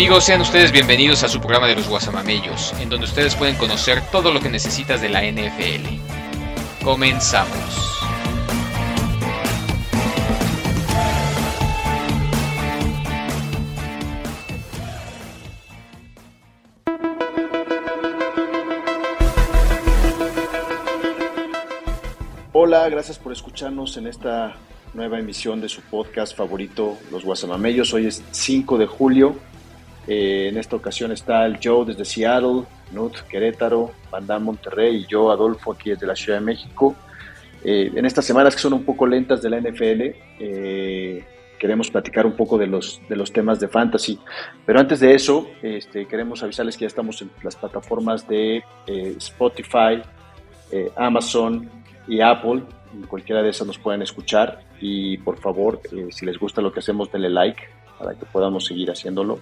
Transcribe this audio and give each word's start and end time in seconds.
Amigos, 0.00 0.24
sean 0.24 0.40
ustedes 0.40 0.72
bienvenidos 0.72 1.22
a 1.24 1.28
su 1.28 1.40
programa 1.40 1.66
de 1.66 1.74
los 1.74 1.86
Guasamamellos, 1.86 2.72
en 2.80 2.88
donde 2.88 3.04
ustedes 3.04 3.36
pueden 3.36 3.54
conocer 3.56 4.00
todo 4.10 4.32
lo 4.32 4.40
que 4.40 4.48
necesitas 4.48 5.02
de 5.02 5.10
la 5.10 5.20
NFL. 5.20 6.82
Comenzamos. 6.82 8.00
Hola, 22.54 22.88
gracias 22.88 23.18
por 23.18 23.32
escucharnos 23.32 23.98
en 23.98 24.06
esta 24.06 24.56
nueva 24.94 25.18
emisión 25.18 25.60
de 25.60 25.68
su 25.68 25.82
podcast 25.82 26.34
favorito, 26.34 26.96
Los 27.10 27.22
Guasamamellos. 27.22 27.92
Hoy 27.92 28.06
es 28.06 28.24
5 28.30 28.78
de 28.78 28.86
julio 28.86 29.49
eh, 30.06 30.48
en 30.48 30.56
esta 30.56 30.76
ocasión 30.76 31.12
está 31.12 31.44
el 31.46 31.58
Joe 31.62 31.84
desde 31.84 32.04
Seattle, 32.04 32.64
Nut 32.92 33.16
Querétaro, 33.28 33.92
Bandán 34.10 34.42
Monterrey 34.44 34.96
y 34.96 35.06
yo, 35.06 35.30
Adolfo, 35.30 35.72
aquí 35.72 35.90
desde 35.90 36.06
la 36.06 36.16
Ciudad 36.16 36.38
de 36.38 36.44
México. 36.44 36.96
Eh, 37.62 37.92
en 37.94 38.06
estas 38.06 38.24
semanas 38.24 38.54
que 38.54 38.62
son 38.62 38.72
un 38.72 38.84
poco 38.84 39.06
lentas 39.06 39.42
de 39.42 39.50
la 39.50 39.60
NFL, 39.60 40.16
eh, 40.40 41.24
queremos 41.58 41.90
platicar 41.90 42.24
un 42.24 42.32
poco 42.32 42.56
de 42.56 42.66
los, 42.66 43.00
de 43.08 43.16
los 43.16 43.32
temas 43.32 43.60
de 43.60 43.68
fantasy. 43.68 44.18
Pero 44.64 44.80
antes 44.80 45.00
de 45.00 45.14
eso, 45.14 45.48
este, 45.62 46.06
queremos 46.06 46.42
avisarles 46.42 46.76
que 46.76 46.82
ya 46.82 46.88
estamos 46.88 47.20
en 47.20 47.30
las 47.42 47.54
plataformas 47.54 48.26
de 48.26 48.64
Spotify, 48.86 50.02
Amazon 50.96 51.68
y 52.08 52.22
Apple. 52.22 52.62
En 52.94 53.02
cualquiera 53.02 53.42
de 53.42 53.50
esas 53.50 53.66
nos 53.66 53.78
pueden 53.78 54.00
escuchar. 54.00 54.62
Y 54.80 55.18
por 55.18 55.38
favor, 55.38 55.82
si 56.10 56.24
les 56.24 56.38
gusta 56.38 56.62
lo 56.62 56.72
que 56.72 56.80
hacemos, 56.80 57.12
denle 57.12 57.28
like 57.28 57.62
para 57.98 58.14
que 58.14 58.24
podamos 58.24 58.64
seguir 58.64 58.90
haciéndolo. 58.90 59.38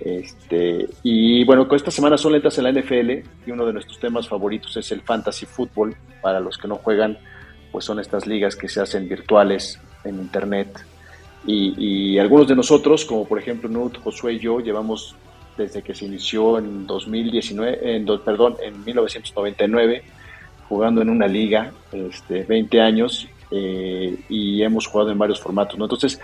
Este, 0.00 0.88
y 1.02 1.44
bueno, 1.44 1.66
con 1.66 1.76
esta 1.76 1.90
semana 1.90 2.16
son 2.16 2.32
lentas 2.32 2.56
en 2.58 2.64
la 2.64 2.72
NFL 2.72 3.10
y 3.46 3.50
uno 3.50 3.66
de 3.66 3.72
nuestros 3.72 3.98
temas 3.98 4.28
favoritos 4.28 4.76
es 4.76 4.92
el 4.92 5.02
fantasy 5.02 5.46
fútbol. 5.46 5.96
Para 6.22 6.40
los 6.40 6.58
que 6.58 6.68
no 6.68 6.76
juegan, 6.76 7.18
pues 7.72 7.84
son 7.84 7.98
estas 7.98 8.26
ligas 8.26 8.56
que 8.56 8.68
se 8.68 8.80
hacen 8.80 9.08
virtuales 9.08 9.80
en 10.04 10.16
internet. 10.16 10.84
Y, 11.46 12.18
algunos 12.18 12.48
de 12.48 12.56
nosotros, 12.56 13.04
como 13.04 13.26
por 13.26 13.38
ejemplo 13.38 13.68
Nut, 13.68 13.98
Josué 14.02 14.34
y 14.34 14.38
yo, 14.38 14.60
llevamos 14.60 15.14
desde 15.56 15.82
que 15.82 15.94
se 15.94 16.04
inició 16.04 16.58
en 16.58 16.86
2019, 16.86 17.96
en, 17.96 18.06
perdón, 18.22 18.56
en 18.62 18.84
1999, 18.84 20.02
jugando 20.68 21.00
en 21.00 21.08
una 21.08 21.26
liga, 21.26 21.72
este, 21.92 22.42
20 22.44 22.80
años, 22.80 23.28
eh, 23.50 24.18
y 24.28 24.62
hemos 24.62 24.86
jugado 24.86 25.10
en 25.10 25.18
varios 25.18 25.40
formatos. 25.40 25.78
¿no? 25.78 25.86
Entonces, 25.86 26.20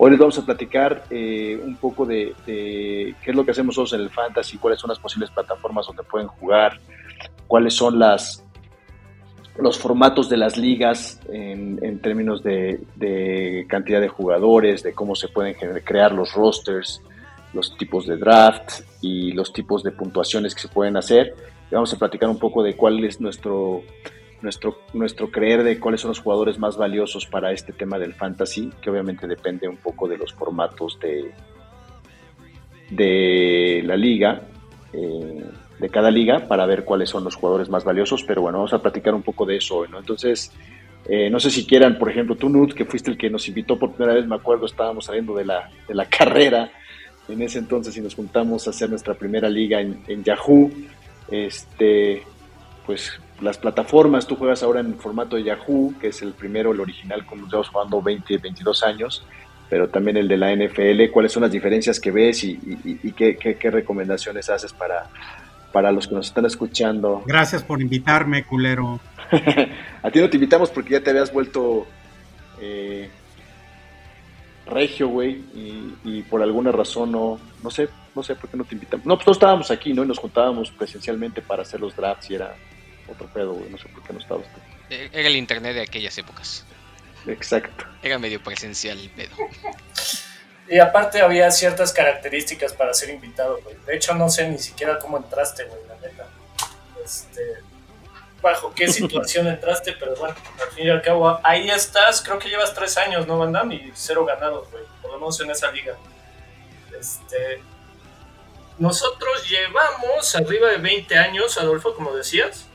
Hoy 0.00 0.12
les 0.12 0.20
vamos 0.20 0.38
a 0.38 0.46
platicar 0.46 1.02
eh, 1.10 1.60
un 1.60 1.74
poco 1.74 2.06
de, 2.06 2.32
qué 2.46 3.14
es 3.26 3.34
lo 3.34 3.44
que 3.44 3.50
hacemos 3.50 3.76
nosotros 3.76 3.94
en 3.94 4.02
el 4.02 4.10
fantasy, 4.10 4.56
cuáles 4.56 4.80
son 4.80 4.90
las 4.90 4.98
posibles 5.00 5.28
plataformas 5.30 5.86
donde 5.86 6.04
pueden 6.04 6.28
jugar, 6.28 6.78
cuáles 7.48 7.74
son 7.74 7.98
las 7.98 8.44
los 9.58 9.76
formatos 9.76 10.28
de 10.28 10.36
las 10.36 10.56
ligas 10.56 11.20
en, 11.28 11.98
términos 11.98 12.44
de, 12.44 13.66
cantidad 13.68 14.00
de 14.00 14.06
jugadores, 14.06 14.84
de 14.84 14.92
cómo 14.92 15.16
se 15.16 15.26
pueden 15.26 15.56
crear 15.82 16.12
los 16.12 16.32
rosters, 16.32 17.02
los 17.52 17.76
tipos 17.76 18.06
de 18.06 18.16
draft 18.18 18.82
y 19.02 19.32
los 19.32 19.52
tipos 19.52 19.82
de 19.82 19.90
puntuaciones 19.90 20.54
que 20.54 20.60
se 20.60 20.68
pueden 20.68 20.96
hacer. 20.96 21.34
vamos 21.72 21.92
a 21.92 21.98
platicar 21.98 22.28
un 22.28 22.38
poco 22.38 22.62
de 22.62 22.76
cuál 22.76 23.02
es 23.04 23.20
nuestro 23.20 23.82
nuestro, 24.42 24.78
nuestro 24.92 25.30
creer 25.30 25.62
de 25.62 25.78
cuáles 25.78 26.00
son 26.00 26.10
los 26.10 26.20
jugadores 26.20 26.58
más 26.58 26.76
valiosos 26.76 27.26
para 27.26 27.52
este 27.52 27.72
tema 27.72 27.98
del 27.98 28.14
fantasy, 28.14 28.70
que 28.80 28.90
obviamente 28.90 29.26
depende 29.26 29.68
un 29.68 29.76
poco 29.76 30.08
de 30.08 30.18
los 30.18 30.32
formatos 30.32 30.98
de, 31.00 31.32
de 32.90 33.82
la 33.84 33.96
liga, 33.96 34.42
eh, 34.92 35.44
de 35.78 35.88
cada 35.88 36.10
liga, 36.10 36.46
para 36.46 36.66
ver 36.66 36.84
cuáles 36.84 37.10
son 37.10 37.24
los 37.24 37.36
jugadores 37.36 37.68
más 37.68 37.84
valiosos, 37.84 38.24
pero 38.24 38.42
bueno, 38.42 38.58
vamos 38.58 38.72
a 38.72 38.82
platicar 38.82 39.14
un 39.14 39.22
poco 39.22 39.44
de 39.46 39.56
eso 39.56 39.78
hoy, 39.78 39.88
¿no? 39.90 39.98
Entonces, 39.98 40.52
eh, 41.08 41.30
no 41.30 41.40
sé 41.40 41.50
si 41.50 41.66
quieran, 41.66 41.98
por 41.98 42.10
ejemplo, 42.10 42.36
tú, 42.36 42.48
Nut, 42.48 42.74
que 42.74 42.84
fuiste 42.84 43.10
el 43.10 43.18
que 43.18 43.30
nos 43.30 43.46
invitó 43.48 43.78
por 43.78 43.92
primera 43.92 44.14
vez, 44.14 44.26
me 44.26 44.36
acuerdo, 44.36 44.66
estábamos 44.66 45.06
saliendo 45.06 45.34
de 45.34 45.44
la, 45.44 45.70
de 45.86 45.94
la 45.94 46.04
carrera 46.08 46.70
en 47.28 47.42
ese 47.42 47.58
entonces 47.58 47.96
y 47.96 48.00
nos 48.00 48.14
juntamos 48.14 48.66
a 48.66 48.70
hacer 48.70 48.88
nuestra 48.88 49.14
primera 49.14 49.48
liga 49.48 49.80
en, 49.80 50.02
en 50.06 50.24
Yahoo. 50.24 50.70
Este, 51.30 52.22
pues 52.86 53.20
las 53.40 53.58
plataformas. 53.58 54.26
Tú 54.26 54.36
juegas 54.36 54.62
ahora 54.62 54.80
en 54.80 54.98
formato 54.98 55.36
de 55.36 55.44
Yahoo, 55.44 55.94
que 56.00 56.08
es 56.08 56.22
el 56.22 56.32
primero, 56.32 56.72
el 56.72 56.80
original, 56.80 57.24
como 57.24 57.44
estamos 57.44 57.68
jugando 57.68 58.02
20, 58.02 58.38
22 58.38 58.82
años, 58.82 59.24
pero 59.68 59.88
también 59.88 60.16
el 60.16 60.28
de 60.28 60.36
la 60.36 60.54
NFL. 60.54 61.10
¿Cuáles 61.12 61.32
son 61.32 61.42
las 61.42 61.52
diferencias 61.52 62.00
que 62.00 62.10
ves 62.10 62.44
y, 62.44 62.56
qué, 63.16 63.36
qué, 63.36 63.70
recomendaciones 63.70 64.48
haces 64.50 64.72
para, 64.72 65.08
para 65.72 65.92
los 65.92 66.08
que 66.08 66.14
nos 66.14 66.26
están 66.26 66.46
escuchando? 66.46 67.22
Gracias 67.26 67.62
por 67.62 67.80
invitarme, 67.80 68.44
culero. 68.44 69.00
A 70.02 70.10
ti 70.10 70.20
no 70.20 70.30
te 70.30 70.36
invitamos 70.36 70.70
porque 70.70 70.92
ya 70.92 71.00
te 71.00 71.10
habías 71.10 71.32
vuelto 71.32 71.86
eh, 72.60 73.10
regio, 74.66 75.08
güey, 75.08 75.42
y, 76.04 76.22
por 76.22 76.42
alguna 76.42 76.72
razón 76.72 77.12
no, 77.12 77.38
no 77.62 77.70
sé, 77.70 77.88
no 78.14 78.22
sé 78.22 78.34
por 78.34 78.50
qué 78.50 78.56
no 78.56 78.64
te 78.64 78.74
invitamos. 78.74 79.06
No, 79.06 79.16
pues 79.16 79.26
no 79.26 79.32
estábamos 79.32 79.70
aquí, 79.70 79.92
¿no? 79.92 80.04
Y 80.04 80.06
nos 80.06 80.18
juntábamos 80.18 80.70
presencialmente 80.70 81.40
para 81.40 81.62
hacer 81.62 81.80
los 81.80 81.94
drafts 81.94 82.30
y 82.30 82.34
era 82.34 82.54
otro 83.10 83.26
pedo, 83.28 83.52
güey, 83.54 83.70
no 83.70 83.78
sé 83.78 83.88
por 83.88 84.02
qué 84.02 84.12
no 84.12 84.18
estabas 84.18 84.46
tú. 84.52 84.60
Eh, 84.90 85.10
era 85.12 85.28
el 85.28 85.36
internet 85.36 85.74
de 85.74 85.82
aquellas 85.82 86.16
épocas. 86.18 86.64
Exacto. 87.26 87.84
Era 88.02 88.18
medio 88.18 88.42
presencial 88.42 88.98
el 88.98 89.10
pedo. 89.10 89.36
Y 90.68 90.78
aparte 90.78 91.20
había 91.20 91.50
ciertas 91.50 91.92
características 91.92 92.72
para 92.72 92.92
ser 92.92 93.10
invitado, 93.10 93.60
güey. 93.62 93.76
De 93.86 93.96
hecho, 93.96 94.14
no 94.14 94.28
sé 94.28 94.48
ni 94.48 94.58
siquiera 94.58 94.98
cómo 94.98 95.16
entraste, 95.16 95.64
güey, 95.64 95.80
la 95.88 95.94
neta. 95.96 96.28
Este, 97.04 97.42
bajo 98.42 98.72
qué 98.74 98.88
situación 98.92 99.46
entraste, 99.46 99.92
pero 99.92 100.14
bueno, 100.16 100.34
al 100.60 100.70
fin 100.72 100.86
y 100.86 100.90
al 100.90 101.02
cabo, 101.02 101.40
ahí 101.42 101.70
estás, 101.70 102.20
creo 102.22 102.38
que 102.38 102.48
llevas 102.48 102.74
tres 102.74 102.96
años, 102.98 103.26
¿no, 103.26 103.38
Van 103.38 103.72
Y 103.72 103.90
cero 103.94 104.24
ganados, 104.24 104.70
güey, 104.70 104.84
por 105.00 105.12
lo 105.12 105.18
menos 105.18 105.40
en 105.40 105.50
esa 105.50 105.70
liga. 105.72 105.96
Este, 106.98 107.62
nosotros 108.78 109.48
llevamos 109.48 110.34
arriba 110.36 110.68
de 110.68 110.78
20 110.78 111.16
años, 111.16 111.58
Adolfo, 111.58 111.94
como 111.94 112.14
decías, 112.14 112.67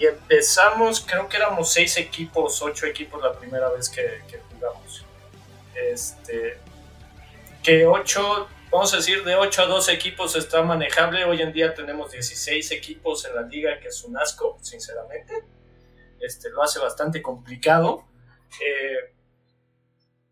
y 0.00 0.06
empezamos, 0.06 1.00
creo 1.06 1.28
que 1.28 1.36
éramos 1.36 1.70
seis 1.72 1.98
equipos, 1.98 2.62
ocho 2.62 2.86
equipos 2.86 3.22
la 3.22 3.38
primera 3.38 3.68
vez 3.68 3.90
que, 3.90 4.22
jugamos. 4.50 5.04
Este, 5.74 6.58
que 7.62 7.86
ocho 7.86 8.48
vamos 8.70 8.94
a 8.94 8.96
decir, 8.96 9.24
de 9.24 9.34
8 9.34 9.62
a 9.62 9.66
12 9.66 9.92
equipos 9.92 10.36
está 10.36 10.62
manejable. 10.62 11.24
Hoy 11.24 11.42
en 11.42 11.52
día 11.52 11.74
tenemos 11.74 12.12
16 12.12 12.70
equipos 12.70 13.24
en 13.26 13.34
la 13.34 13.42
liga, 13.42 13.78
que 13.80 13.88
es 13.88 14.02
un 14.04 14.16
asco, 14.16 14.58
sinceramente. 14.62 15.44
Este, 16.20 16.50
lo 16.50 16.62
hace 16.62 16.78
bastante 16.78 17.20
complicado. 17.20 18.06
Eh, 18.64 19.12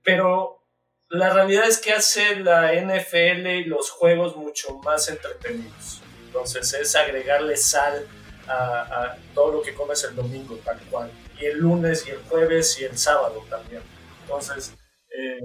pero 0.02 0.64
la 1.08 1.30
realidad 1.30 1.66
es 1.66 1.78
que 1.78 1.92
hace 1.92 2.36
la 2.36 2.72
NFL 2.72 3.46
y 3.46 3.64
los 3.64 3.90
juegos 3.90 4.36
mucho 4.36 4.78
más 4.78 5.08
entretenidos. 5.08 6.00
Entonces 6.26 6.72
es 6.74 6.94
agregarle 6.94 7.56
sal 7.56 8.06
a, 8.48 9.16
todo 9.34 9.52
lo 9.52 9.62
que 9.62 9.74
comes 9.74 10.02
el 10.04 10.16
domingo, 10.16 10.56
tal 10.64 10.78
cual. 10.90 11.10
Y 11.40 11.46
el 11.46 11.58
lunes 11.58 12.04
y 12.06 12.10
el 12.10 12.18
jueves 12.28 12.78
y 12.80 12.84
el 12.84 12.96
sábado 12.96 13.44
también. 13.48 13.82
Entonces, 14.22 14.74
eh, 15.10 15.40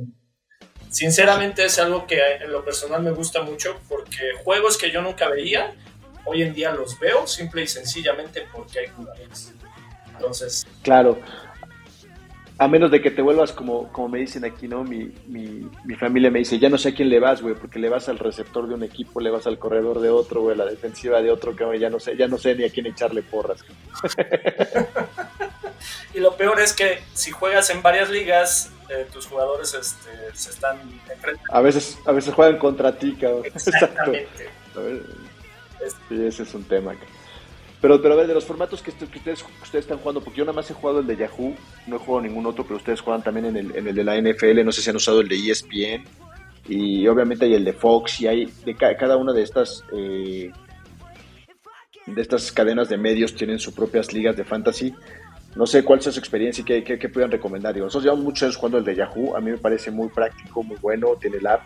sinceramente 0.90 1.66
es 1.66 1.80
algo 1.80 2.06
que 2.08 2.20
en 2.42 2.52
lo 2.52 2.64
personal 2.64 3.02
me 3.02 3.12
gusta 3.12 3.42
mucho 3.42 3.80
porque 3.88 4.34
juegos 4.44 4.78
que 4.78 4.92
yo 4.92 5.02
nunca 5.02 5.28
veía, 5.30 5.74
hoy 6.26 6.42
en 6.42 6.54
día 6.54 6.72
los 6.72 7.00
veo 7.00 7.28
simple 7.28 7.64
y 7.64 7.68
sencillamente 7.68 8.48
porque 8.52 8.80
hay 8.80 8.88
jugadores. 8.88 9.54
Entonces... 10.08 10.66
Claro. 10.82 11.20
A 12.64 12.68
menos 12.70 12.92
de 12.92 13.02
que 13.02 13.12
te 13.12 13.22
vuelvas 13.22 13.52
como, 13.52 13.92
como 13.92 14.08
me 14.08 14.20
dicen 14.20 14.46
aquí, 14.46 14.70
¿no? 14.70 14.86
Mi, 14.86 15.12
mi, 15.28 15.70
mi 15.84 15.96
familia 15.96 16.32
me 16.32 16.40
dice, 16.40 16.60
ya 16.60 16.70
no 16.70 16.78
sé 16.78 16.90
a 16.90 16.96
quién 16.96 17.10
le 17.10 17.20
vas, 17.20 17.42
güey, 17.42 17.56
porque 17.56 17.78
le 17.78 17.90
vas 17.90 18.08
al 18.08 18.18
receptor 18.18 18.70
de 18.70 18.76
un 18.76 18.84
equipo, 18.84 19.20
le 19.20 19.32
vas 19.32 19.46
al 19.48 19.60
corredor 19.60 20.00
de 20.00 20.10
otro, 20.10 20.44
güey, 20.44 20.56
a 20.56 20.64
la 20.64 20.72
defensiva 20.72 21.22
de 21.22 21.30
otro, 21.30 21.58
que 21.58 21.78
ya 21.78 21.90
no 21.90 22.00
sé, 22.00 22.16
ya 22.16 22.30
no 22.30 22.38
sé 22.38 22.56
ni 22.56 22.64
a 22.64 22.70
quién 22.70 22.86
echarle 22.86 23.22
porras. 23.22 23.66
y 26.14 26.22
lo 26.22 26.38
peor 26.38 26.62
es 26.62 26.72
que 26.72 27.00
si 27.14 27.32
juegas 27.32 27.70
en 27.70 27.82
varias 27.82 28.10
ligas, 28.10 28.72
eh, 28.90 29.08
tus 29.12 29.28
jugadores 29.28 29.74
este, 29.74 30.10
se 30.34 30.52
están 30.52 30.78
A 31.50 31.60
veces, 31.60 31.98
a 32.06 32.14
veces 32.14 32.34
juegan 32.34 32.60
contra 32.60 32.98
ti, 32.98 33.14
cabrón. 33.20 33.44
Exactamente. 33.46 34.50
Sí, 36.08 36.26
ese 36.26 36.44
es 36.44 36.54
un 36.54 36.64
tema. 36.64 36.96
Pero, 37.84 38.02
pero 38.02 38.14
a 38.14 38.18
ver, 38.18 38.28
de 38.28 38.34
los 38.34 38.46
formatos 38.46 38.82
que, 38.82 38.92
ustedes, 38.92 39.44
ustedes 39.62 39.84
están 39.84 39.98
jugando, 39.98 40.22
porque 40.22 40.38
yo 40.38 40.46
nada 40.46 40.56
más 40.56 40.72
he 40.72 40.74
jugado 40.74 41.02
el 41.02 41.06
de 41.06 41.18
Yahoo, 41.18 41.54
no 41.86 41.98
he 41.98 42.00
jugado 42.00 42.26
ningún 42.26 42.46
otro, 42.46 42.64
pero 42.64 42.78
ustedes 42.78 43.02
juegan 43.02 43.22
también 43.22 43.48
en 43.48 43.58
el, 43.58 43.76
en 43.76 43.86
el 43.86 43.94
de 43.94 44.04
la 44.06 44.16
NFL, 44.16 44.64
no 44.64 44.72
sé 44.72 44.82
si 44.82 44.90
han 44.90 44.96
usado 44.96 45.20
el 45.20 45.28
de 45.28 45.36
ESPN, 45.36 46.06
y 46.70 47.06
obviamente 47.08 47.44
hay 47.44 47.56
el 47.56 47.66
de 47.66 47.74
Fox, 47.74 48.22
y 48.22 48.28
hay 48.28 48.46
de 48.64 48.74
cada 48.78 49.18
una 49.18 49.34
de 49.34 49.44
estas 49.44 49.84
eh, 49.92 50.50
de 52.06 52.22
estas 52.22 52.54
cadenas 52.54 52.88
de 52.88 52.98
medios 52.98 53.36
tienen 53.36 53.60
sus 53.60 53.74
propias 53.74 54.14
ligas 54.14 54.38
de 54.38 54.46
fantasy. 54.46 54.94
No 55.58 55.66
sé 55.66 55.84
cuál 55.84 56.00
es 56.00 56.06
su 56.06 56.18
experiencia 56.18 56.62
y 56.62 56.84
qué, 56.84 56.98
qué, 56.98 57.10
puedan 57.10 57.32
recomendar. 57.32 57.76
nosotros 57.76 58.06
llevamos 58.06 58.24
muchos 58.24 58.44
años 58.44 58.56
jugando 58.56 58.78
el 58.78 58.86
de 58.86 58.96
Yahoo. 58.96 59.36
A 59.36 59.42
mí 59.42 59.52
me 59.52 59.58
parece 59.58 59.92
muy 59.92 60.08
práctico, 60.08 60.64
muy 60.64 60.78
bueno. 60.82 61.18
Tiene 61.20 61.36
el 61.36 61.48
app 61.48 61.64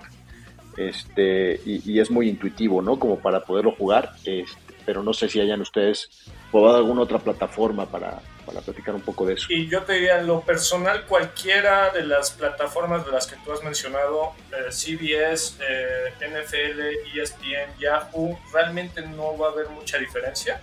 este, 0.78 1.62
y, 1.64 2.00
es 2.00 2.10
muy 2.10 2.28
intuitivo, 2.28 2.82
¿no? 2.82 2.98
Como 2.98 3.20
para 3.20 3.44
poderlo 3.44 3.72
jugar. 3.72 4.14
Este, 4.26 4.67
pero 4.88 5.04
no 5.04 5.14
sé 5.14 5.30
si 5.30 5.40
hayan 5.40 5.62
ustedes 5.62 6.10
probado 6.52 6.78
alguna 6.78 7.02
otra 7.02 7.20
plataforma 7.20 7.86
para, 7.86 8.22
para 8.46 8.62
platicar 8.62 8.96
un 8.96 9.02
poco 9.02 9.28
de 9.28 9.36
eso. 9.36 9.46
Y 9.50 9.68
yo 9.68 9.84
te 9.84 9.94
diría, 9.94 10.20
en 10.20 10.26
lo 10.26 10.42
personal, 10.42 11.06
cualquiera 11.06 11.92
de 11.92 12.04
las 12.04 12.32
plataformas 12.32 13.06
de 13.06 13.12
las 13.12 13.28
que 13.28 13.36
tú 13.46 13.52
has 13.52 13.64
mencionado, 13.64 14.32
eh, 14.52 14.72
CBS, 14.72 15.58
eh, 15.62 16.14
NFL, 16.22 17.20
ESPN, 17.20 17.78
Yahoo, 17.80 18.40
realmente 18.52 19.04
no 19.04 19.38
va 19.38 19.50
a 19.50 19.52
haber 19.52 19.70
mucha 19.70 20.00
diferencia 20.00 20.60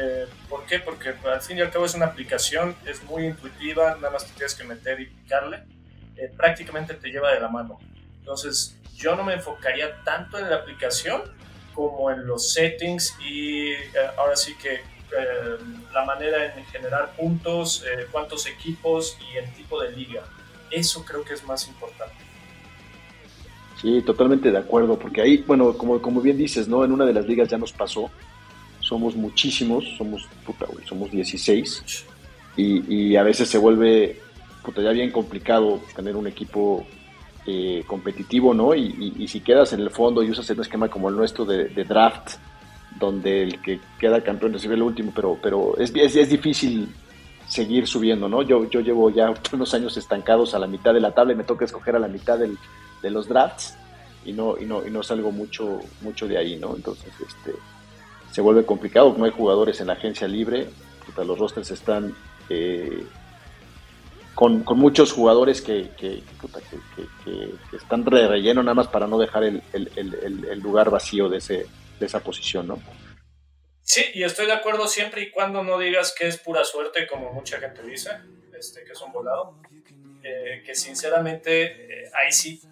eh, 0.00 0.26
¿Por 0.48 0.64
qué? 0.66 0.78
Porque 0.78 1.14
al 1.24 1.40
fin 1.40 1.58
y 1.58 1.60
al 1.60 1.70
cabo 1.70 1.86
es 1.86 1.94
una 1.94 2.06
aplicación, 2.06 2.76
es 2.86 3.02
muy 3.04 3.26
intuitiva, 3.26 3.96
nada 3.96 4.10
más 4.10 4.26
te 4.26 4.32
tienes 4.32 4.54
que 4.54 4.64
meter 4.64 5.00
y 5.00 5.06
picarle. 5.06 5.64
Eh, 6.16 6.30
prácticamente 6.36 6.94
te 6.94 7.08
lleva 7.08 7.32
de 7.32 7.40
la 7.40 7.48
mano. 7.48 7.78
Entonces, 8.20 8.76
yo 8.94 9.16
no 9.16 9.24
me 9.24 9.34
enfocaría 9.34 10.02
tanto 10.04 10.38
en 10.38 10.50
la 10.50 10.56
aplicación 10.56 11.22
como 11.86 12.10
en 12.10 12.26
los 12.26 12.52
settings 12.52 13.16
y 13.24 13.70
eh, 13.70 13.88
ahora 14.16 14.36
sí 14.36 14.54
que 14.60 14.80
la 15.94 16.04
manera 16.04 16.54
en 16.54 16.66
generar 16.66 17.16
puntos, 17.16 17.82
cuántos 18.12 18.46
equipos 18.46 19.16
y 19.32 19.38
el 19.38 19.50
tipo 19.54 19.80
de 19.80 19.90
liga. 19.92 20.22
Eso 20.70 21.02
creo 21.02 21.24
que 21.24 21.32
es 21.32 21.42
más 21.44 21.66
importante. 21.66 22.14
Sí, 23.80 24.02
totalmente 24.02 24.50
de 24.50 24.58
acuerdo, 24.58 24.98
porque 24.98 25.22
ahí, 25.22 25.38
bueno, 25.46 25.78
como, 25.78 26.02
como 26.02 26.20
bien 26.20 26.36
dices, 26.36 26.68
¿no? 26.68 26.84
En 26.84 26.92
una 26.92 27.06
de 27.06 27.14
las 27.14 27.26
ligas 27.26 27.48
ya 27.48 27.56
nos 27.56 27.72
pasó 27.72 28.10
somos 28.88 29.14
muchísimos, 29.14 29.84
somos, 29.98 30.26
puta, 30.46 30.64
güey, 30.66 30.86
somos 30.86 31.10
16 31.10 32.06
y, 32.56 33.16
a 33.16 33.22
veces 33.22 33.48
se 33.48 33.58
vuelve, 33.58 34.18
puta, 34.64 34.80
ya 34.82 34.90
bien 34.90 35.12
complicado 35.12 35.80
tener 35.94 36.16
un 36.16 36.26
equipo 36.26 36.86
eh, 37.50 37.82
competitivo, 37.86 38.52
¿no? 38.52 38.74
Y, 38.74 39.26
si 39.26 39.40
quedas 39.40 39.72
en 39.72 39.80
el 39.80 39.88
fondo 39.88 40.22
y 40.22 40.30
usas 40.30 40.50
un 40.50 40.60
esquema 40.60 40.88
como 40.88 41.08
el 41.08 41.16
nuestro 41.16 41.46
de, 41.46 41.68
draft, 41.84 42.36
donde 43.00 43.42
el 43.42 43.62
que 43.62 43.80
queda 43.98 44.22
campeón 44.22 44.52
recibe 44.52 44.74
el 44.74 44.82
último, 44.82 45.12
pero, 45.14 45.38
pero 45.42 45.74
es, 45.78 45.94
es, 45.94 46.28
difícil 46.28 46.94
seguir 47.46 47.86
subiendo, 47.86 48.28
¿no? 48.28 48.42
Yo, 48.42 48.68
yo 48.68 48.80
llevo 48.80 49.08
ya 49.08 49.32
unos 49.50 49.72
años 49.72 49.96
estancados 49.96 50.54
a 50.54 50.58
la 50.58 50.66
mitad 50.66 50.92
de 50.92 51.00
la 51.00 51.12
tabla 51.12 51.32
y 51.32 51.36
me 51.36 51.44
toca 51.44 51.64
escoger 51.64 51.96
a 51.96 51.98
la 51.98 52.08
mitad 52.08 52.38
de 52.38 53.10
los 53.10 53.26
drafts 53.26 53.78
y 54.26 54.32
no, 54.34 54.58
y 54.58 54.66
no, 54.66 54.86
y 54.86 54.90
no 54.90 55.02
salgo 55.02 55.32
mucho, 55.32 55.80
mucho 56.02 56.28
de 56.28 56.36
ahí, 56.36 56.58
¿no? 56.58 56.76
Entonces, 56.76 57.14
este, 57.18 57.58
se 58.30 58.42
vuelve 58.42 58.66
complicado, 58.66 59.14
no 59.16 59.24
hay 59.24 59.30
jugadores 59.30 59.80
en 59.80 59.86
la 59.86 59.94
agencia 59.94 60.28
libre, 60.28 60.68
los 61.16 61.38
rosters 61.38 61.70
están 61.70 62.14
eh, 62.50 63.06
con, 64.38 64.62
muchos 64.78 65.12
jugadores 65.12 65.60
que, 65.60 65.90
que, 65.98 66.22
están 67.76 68.04
de 68.04 68.28
relleno 68.28 68.62
nada 68.62 68.74
más 68.74 68.86
para 68.86 69.08
no 69.08 69.18
dejar 69.18 69.42
el, 69.42 70.60
lugar 70.62 70.90
vacío 70.90 71.28
de, 71.28 71.38
ese, 71.38 71.66
de 71.98 72.06
esa 72.06 72.20
posición, 72.20 72.68
¿no? 72.68 72.80
Sí, 73.82 74.04
y 74.14 74.22
estoy 74.22 74.46
de 74.46 74.52
acuerdo 74.52 74.86
siempre 74.86 75.22
y 75.22 75.32
cuando 75.32 75.64
no 75.64 75.76
digas 75.76 76.14
que 76.16 76.28
es 76.28 76.38
pura 76.38 76.62
suerte, 76.62 77.08
como 77.08 77.32
mucha 77.32 77.58
gente 77.58 77.82
dice, 77.82 78.10
este, 78.56 78.84
que 78.84 78.92
es 78.92 79.00
un 79.00 79.10
volado, 79.10 79.58
eh, 80.22 80.62
que 80.64 80.76
sinceramente 80.76 82.02
eh, 82.04 82.10
ahí 82.14 82.30
sí 82.30 82.62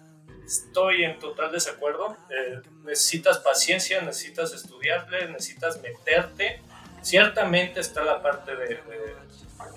estoy 0.45 1.03
en 1.03 1.19
total 1.19 1.51
desacuerdo. 1.51 2.15
Eh, 2.29 2.61
necesitas 2.85 3.39
paciencia, 3.39 4.01
necesitas 4.03 4.53
estudiarle, 4.53 5.27
necesitas 5.27 5.81
meterte. 5.81 6.61
Ciertamente 7.01 7.81
está 7.81 8.05
la 8.05 8.21
parte 8.21 8.55
de, 8.55 8.67
de, 8.67 9.15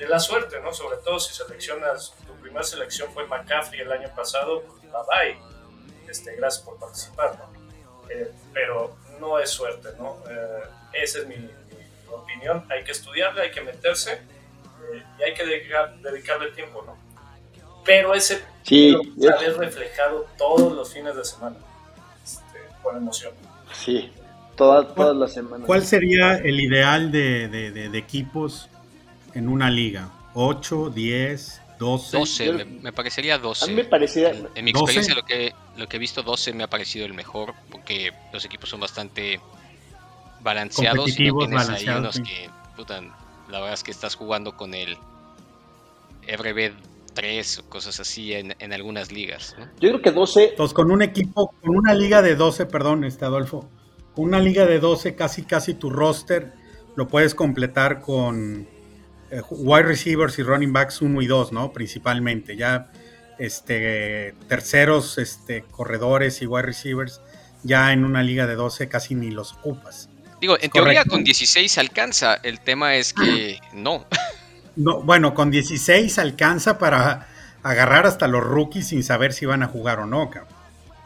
la 0.08 0.18
suerte, 0.18 0.60
¿no? 0.60 0.72
Sobre 0.72 0.98
todo 0.98 1.20
si 1.20 1.34
seleccionas, 1.34 2.14
tu 2.26 2.34
primera 2.34 2.64
selección 2.64 3.12
fue 3.12 3.26
McCaffrey 3.26 3.80
el 3.80 3.92
año 3.92 4.08
pasado, 4.14 4.62
pues 4.62 4.82
bye 4.82 4.90
bye. 5.08 6.08
Este, 6.08 6.34
gracias 6.36 6.64
por 6.64 6.78
participar, 6.78 7.38
¿no? 7.38 8.10
Eh, 8.10 8.32
pero 8.52 8.96
no 9.20 9.38
es 9.38 9.50
suerte, 9.50 9.90
¿no? 9.98 10.18
Eh, 10.28 10.62
esa 10.94 11.20
es 11.20 11.26
mi, 11.26 11.36
opinión. 12.10 12.66
Hay 12.70 12.82
que 12.82 12.90
estudiarle, 12.90 13.42
hay 13.42 13.50
que 13.52 13.60
meterse 13.60 14.20
y 15.18 15.22
hay 15.22 15.32
que 15.32 15.44
dedicarle 15.44 16.50
tiempo, 16.50 16.82
¿no? 16.82 17.10
pero 17.84 18.14
ese 18.14 18.40
sí, 18.62 18.96
es 19.18 19.56
reflejado 19.56 20.24
todos 20.38 20.72
los 20.72 20.92
fines 20.92 21.16
de 21.16 21.24
semana 21.24 21.56
este, 22.22 22.58
con 22.82 22.96
emoción. 22.96 23.32
Sí, 23.72 24.12
todas, 24.56 24.94
todas 24.94 25.16
las 25.16 25.32
semanas. 25.32 25.66
¿Cuál 25.66 25.84
sería 25.84 26.36
el 26.36 26.60
ideal 26.60 27.10
de, 27.10 27.48
de, 27.48 27.70
de, 27.88 27.98
equipos 27.98 28.68
en 29.34 29.48
una 29.48 29.70
liga? 29.70 30.10
¿8, 30.34 30.92
10, 30.92 31.62
12? 31.78 32.16
12, 32.16 32.52
me, 32.52 32.64
me, 32.64 32.92
parecería 32.92 33.38
12. 33.38 33.64
A 33.64 33.68
mí 33.68 33.74
me 33.74 33.84
parecía... 33.84 34.30
En, 34.30 34.48
en 34.54 34.64
mi 34.64 34.70
experiencia 34.70 35.14
lo 35.14 35.24
que, 35.24 35.52
lo 35.76 35.88
que 35.88 35.96
he 35.96 36.00
visto 36.00 36.22
12 36.22 36.52
me 36.52 36.64
ha 36.64 36.70
parecido 36.70 37.06
el 37.06 37.14
mejor 37.14 37.54
porque 37.70 38.12
los 38.32 38.44
equipos 38.44 38.68
son 38.68 38.80
bastante 38.80 39.40
balanceados 40.42 41.18
y 41.18 41.28
no 41.28 41.38
tienes 41.38 41.68
ahí 41.68 41.88
unos 41.88 42.16
sí. 42.16 42.22
que, 42.22 42.50
puta, 42.76 43.00
la 43.00 43.60
verdad 43.60 43.74
es 43.74 43.82
que 43.82 43.90
estás 43.90 44.14
jugando 44.14 44.56
con 44.56 44.74
el 44.74 44.96
RB 46.26 46.72
3 47.14 47.58
o 47.58 47.68
cosas 47.68 47.98
así 48.00 48.32
en, 48.32 48.54
en 48.58 48.72
algunas 48.72 49.12
ligas. 49.12 49.56
¿no? 49.58 49.66
Yo 49.80 49.90
creo 49.90 50.02
que 50.02 50.12
12. 50.12 50.50
Entonces, 50.50 50.74
con 50.74 50.90
un 50.90 51.02
equipo, 51.02 51.54
con 51.60 51.76
una 51.76 51.94
liga 51.94 52.22
de 52.22 52.36
12, 52.36 52.66
perdón, 52.66 53.04
este 53.04 53.24
Adolfo, 53.24 53.68
con 54.14 54.26
una 54.26 54.40
liga 54.40 54.66
de 54.66 54.78
12, 54.78 55.14
casi 55.14 55.42
casi 55.44 55.74
tu 55.74 55.90
roster 55.90 56.52
lo 56.96 57.08
puedes 57.08 57.34
completar 57.34 58.00
con 58.00 58.68
eh, 59.30 59.42
wide 59.50 59.84
receivers 59.84 60.38
y 60.38 60.42
running 60.42 60.72
backs 60.72 61.00
1 61.02 61.22
y 61.22 61.26
2, 61.26 61.52
¿no? 61.52 61.72
Principalmente. 61.72 62.56
Ya 62.56 62.90
este 63.38 64.34
terceros 64.48 65.16
este 65.16 65.62
corredores 65.62 66.42
y 66.42 66.46
wide 66.46 66.62
receivers 66.62 67.22
ya 67.62 67.90
en 67.92 68.04
una 68.04 68.22
liga 68.22 68.46
de 68.46 68.54
12 68.54 68.88
casi 68.88 69.14
ni 69.14 69.30
los 69.30 69.54
ocupas. 69.54 70.08
Digo, 70.40 70.56
en 70.60 70.70
teoría 70.70 71.04
con 71.04 71.24
16 71.24 71.78
alcanza, 71.78 72.34
el 72.42 72.60
tema 72.60 72.96
es 72.96 73.12
que 73.12 73.58
no. 73.72 74.06
No, 74.76 75.02
bueno, 75.02 75.34
con 75.34 75.50
16 75.50 76.18
alcanza 76.20 76.78
para 76.78 77.26
agarrar 77.64 78.06
hasta 78.06 78.28
los 78.28 78.42
rookies 78.42 78.86
sin 78.86 79.02
saber 79.02 79.32
si 79.32 79.44
van 79.44 79.64
a 79.64 79.66
jugar 79.66 79.98
o 79.98 80.06
no, 80.06 80.30
cabrón. 80.30 80.54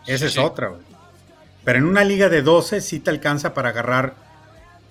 Esa 0.06 0.18
sí, 0.18 0.24
es 0.26 0.32
sí. 0.34 0.38
otra, 0.38 0.68
güey. 0.68 0.82
Pero 1.64 1.78
en 1.78 1.86
una 1.86 2.04
liga 2.04 2.28
de 2.28 2.42
12 2.42 2.82
sí 2.82 3.00
te 3.00 3.10
alcanza 3.10 3.54
para 3.54 3.70
agarrar 3.70 4.14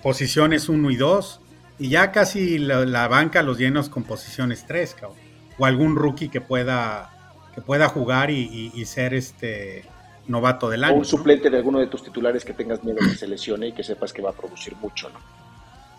posiciones 0.01 0.69
1 0.69 0.89
y 0.89 0.95
2 0.95 1.39
y 1.83 1.89
ya 1.89 2.13
casi 2.13 2.59
la, 2.59 2.85
la, 2.85 3.09
banca 3.09 3.43
los 3.43 3.57
llenos 3.57 3.89
con 3.89 4.05
posiciones 4.05 4.65
3, 4.65 4.93
cabrón. 4.93 5.19
O 5.57 5.65
algún 5.65 5.97
rookie 5.97 6.29
que 6.29 6.39
pueda 6.39 7.09
que 7.53 7.59
pueda 7.59 7.89
jugar 7.89 8.31
y, 8.31 8.39
y, 8.39 8.71
y 8.73 8.85
ser 8.85 9.13
este 9.13 9.83
novato 10.27 10.69
del 10.69 10.85
año. 10.85 10.95
O 10.95 10.99
un 10.99 11.05
suplente 11.05 11.49
¿no? 11.49 11.51
de 11.51 11.57
alguno 11.57 11.79
de 11.79 11.87
tus 11.87 12.01
titulares 12.01 12.45
que 12.45 12.53
tengas 12.53 12.81
miedo 12.85 12.99
que 12.99 13.17
se 13.17 13.27
lesione 13.27 13.67
y 13.67 13.71
que 13.73 13.83
sepas 13.83 14.13
que 14.13 14.21
va 14.21 14.29
a 14.29 14.33
producir 14.33 14.77
mucho, 14.77 15.09
¿no? 15.09 15.19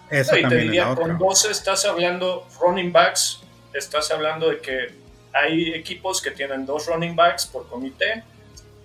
Eso 0.08 0.32
no, 0.32 0.38
y 0.38 0.48
te 0.48 0.56
diría, 0.56 0.94
con 0.94 1.18
12 1.18 1.50
estás 1.50 1.84
hablando 1.84 2.48
running 2.58 2.90
backs, 2.90 3.42
estás 3.74 4.10
hablando 4.10 4.48
de 4.48 4.60
que 4.60 4.94
hay 5.34 5.74
equipos 5.74 6.22
que 6.22 6.30
tienen 6.30 6.64
dos 6.64 6.86
running 6.86 7.14
backs 7.14 7.44
por 7.44 7.68
comité, 7.68 8.24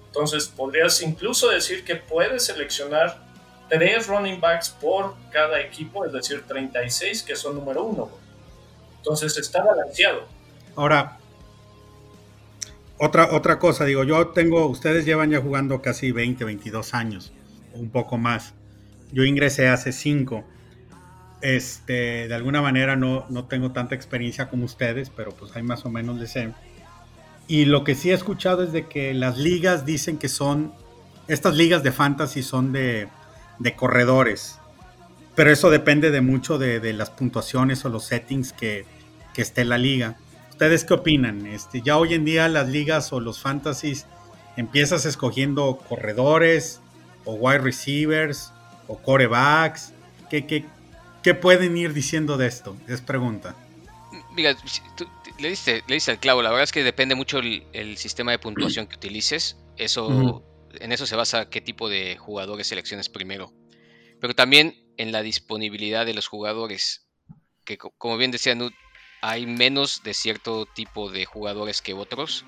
entonces 0.08 0.50
podrías 0.50 1.02
incluso 1.02 1.50
decir 1.50 1.86
que 1.86 1.96
puedes 1.96 2.46
seleccionar 2.46 3.29
tres 3.70 4.08
running 4.08 4.42
backs 4.42 4.70
por 4.70 5.16
cada 5.32 5.60
equipo, 5.62 6.06
es 6.06 6.12
decir, 6.12 6.44
36 6.48 7.24
que 7.24 7.36
son 7.36 7.56
número 7.56 7.84
uno. 7.84 8.10
Entonces 8.98 9.38
está 9.38 9.64
balanceado. 9.64 10.24
Ahora, 10.76 11.18
otra, 12.98 13.32
otra 13.32 13.60
cosa, 13.60 13.86
digo, 13.86 14.04
yo 14.04 14.28
tengo, 14.30 14.66
ustedes 14.68 15.06
llevan 15.06 15.32
ya 15.32 15.40
jugando 15.40 15.82
casi 15.82 16.12
20, 16.12 16.44
22 16.44 16.94
años, 16.94 17.32
un 17.74 17.90
poco 17.90 18.18
más. 18.18 18.54
Yo 19.12 19.24
ingresé 19.24 19.70
hace 19.70 19.92
5 19.92 20.44
este, 21.42 22.28
de 22.28 22.34
alguna 22.34 22.62
manera 22.62 22.96
no, 22.96 23.26
no, 23.30 23.46
tengo 23.46 23.72
tanta 23.72 23.96
experiencia 23.96 24.50
como 24.50 24.66
ustedes, 24.66 25.10
pero 25.10 25.32
pues 25.32 25.56
hay 25.56 25.64
más 25.64 25.86
o 25.86 25.90
menos 25.90 26.20
le 26.20 26.28
sé. 26.28 26.54
Y 27.48 27.66
lo 27.66 27.84
que 27.84 27.96
sí 27.96 28.12
he 28.12 28.14
escuchado 28.14 28.64
es 28.64 28.72
de 28.72 28.88
que 28.88 29.14
las 29.14 29.38
ligas 29.38 29.86
dicen 29.86 30.18
que 30.18 30.28
son, 30.28 30.74
estas 31.28 31.56
ligas 31.56 31.82
de 31.84 31.92
fantasy 31.92 32.44
son 32.44 32.72
de, 32.72 33.08
de 33.60 33.76
corredores, 33.76 34.60
pero 35.36 35.52
eso 35.52 35.70
depende 35.70 36.12
de 36.12 36.22
mucho 36.22 36.58
de, 36.58 36.80
de, 36.80 36.94
las 36.94 37.10
puntuaciones 37.10 37.86
o 37.86 37.90
los 37.90 38.06
settings 38.06 38.52
que, 38.54 38.86
que 39.34 39.42
esté 39.42 39.64
la 39.64 39.78
liga. 39.78 40.18
¿Ustedes 40.50 40.84
qué 40.84 40.94
opinan? 40.96 41.46
Este, 41.46 41.82
ya 41.82 41.98
hoy 41.98 42.14
en 42.14 42.26
día 42.26 42.50
las 42.50 42.68
ligas 42.68 43.14
o 43.14 43.20
los 43.20 43.40
fantasies 43.40 44.06
empiezas 44.58 45.06
escogiendo 45.06 45.78
corredores 45.88 46.82
o 47.24 47.36
wide 47.36 47.60
receivers 47.60 48.52
o 48.88 48.98
corebacks. 48.98 49.94
¿Qué, 50.30 50.46
qué, 50.46 50.66
¿Qué 51.24 51.34
pueden 51.34 51.78
ir 51.78 51.94
diciendo 51.94 52.38
de 52.38 52.48
esto? 52.48 52.76
Es 52.88 53.02
pregunta. 53.02 53.56
Mira, 54.36 54.56
tú, 54.96 55.06
le, 55.40 55.50
diste, 55.50 55.84
le 55.88 55.96
diste 55.96 56.12
al 56.12 56.20
clavo. 56.20 56.42
La 56.42 56.50
verdad 56.50 56.64
es 56.64 56.72
que 56.72 56.84
depende 56.84 57.16
mucho 57.16 57.40
el, 57.40 57.64
el 57.74 57.98
sistema 57.98 58.32
de 58.32 58.40
puntuación 58.40 58.88
que 58.88 58.96
utilices. 58.96 59.58
Eso, 59.78 60.08
uh 60.08 60.12
-huh. 60.12 60.44
En 60.80 60.92
eso 60.92 61.06
se 61.06 61.16
basa 61.16 61.50
qué 61.50 61.62
tipo 61.62 61.90
de 61.90 62.18
jugadores 62.18 62.68
selecciones 62.68 63.10
primero. 63.10 63.54
Pero 64.20 64.36
también 64.36 64.76
en 64.98 65.12
la 65.12 65.22
disponibilidad 65.22 66.06
de 66.06 66.14
los 66.14 66.28
jugadores. 66.28 67.08
Que 67.66 67.78
como 67.78 68.18
bien 68.18 68.32
decía 68.32 68.56
Nut, 68.56 68.74
hay 69.22 69.46
menos 69.46 70.04
de 70.04 70.14
cierto 70.14 70.66
tipo 70.66 71.12
de 71.12 71.26
jugadores 71.26 71.82
que 71.82 71.94
otros. 71.94 72.46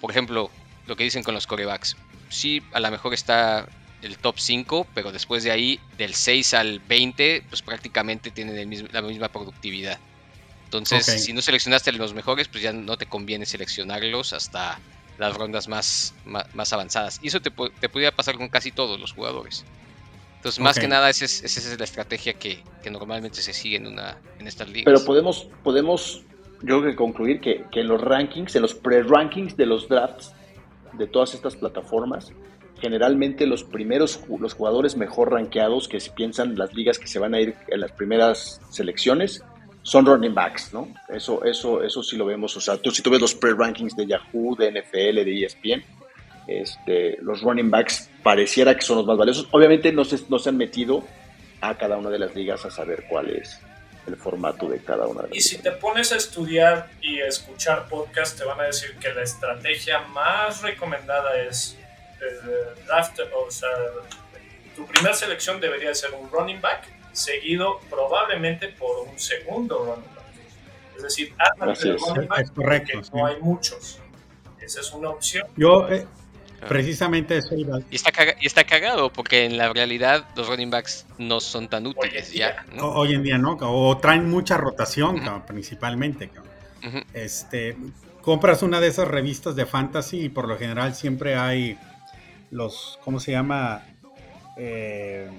Por 0.00 0.10
ejemplo, 0.10 0.50
lo 0.86 0.96
que 0.96 1.04
dicen 1.04 1.22
con 1.22 1.34
los 1.34 1.46
corebacks. 1.46 1.96
Sí, 2.28 2.62
a 2.72 2.80
lo 2.80 2.90
mejor 2.90 3.14
está 3.14 3.68
el 4.02 4.18
top 4.18 4.38
5, 4.38 4.86
pero 4.94 5.12
después 5.12 5.42
de 5.44 5.50
ahí, 5.50 5.80
del 5.96 6.14
6 6.14 6.54
al 6.54 6.80
20, 6.80 7.44
pues 7.48 7.62
prácticamente 7.62 8.30
tienen 8.30 8.56
el 8.56 8.66
mismo, 8.66 8.88
la 8.92 9.02
misma 9.02 9.28
productividad. 9.28 9.98
Entonces, 10.64 11.08
okay. 11.08 11.20
si 11.20 11.32
no 11.32 11.42
seleccionaste 11.42 11.92
los 11.92 12.14
mejores, 12.14 12.48
pues 12.48 12.62
ya 12.62 12.72
no 12.72 12.96
te 12.98 13.06
conviene 13.06 13.46
seleccionarlos 13.46 14.32
hasta 14.32 14.80
las 15.18 15.34
rondas 15.34 15.68
más, 15.68 16.14
más, 16.24 16.54
más 16.54 16.72
avanzadas. 16.72 17.20
Y 17.22 17.28
eso 17.28 17.40
te, 17.40 17.50
te, 17.50 17.88
podría 17.88 18.12
pasar 18.12 18.36
con 18.36 18.48
casi 18.48 18.70
todos 18.70 19.00
los 19.00 19.12
jugadores. 19.12 19.64
Entonces, 20.36 20.60
más 20.60 20.76
okay. 20.76 20.82
que 20.82 20.88
nada, 20.88 21.10
esa 21.10 21.24
es, 21.24 21.42
esa 21.42 21.72
es 21.72 21.78
la 21.78 21.84
estrategia 21.84 22.34
que, 22.34 22.62
que, 22.82 22.90
normalmente 22.90 23.42
se 23.42 23.52
sigue 23.52 23.76
en, 23.76 23.86
una, 23.86 24.18
en 24.38 24.46
estas 24.46 24.68
ligas. 24.68 24.84
Pero 24.84 25.04
podemos, 25.04 25.48
podemos 25.64 26.22
yo 26.62 26.80
creo 26.80 26.82
que 26.82 26.96
concluir 26.96 27.40
que, 27.40 27.64
que 27.70 27.80
en 27.80 27.88
los 27.88 28.00
rankings, 28.00 28.54
en 28.54 28.62
los 28.62 28.74
pre-rankings 28.74 29.56
de 29.56 29.66
los 29.66 29.88
drafts 29.88 30.32
de 30.92 31.06
todas 31.06 31.34
estas 31.34 31.56
plataformas, 31.56 32.32
generalmente 32.80 33.46
los 33.46 33.64
primeros 33.64 34.20
los 34.38 34.54
jugadores 34.54 34.96
mejor 34.96 35.32
rankeados 35.32 35.88
que 35.88 36.00
se 36.00 36.10
piensan 36.10 36.56
las 36.56 36.74
ligas 36.74 36.98
que 36.98 37.06
se 37.06 37.18
van 37.18 37.34
a 37.34 37.40
ir 37.40 37.54
en 37.68 37.80
las 37.80 37.92
primeras 37.92 38.60
selecciones 38.70 39.42
son 39.86 40.04
running 40.04 40.34
backs, 40.34 40.72
¿no? 40.72 40.92
Eso, 41.08 41.44
eso, 41.44 41.80
eso 41.80 42.02
sí 42.02 42.16
lo 42.16 42.24
vemos. 42.24 42.56
O 42.56 42.60
sea, 42.60 42.76
tú 42.76 42.90
si 42.90 43.02
tú 43.02 43.10
ves 43.10 43.20
los 43.20 43.36
pre-rankings 43.36 43.94
de 43.94 44.04
Yahoo, 44.04 44.56
de 44.56 44.72
NFL, 44.72 45.24
de 45.24 45.44
ESPN, 45.44 45.84
este, 46.48 47.18
los 47.22 47.40
running 47.40 47.70
backs 47.70 48.10
pareciera 48.20 48.74
que 48.74 48.82
son 48.82 48.96
los 48.96 49.06
más 49.06 49.16
valiosos. 49.16 49.46
Obviamente 49.52 49.92
no 49.92 50.04
se, 50.04 50.18
no 50.28 50.40
se 50.40 50.48
han 50.48 50.56
metido 50.56 51.04
a 51.60 51.78
cada 51.78 51.98
una 51.98 52.10
de 52.10 52.18
las 52.18 52.34
ligas 52.34 52.64
a 52.64 52.70
saber 52.70 53.04
cuál 53.08 53.30
es 53.30 53.60
el 54.08 54.16
formato 54.16 54.68
de 54.68 54.80
cada 54.80 55.06
una 55.06 55.22
de 55.22 55.28
las 55.28 55.36
Y 55.36 55.40
si 55.40 55.58
te 55.58 55.70
pones 55.70 56.10
a 56.10 56.16
estudiar 56.16 56.90
y 57.00 57.20
a 57.20 57.28
escuchar 57.28 57.88
podcast, 57.88 58.36
te 58.36 58.44
van 58.44 58.58
a 58.58 58.64
decir 58.64 58.96
que 58.96 59.14
la 59.14 59.22
estrategia 59.22 60.00
más 60.08 60.62
recomendada 60.62 61.40
es 61.42 61.76
eh, 62.20 62.82
draft, 62.86 63.20
o 63.20 63.50
sea, 63.52 63.68
tu 64.74 64.84
primera 64.84 65.14
selección 65.14 65.60
debería 65.60 65.94
ser 65.94 66.12
un 66.12 66.28
running 66.28 66.60
back, 66.60 66.95
seguido 67.16 67.80
probablemente 67.90 68.68
por 68.68 69.08
un 69.08 69.18
segundo 69.18 69.78
running 69.78 70.14
back. 70.14 70.24
Es 70.96 71.02
decir, 71.02 71.34
Así 71.60 71.90
es. 71.90 72.00
running 72.00 72.28
back 72.28 72.40
es 72.40 72.50
correcto, 72.50 73.04
sí. 73.04 73.10
no 73.14 73.26
hay 73.26 73.40
muchos. 73.40 73.98
Esa 74.60 74.80
es 74.80 74.92
una 74.92 75.10
opción. 75.10 75.46
Yo, 75.56 75.88
eh, 75.88 76.06
precisamente 76.68 77.36
eso 77.38 77.54
iba. 77.54 77.78
Y 77.90 77.96
está, 77.96 78.10
caga 78.12 78.34
y 78.40 78.46
está 78.46 78.64
cagado, 78.64 79.12
porque 79.12 79.44
en 79.44 79.56
la 79.56 79.72
realidad 79.72 80.26
los 80.34 80.48
running 80.48 80.70
backs 80.70 81.06
no 81.18 81.40
son 81.40 81.68
tan 81.68 81.86
útiles 81.86 82.30
hoy 82.30 82.38
ya. 82.38 82.64
¿no? 82.72 82.90
Hoy 82.90 83.14
en 83.14 83.22
día 83.22 83.38
no, 83.38 83.56
o 83.60 83.96
traen 83.98 84.28
mucha 84.28 84.56
rotación, 84.56 85.16
uh 85.16 85.22
-huh. 85.22 85.44
principalmente. 85.44 86.30
Uh 86.82 86.86
-huh. 86.86 87.04
Este, 87.14 87.76
compras 88.22 88.62
una 88.62 88.80
de 88.80 88.88
esas 88.88 89.06
revistas 89.08 89.54
de 89.54 89.66
fantasy 89.66 90.24
y 90.24 90.28
por 90.28 90.48
lo 90.48 90.58
general 90.58 90.94
siempre 90.94 91.36
hay 91.36 91.78
los, 92.50 92.98
¿cómo 93.04 93.20
se 93.20 93.32
llama? 93.32 93.84
Eh, 94.56 95.30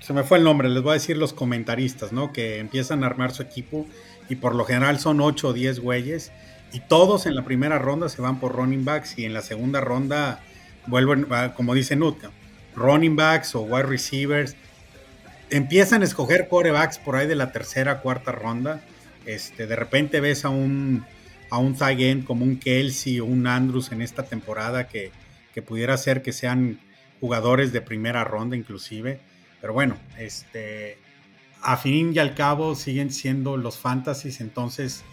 se 0.00 0.12
me 0.12 0.24
fue 0.24 0.38
el 0.38 0.44
nombre, 0.44 0.68
les 0.68 0.82
voy 0.82 0.90
a 0.90 0.94
decir 0.94 1.16
los 1.16 1.32
comentaristas, 1.32 2.12
¿no? 2.12 2.32
Que 2.32 2.58
empiezan 2.58 3.04
a 3.04 3.06
armar 3.06 3.32
su 3.32 3.42
equipo 3.42 3.86
y 4.28 4.36
por 4.36 4.54
lo 4.54 4.64
general 4.64 4.98
son 4.98 5.20
8 5.20 5.48
o 5.48 5.52
10 5.52 5.80
güeyes 5.80 6.32
y 6.72 6.80
todos 6.80 7.26
en 7.26 7.34
la 7.34 7.44
primera 7.44 7.78
ronda 7.78 8.08
se 8.08 8.22
van 8.22 8.40
por 8.40 8.54
running 8.54 8.84
backs 8.84 9.18
y 9.18 9.24
en 9.24 9.34
la 9.34 9.42
segunda 9.42 9.80
ronda 9.80 10.40
vuelven, 10.86 11.26
como 11.54 11.74
dice 11.74 11.96
Nutka, 11.96 12.30
running 12.74 13.16
backs 13.16 13.54
o 13.54 13.62
wide 13.62 13.84
receivers. 13.84 14.56
Empiezan 15.50 16.02
a 16.02 16.04
escoger 16.04 16.48
corebacks 16.48 16.98
por 16.98 17.16
ahí 17.16 17.26
de 17.26 17.34
la 17.34 17.52
tercera, 17.52 18.00
cuarta 18.00 18.32
ronda. 18.32 18.82
Este, 19.26 19.66
de 19.66 19.76
repente 19.76 20.20
ves 20.20 20.44
a 20.44 20.48
un, 20.48 21.04
a 21.50 21.58
un 21.58 21.74
tight 21.74 22.24
como 22.24 22.44
un 22.44 22.58
Kelsey 22.58 23.20
o 23.20 23.24
un 23.24 23.46
Andrews 23.46 23.90
en 23.92 24.00
esta 24.00 24.22
temporada 24.22 24.86
que, 24.86 25.10
que 25.52 25.60
pudiera 25.60 25.96
ser 25.96 26.22
que 26.22 26.32
sean 26.32 26.78
jugadores 27.20 27.72
de 27.72 27.80
primera 27.80 28.22
ronda 28.24 28.56
inclusive. 28.56 29.20
Pero 29.60 29.72
bueno, 29.72 29.96
este, 30.18 30.98
a 31.62 31.76
fin 31.76 32.12
y 32.14 32.18
al 32.18 32.34
cabo 32.34 32.74
siguen 32.74 33.10
siendo 33.10 33.56
los 33.56 33.78
fantasies, 33.78 34.40
entonces 34.40 35.04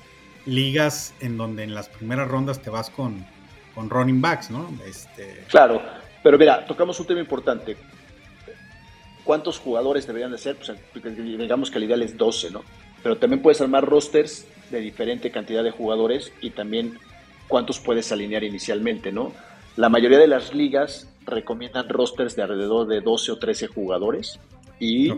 ligas 0.46 1.14
en 1.20 1.38
donde 1.38 1.64
en 1.64 1.74
las 1.74 1.90
primeras 1.90 2.28
rondas 2.28 2.62
te 2.62 2.70
vas 2.70 2.90
con, 2.90 3.26
con 3.76 3.90
running 3.90 4.22
backs, 4.22 4.50
¿no? 4.50 4.70
Este... 4.86 5.44
Claro, 5.50 5.82
pero 6.24 6.38
mira, 6.38 6.66
tocamos 6.66 7.00
un 7.00 7.08
tema 7.08 7.20
importante. 7.20 7.76
¿cuántos 9.28 9.60
jugadores 9.60 10.08
deberían 10.08 10.32
de 10.32 10.38
ser? 10.38 10.56
Pues 10.56 10.74
digamos 11.18 11.70
que 11.70 11.78
el 11.78 11.84
ideal 11.84 12.02
es 12.02 12.18
12, 12.18 12.50
¿no? 12.50 12.64
Pero 13.04 13.18
también 13.18 13.42
puedes 13.42 13.60
armar 13.62 13.86
rosters 13.86 14.48
de 14.72 14.80
diferente 14.80 15.30
cantidad 15.30 15.64
de 15.64 15.72
jugadores 15.72 16.32
y 16.42 16.52
también 16.52 16.98
cuántos 17.48 17.80
puedes 17.80 18.12
alinear 18.12 18.44
inicialmente, 18.44 19.12
¿no? 19.12 19.34
La 19.76 19.90
mayoría 19.90 20.18
de 20.18 20.28
las 20.28 20.56
ligas 20.56 21.08
recomiendan 21.28 21.88
rosters 21.90 22.36
de 22.36 22.44
alrededor 22.44 22.88
de 22.88 23.02
12 23.02 23.34
o 23.34 23.38
13 23.38 23.68
jugadores 23.68 24.40
y 24.80 25.12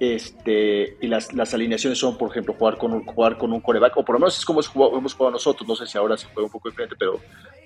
este, 0.00 0.96
y 1.00 1.06
las, 1.06 1.32
las, 1.32 1.54
alineaciones 1.54 1.98
son, 1.98 2.18
por 2.18 2.30
ejemplo, 2.30 2.54
jugar 2.54 2.76
con 2.76 2.92
un, 2.92 3.04
jugar 3.04 3.38
con 3.38 3.52
un 3.52 3.60
coreback, 3.60 3.96
o 3.96 4.04
por 4.04 4.14
lo 4.14 4.20
menos 4.20 4.36
es 4.36 4.44
como 4.44 4.60
hemos 4.96 5.14
jugado 5.14 5.32
nosotros, 5.32 5.68
no 5.68 5.76
sé 5.76 5.86
si 5.86 5.96
ahora 5.96 6.16
se 6.16 6.26
juega 6.26 6.46
un 6.46 6.52
poco 6.52 6.68
diferente, 6.68 6.96
pero, 6.98 7.20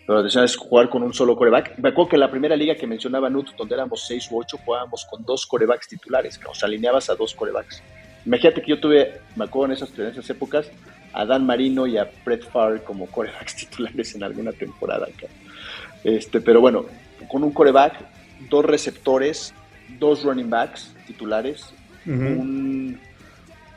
pero 0.06 0.22
la 0.22 0.44
es 0.44 0.56
jugar 0.56 0.90
con 0.90 1.02
un 1.02 1.14
solo 1.14 1.36
coreback. 1.36 1.78
Me 1.78 1.88
acuerdo 1.88 2.10
que 2.10 2.18
la 2.18 2.30
primera 2.30 2.54
liga 2.54 2.74
que 2.74 2.86
mencionaba 2.86 3.30
Nut, 3.30 3.56
donde 3.56 3.74
éramos 3.74 4.06
6 4.06 4.30
u 4.30 4.40
8, 4.40 4.58
jugábamos 4.64 5.06
con 5.06 5.24
dos 5.24 5.46
corebacks 5.46 5.88
titulares, 5.88 6.38
o 6.48 6.54
sea, 6.54 6.66
alineabas 6.66 7.08
a 7.08 7.14
dos 7.14 7.34
corebacks. 7.34 7.82
Imagínate 8.26 8.60
que 8.60 8.70
yo 8.70 8.80
tuve, 8.80 9.20
me 9.34 9.46
acuerdo 9.46 9.72
en 9.72 9.72
esas, 9.72 9.98
en 9.98 10.06
esas 10.06 10.28
épocas, 10.28 10.70
a 11.14 11.24
Dan 11.24 11.46
Marino 11.46 11.86
y 11.86 11.96
a 11.96 12.10
Brett 12.24 12.44
Favre 12.44 12.82
como 12.82 13.06
corebacks 13.06 13.56
titulares 13.56 14.14
en 14.14 14.22
alguna 14.22 14.52
temporada. 14.52 15.08
Este, 16.04 16.40
pero 16.42 16.60
bueno, 16.60 16.84
con 17.26 17.42
un 17.42 17.52
coreback, 17.52 18.04
dos 18.48 18.64
receptores, 18.64 19.54
dos 19.98 20.22
running 20.22 20.50
backs 20.50 20.94
titulares 21.06 21.72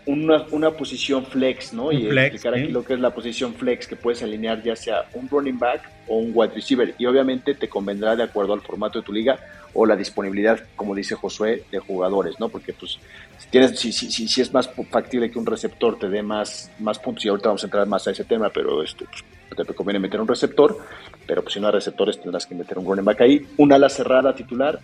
una, 0.06 0.72
posición 0.72 1.26
flex, 1.26 1.74
¿no? 1.74 1.92
y 1.92 2.08
explicar 2.08 2.56
aquí 2.56 2.68
lo 2.68 2.84
que 2.84 2.94
es 2.94 3.00
la 3.00 3.14
posición 3.14 3.54
flex, 3.54 3.88
que 3.88 3.96
puedes 3.96 4.24
alinear 4.24 4.62
ya 4.64 4.76
sea 4.76 5.06
un 5.14 5.30
running 5.30 5.60
back 5.60 5.90
o 6.08 6.18
un 6.18 6.32
wide 6.34 6.54
receiver. 6.54 6.96
Y 6.98 7.06
obviamente 7.06 7.54
te 7.54 7.70
convendrá 7.70 8.16
de 8.16 8.24
acuerdo 8.24 8.54
al 8.54 8.62
formato 8.62 9.00
de 9.00 9.06
tu 9.06 9.14
liga 9.14 9.40
o 9.74 9.86
la 9.86 9.96
disponibilidad, 9.96 10.60
como 10.76 10.96
dice 10.96 11.16
Josué, 11.16 11.64
de 11.72 11.80
jugadores, 11.80 12.40
¿no? 12.40 12.50
Porque 12.50 12.74
pues 12.74 13.00
si, 13.38 13.50
tienes, 13.50 13.80
si, 13.80 13.92
si, 13.92 14.10
si, 14.10 14.42
es 14.42 14.52
más 14.52 14.70
factible 14.90 15.32
que 15.32 15.40
un 15.40 15.46
receptor 15.46 15.98
te 15.98 16.10
dé 16.10 16.22
más, 16.24 16.72
más 16.80 17.00
puntos, 17.00 17.24
y 17.26 17.30
ahorita 17.30 17.50
vamos 17.50 17.64
a 17.64 17.68
entrar 17.68 17.88
más 17.88 18.08
a 18.08 18.12
ese 18.12 18.26
tema, 18.26 18.50
pero 18.50 18.84
este, 18.84 19.06
pues, 19.06 19.24
te 19.56 19.74
conviene 19.74 20.00
meter 20.00 20.20
un 20.22 20.28
receptor, 20.28 20.78
pero 21.28 21.42
pues 21.42 21.54
si 21.54 21.60
no 21.60 21.68
hay 21.68 21.74
receptores 21.74 22.20
tendrás 22.20 22.46
que 22.46 22.56
meter 22.56 22.78
un 22.78 22.86
running 22.86 23.06
back 23.06 23.22
ahí, 23.22 23.46
una 23.58 23.76
ala 23.76 23.90
cerrada 23.90 24.34
titular 24.34 24.80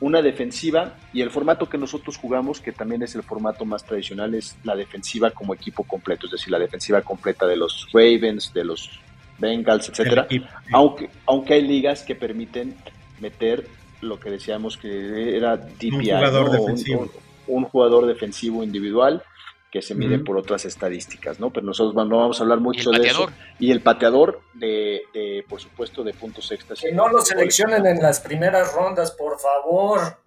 una 0.00 0.22
defensiva 0.22 0.94
y 1.12 1.20
el 1.20 1.30
formato 1.30 1.68
que 1.68 1.78
nosotros 1.78 2.16
jugamos, 2.16 2.60
que 2.60 2.72
también 2.72 3.02
es 3.02 3.14
el 3.14 3.22
formato 3.22 3.64
más 3.64 3.84
tradicional, 3.84 4.34
es 4.34 4.56
la 4.64 4.74
defensiva 4.74 5.30
como 5.30 5.54
equipo 5.54 5.84
completo, 5.84 6.26
es 6.26 6.32
decir, 6.32 6.50
la 6.50 6.58
defensiva 6.58 7.02
completa 7.02 7.46
de 7.46 7.56
los 7.56 7.86
Ravens, 7.92 8.52
de 8.52 8.64
los 8.64 8.90
Bengals, 9.38 9.88
etcétera. 9.90 10.26
Aunque, 10.72 11.10
aunque 11.26 11.54
hay 11.54 11.62
ligas 11.62 12.02
que 12.02 12.14
permiten 12.14 12.74
meter 13.20 13.66
lo 14.00 14.18
que 14.18 14.30
decíamos 14.30 14.78
que 14.78 15.36
era 15.36 15.58
DPI, 15.58 15.90
un 15.90 16.02
jugador, 16.02 16.50
defensivo. 16.50 17.10
un 17.46 17.64
jugador 17.64 18.06
defensivo 18.06 18.64
individual 18.64 19.22
que 19.70 19.82
se 19.82 19.94
mide 19.94 20.18
por 20.18 20.36
otras 20.36 20.64
estadísticas, 20.64 21.38
¿no? 21.38 21.50
Pero 21.52 21.66
nosotros 21.66 21.94
no 21.94 22.18
vamos 22.18 22.40
a 22.40 22.42
hablar 22.42 22.58
mucho 22.58 22.90
de 22.90 23.06
eso. 23.06 23.30
Y 23.58 23.70
el 23.70 23.80
pateador, 23.80 24.40
de, 24.54 25.44
por 25.48 25.60
supuesto, 25.60 26.02
de 26.02 26.12
puntos 26.12 26.50
extras. 26.50 26.80
Que 26.80 26.92
no 26.92 27.08
lo 27.08 27.20
seleccionen 27.20 27.86
en 27.86 28.02
las 28.02 28.20
primeras 28.20 28.74
rondas, 28.74 29.12
por 29.12 29.38
favor. 29.38 30.18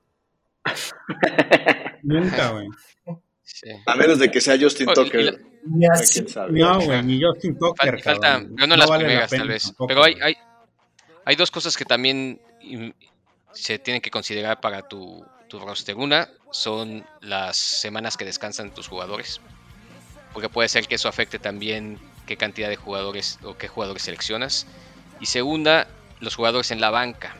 Nunca, 2.03 2.51
güey. 2.51 2.67
A 3.85 3.95
menos 3.95 4.19
de 4.19 4.31
que 4.31 4.39
sea 4.39 4.57
Justin 4.59 4.87
Tucker. 4.93 5.41
No, 6.49 6.81
güey, 6.81 7.03
ni 7.03 7.21
Justin 7.21 7.57
Tucker. 7.57 8.01
Falta, 8.01 8.39
no, 8.39 8.65
no 8.67 8.75
las 8.77 8.89
primeras, 8.89 9.29
tal 9.29 9.47
vez. 9.47 9.73
Pero 9.87 10.03
hay, 10.03 10.15
hay, 10.21 10.35
hay 11.25 11.35
dos 11.35 11.51
cosas 11.51 11.75
que 11.75 11.85
también 11.85 12.41
se 13.51 13.77
tienen 13.79 14.01
que 14.01 14.09
considerar 14.09 14.61
para 14.61 14.87
tu, 14.87 15.25
tu 15.49 15.59
roster. 15.59 15.95
Una 15.95 16.29
son 16.53 17.03
las 17.19 17.57
semanas 17.57 18.15
que 18.15 18.25
descansan 18.25 18.71
tus 18.71 18.87
jugadores, 18.87 19.41
porque 20.33 20.49
puede 20.49 20.69
ser 20.69 20.87
que 20.87 20.95
eso 20.95 21.09
afecte 21.09 21.39
también 21.39 21.99
qué 22.27 22.37
cantidad 22.37 22.69
de 22.69 22.75
jugadores 22.75 23.39
o 23.43 23.57
qué 23.57 23.67
jugadores 23.67 24.03
seleccionas. 24.03 24.67
Y 25.19 25.25
segunda, 25.25 25.87
los 26.19 26.35
jugadores 26.35 26.69
en 26.69 26.79
la 26.79 26.91
banca. 26.91 27.35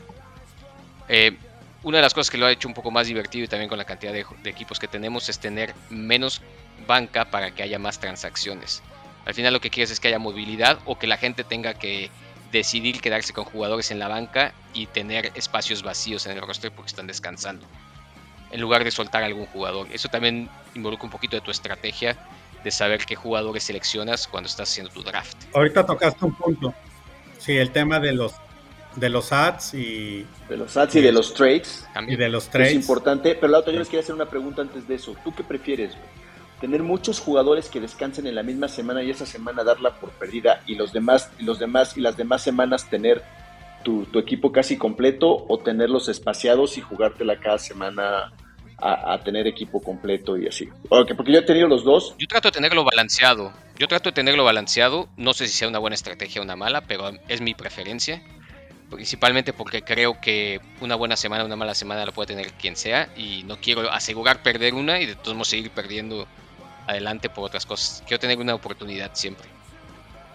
Eh, 1.10 1.38
una 1.84 2.00
de 2.00 2.02
las 2.02 2.16
cosas 2.16 2.32
que 2.32 2.40
lo 2.40 2.48
ha 2.48 2.52
hecho 2.52 2.68
un 2.68 2.74
poco 2.74 2.90
más 2.90 3.06
divertido 3.06 3.46
y 3.46 3.48
también 3.48 3.70
con 3.70 3.78
la 3.78 3.86
cantidad 3.86 4.14
de, 4.14 4.26
equipos 4.46 4.80
que 4.80 4.88
tenemos 4.88 5.30
es 5.30 5.38
tener 5.38 5.76
menos 5.92 6.42
banca 6.88 7.26
para 7.26 7.54
que 7.54 7.62
haya 7.62 7.78
más 7.78 8.00
transacciones. 8.00 8.82
Al 9.26 9.36
final 9.36 9.54
lo 9.54 9.62
que 9.62 9.70
quieres 9.70 9.92
es 9.92 10.00
que 10.00 10.08
haya 10.08 10.20
movilidad 10.20 10.80
o 10.86 10.98
que 10.98 11.06
la 11.06 11.18
gente 11.18 11.44
tenga 11.44 11.76
que 11.76 12.10
decidir 12.52 13.00
quedarse 13.00 13.32
con 13.32 13.46
jugadores 13.46 13.92
en 13.92 14.00
la 14.00 14.08
banca 14.08 14.54
y 14.74 14.88
tener 14.88 15.32
espacios 15.36 15.84
vacíos 15.84 16.26
en 16.26 16.32
el 16.32 16.42
roster 16.42 16.72
porque 16.72 16.90
están 16.90 17.06
descansando 17.08 17.68
en 18.54 18.62
lugar 18.62 18.84
de 18.84 18.92
soltar 18.92 19.24
a 19.24 19.26
algún 19.26 19.48
jugador. 19.48 19.88
Eso 19.92 20.08
también 20.10 20.48
involucra 20.76 21.06
un 21.06 21.12
poquito 21.12 21.36
de 21.36 21.42
tu 21.42 21.52
estrategia 21.52 22.16
de 22.64 22.72
saber 22.72 23.04
qué 23.06 23.16
jugadores 23.16 23.64
seleccionas 23.64 24.28
cuando 24.28 24.48
estás 24.48 24.70
haciendo 24.70 24.92
tu 24.94 25.02
draft. 25.02 25.36
Ahorita 25.54 25.86
tocaste 25.86 26.24
un 26.24 26.36
punto. 26.36 26.74
Sí, 27.40 27.58
el 27.58 27.72
tema 27.72 28.00
de 28.00 28.14
los 28.14 28.34
de 28.96 29.10
los 29.10 29.32
ads 29.34 29.74
y 29.74 30.24
de 30.48 30.56
los 30.56 30.78
ads 30.78 30.96
y 30.96 31.02
de 31.02 31.12
los 31.12 31.34
trades. 31.34 31.88
Y 32.08 32.16
de 32.16 32.30
los 32.30 32.48
trades. 32.50 32.70
Es 32.70 32.76
importante, 32.76 33.34
pero 33.34 33.52
la 33.52 33.58
otra 33.58 33.74
yo 33.74 33.80
les 33.80 33.88
quería 33.88 34.02
hacer 34.02 34.14
una 34.14 34.28
pregunta 34.28 34.62
antes 34.62 34.88
de 34.88 34.96
eso. 34.96 35.16
¿Tú 35.24 35.34
qué 35.34 35.44
prefieres? 35.44 35.94
Tener 36.62 36.84
muchos 36.84 37.20
jugadores 37.20 37.70
que 37.70 37.82
descansen 37.82 38.28
en 38.28 38.36
la 38.36 38.44
misma 38.44 38.68
semana 38.68 39.02
y 39.02 39.10
esa 39.10 39.26
semana 39.26 39.64
darla 39.64 39.96
por 39.96 40.12
perdida 40.12 40.62
y 40.68 40.76
los 40.76 40.94
demás 40.94 41.32
y 41.40 41.44
los 41.44 41.58
demás 41.58 41.98
y 41.98 42.02
las 42.02 42.16
demás 42.16 42.44
semanas 42.44 42.88
tener 42.88 43.24
tu, 43.84 44.08
equipo 44.18 44.52
casi 44.52 44.78
completo 44.78 45.46
o 45.48 45.60
tenerlos 45.60 46.10
espaciados 46.10 46.78
y 46.78 46.82
jugártela 46.82 47.40
cada 47.40 47.60
semana 47.60 48.34
a, 48.78 49.18
tener 49.24 49.48
equipo 49.48 49.82
completo 49.82 50.36
y 50.38 50.48
así. 50.48 50.68
Porque, 50.90 51.16
porque 51.16 51.32
yo 51.32 51.40
he 51.40 51.44
tenido 51.44 51.68
los 51.68 51.86
dos. 51.86 52.16
Yo 52.18 52.28
trato 52.28 52.50
de 52.50 52.54
tenerlo 52.54 52.84
balanceado. 52.84 53.54
Yo 53.78 53.88
trato 53.88 54.10
de 54.10 54.14
tenerlo 54.14 54.44
balanceado. 54.44 55.08
No 55.16 55.34
sé 55.34 55.48
si 55.48 55.54
sea 55.54 55.70
una 55.70 55.80
buena 55.80 55.96
estrategia 55.96 56.42
o 56.42 56.44
una 56.44 56.58
mala, 56.58 56.82
pero 56.82 57.12
es 57.30 57.40
mi 57.40 57.54
preferencia. 57.54 58.22
Principalmente 58.90 59.54
porque 59.54 59.84
creo 59.84 60.20
que 60.20 60.60
una 60.82 60.96
buena 60.96 61.16
semana, 61.16 61.46
una 61.46 61.56
mala 61.56 61.74
semana 61.76 62.06
la 62.06 62.12
puede 62.12 62.28
tener 62.28 62.52
quien 62.54 62.76
sea. 62.76 63.10
Y 63.16 63.44
no 63.44 63.58
quiero 63.58 63.90
asegurar 63.90 64.44
perder 64.44 64.74
una 64.74 65.00
y 65.00 65.06
de 65.06 65.16
todos 65.16 65.36
modos 65.36 65.48
seguir 65.48 65.72
perdiendo 65.72 66.28
adelante 66.86 67.30
por 67.30 67.46
otras 67.46 67.66
cosas. 67.66 68.04
Quiero 68.06 68.20
tener 68.20 68.38
una 68.40 68.54
oportunidad 68.54 69.12
siempre. 69.14 69.53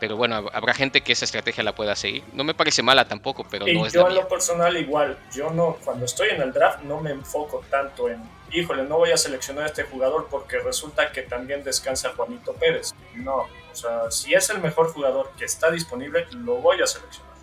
Pero 0.01 0.17
bueno, 0.17 0.49
habrá 0.53 0.75
gente 0.75 1.01
que 1.01 1.13
esa 1.13 1.25
estrategia 1.25 1.65
la 1.65 1.75
pueda 1.75 1.97
seguir. 1.97 2.23
No 2.33 2.45
me 2.45 2.55
parece 2.55 2.83
mala 2.83 3.07
tampoco, 3.07 3.47
pero 3.51 3.67
no 3.67 3.87
es 3.87 3.93
Yo 3.93 4.09
en 4.09 4.15
lo 4.15 4.29
personal 4.29 4.77
igual, 4.77 5.19
yo 5.35 5.51
no, 5.51 5.77
cuando 5.85 6.05
estoy 6.05 6.31
en 6.31 6.43
el 6.43 6.53
draft 6.53 6.83
no 6.83 7.01
me 7.01 7.11
enfoco 7.11 7.63
tanto 7.71 8.09
en, 8.09 8.23
híjole, 8.53 8.85
no 8.85 8.99
voy 8.99 9.11
a 9.11 9.17
seleccionar 9.17 9.65
a 9.65 9.67
este 9.67 9.85
jugador 9.85 10.29
porque 10.31 10.59
resulta 10.61 11.11
que 11.11 11.23
también 11.23 11.65
descansa 11.65 12.13
Juanito 12.17 12.53
Pérez. 12.55 12.95
No, 13.15 13.37
o 13.39 13.75
sea, 13.75 14.11
si 14.11 14.35
es 14.35 14.51
el 14.51 14.61
mejor 14.61 14.93
jugador 14.93 15.33
que 15.37 15.45
está 15.45 15.71
disponible, 15.71 16.27
lo 16.33 16.57
voy 16.57 16.81
a 16.81 16.87
seleccionar. 16.87 17.35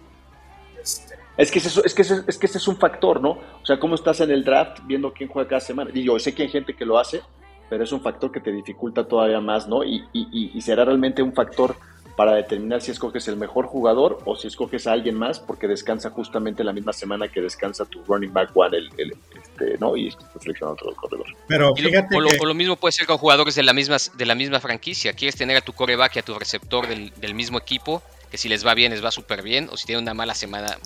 Este. 0.81 1.15
Es 1.37 1.51
que, 1.51 1.59
ese, 1.59 1.81
es, 1.83 1.93
que 1.93 2.01
es 2.01 2.37
que 2.37 2.45
ese 2.45 2.57
es 2.57 2.67
un 2.67 2.77
factor, 2.77 3.19
¿no? 3.19 3.31
O 3.31 3.65
sea, 3.65 3.77
cómo 3.77 3.95
estás 3.95 4.21
en 4.21 4.31
el 4.31 4.45
draft 4.45 4.79
viendo 4.85 5.11
quién 5.11 5.29
juega 5.29 5.49
cada 5.49 5.61
semana. 5.61 5.91
Y 5.93 6.03
yo 6.03 6.17
sé 6.17 6.33
que 6.33 6.43
hay 6.43 6.49
gente 6.49 6.73
que 6.73 6.85
lo 6.85 6.97
hace, 6.97 7.21
pero 7.69 7.83
es 7.83 7.91
un 7.91 8.01
factor 8.01 8.31
que 8.31 8.39
te 8.39 8.51
dificulta 8.51 9.05
todavía 9.05 9.41
más, 9.41 9.67
¿no? 9.67 9.83
Y, 9.83 10.07
y, 10.13 10.51
y 10.53 10.61
será 10.61 10.85
realmente 10.85 11.21
un 11.21 11.33
factor 11.33 11.75
para 12.15 12.33
determinar 12.33 12.81
si 12.81 12.91
escoges 12.91 13.27
el 13.27 13.35
mejor 13.35 13.65
jugador 13.65 14.19
o 14.25 14.35
si 14.35 14.47
escoges 14.47 14.87
a 14.87 14.93
alguien 14.93 15.15
más 15.15 15.39
porque 15.39 15.67
descansa 15.67 16.09
justamente 16.09 16.63
la 16.63 16.71
misma 16.71 16.93
semana 16.93 17.27
que 17.27 17.41
descansa 17.41 17.85
tu 17.85 18.03
running 18.05 18.31
back 18.31 18.51
one, 18.53 18.77
el, 18.77 19.15
este, 19.35 19.77
¿no? 19.79 19.97
Y 19.97 20.07
estás 20.07 20.29
seleccionando 20.41 20.73
otro 20.81 20.95
corredor. 20.95 21.27
Pero 21.47 21.75
fíjate 21.75 22.17
lo, 22.17 22.29
lo, 22.45 22.53
mismo 22.53 22.75
puede 22.77 22.93
ser 22.93 23.05
con 23.05 23.17
jugadores 23.17 23.55
de 23.55 23.63
la 23.63 23.73
misma, 23.73 23.97
de 24.13 24.25
la 24.25 24.35
misma 24.35 24.59
franquicia. 24.59 25.13
Quieres 25.13 25.35
tener 25.35 25.57
a 25.57 25.61
tu 25.61 25.73
coreback 25.73 26.15
y 26.15 26.19
a 26.19 26.23
tu 26.23 26.37
receptor 26.39 26.87
del, 26.87 27.33
mismo 27.35 27.57
equipo, 27.57 28.01
que 28.31 28.37
si 28.37 28.47
les 28.47 28.65
va 28.65 28.73
bien, 28.73 28.91
les 28.91 29.03
va 29.03 29.11
súper 29.11 29.41
bien, 29.41 29.67
o 29.71 29.77
si 29.77 29.85
tiene 29.85 30.01
una 30.01 30.13
mala 30.13 30.33
semana, 30.35 30.77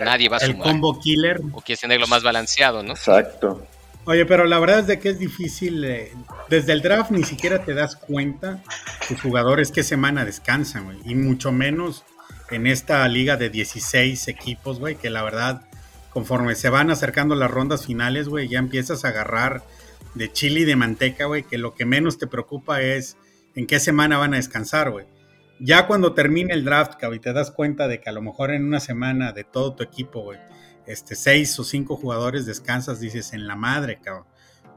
nadie 0.00 0.28
va 0.28 0.36
a 0.36 0.40
sumar. 0.40 0.66
El 0.66 0.72
combo 0.72 1.00
killer. 1.00 1.40
O 1.52 1.62
quieres 1.62 1.80
tenerlo 1.80 2.06
más 2.06 2.22
balanceado, 2.22 2.82
¿no? 2.82 2.92
Exacto. 2.92 3.66
Oye, 4.08 4.24
pero 4.24 4.46
la 4.46 4.58
verdad 4.58 4.78
es 4.78 4.86
de 4.86 4.98
que 4.98 5.10
es 5.10 5.18
difícil. 5.18 5.84
Eh, 5.84 6.14
desde 6.48 6.72
el 6.72 6.80
draft 6.80 7.10
ni 7.10 7.24
siquiera 7.24 7.62
te 7.62 7.74
das 7.74 7.94
cuenta 7.94 8.62
tus 9.06 9.20
jugadores 9.20 9.70
qué 9.70 9.82
semana 9.82 10.24
descansan, 10.24 10.86
güey. 10.86 10.96
Y 11.04 11.14
mucho 11.14 11.52
menos 11.52 12.06
en 12.50 12.66
esta 12.66 13.06
liga 13.06 13.36
de 13.36 13.50
16 13.50 14.28
equipos, 14.28 14.80
güey, 14.80 14.96
que 14.96 15.10
la 15.10 15.22
verdad, 15.22 15.68
conforme 16.08 16.54
se 16.54 16.70
van 16.70 16.90
acercando 16.90 17.34
las 17.34 17.50
rondas 17.50 17.84
finales, 17.84 18.30
güey, 18.30 18.48
ya 18.48 18.58
empiezas 18.58 19.04
a 19.04 19.08
agarrar 19.08 19.62
de 20.14 20.32
chile 20.32 20.60
y 20.60 20.64
de 20.64 20.74
manteca, 20.74 21.26
güey, 21.26 21.42
que 21.42 21.58
lo 21.58 21.74
que 21.74 21.84
menos 21.84 22.16
te 22.16 22.26
preocupa 22.26 22.80
es 22.80 23.18
en 23.56 23.66
qué 23.66 23.78
semana 23.78 24.16
van 24.16 24.32
a 24.32 24.38
descansar, 24.38 24.90
güey. 24.90 25.04
Ya 25.60 25.86
cuando 25.86 26.14
termine 26.14 26.54
el 26.54 26.64
draft, 26.64 26.94
cabrón, 26.98 27.20
te 27.20 27.34
das 27.34 27.50
cuenta 27.50 27.86
de 27.88 28.00
que 28.00 28.08
a 28.08 28.14
lo 28.14 28.22
mejor 28.22 28.52
en 28.52 28.64
una 28.64 28.80
semana 28.80 29.32
de 29.32 29.44
todo 29.44 29.74
tu 29.74 29.82
equipo, 29.82 30.22
güey, 30.22 30.38
este, 30.88 31.14
seis 31.14 31.58
o 31.58 31.64
cinco 31.64 31.96
jugadores 31.96 32.46
descansas, 32.46 33.00
dices, 33.00 33.32
en 33.32 33.46
la 33.46 33.56
madre, 33.56 33.98
cabrón. 34.02 34.24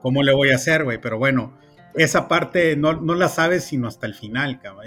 ¿Cómo 0.02 0.24
le 0.24 0.34
voy 0.34 0.52
a 0.52 0.56
hacer, 0.56 0.84
güey? 0.84 1.00
Pero 1.00 1.18
bueno, 1.18 1.54
esa 1.96 2.28
parte 2.28 2.76
no, 2.76 2.94
no, 2.94 3.16
la 3.16 3.30
sabes 3.30 3.64
sino 3.64 3.88
hasta 3.88 4.08
el 4.08 4.14
final, 4.14 4.60
cabrón. 4.60 4.86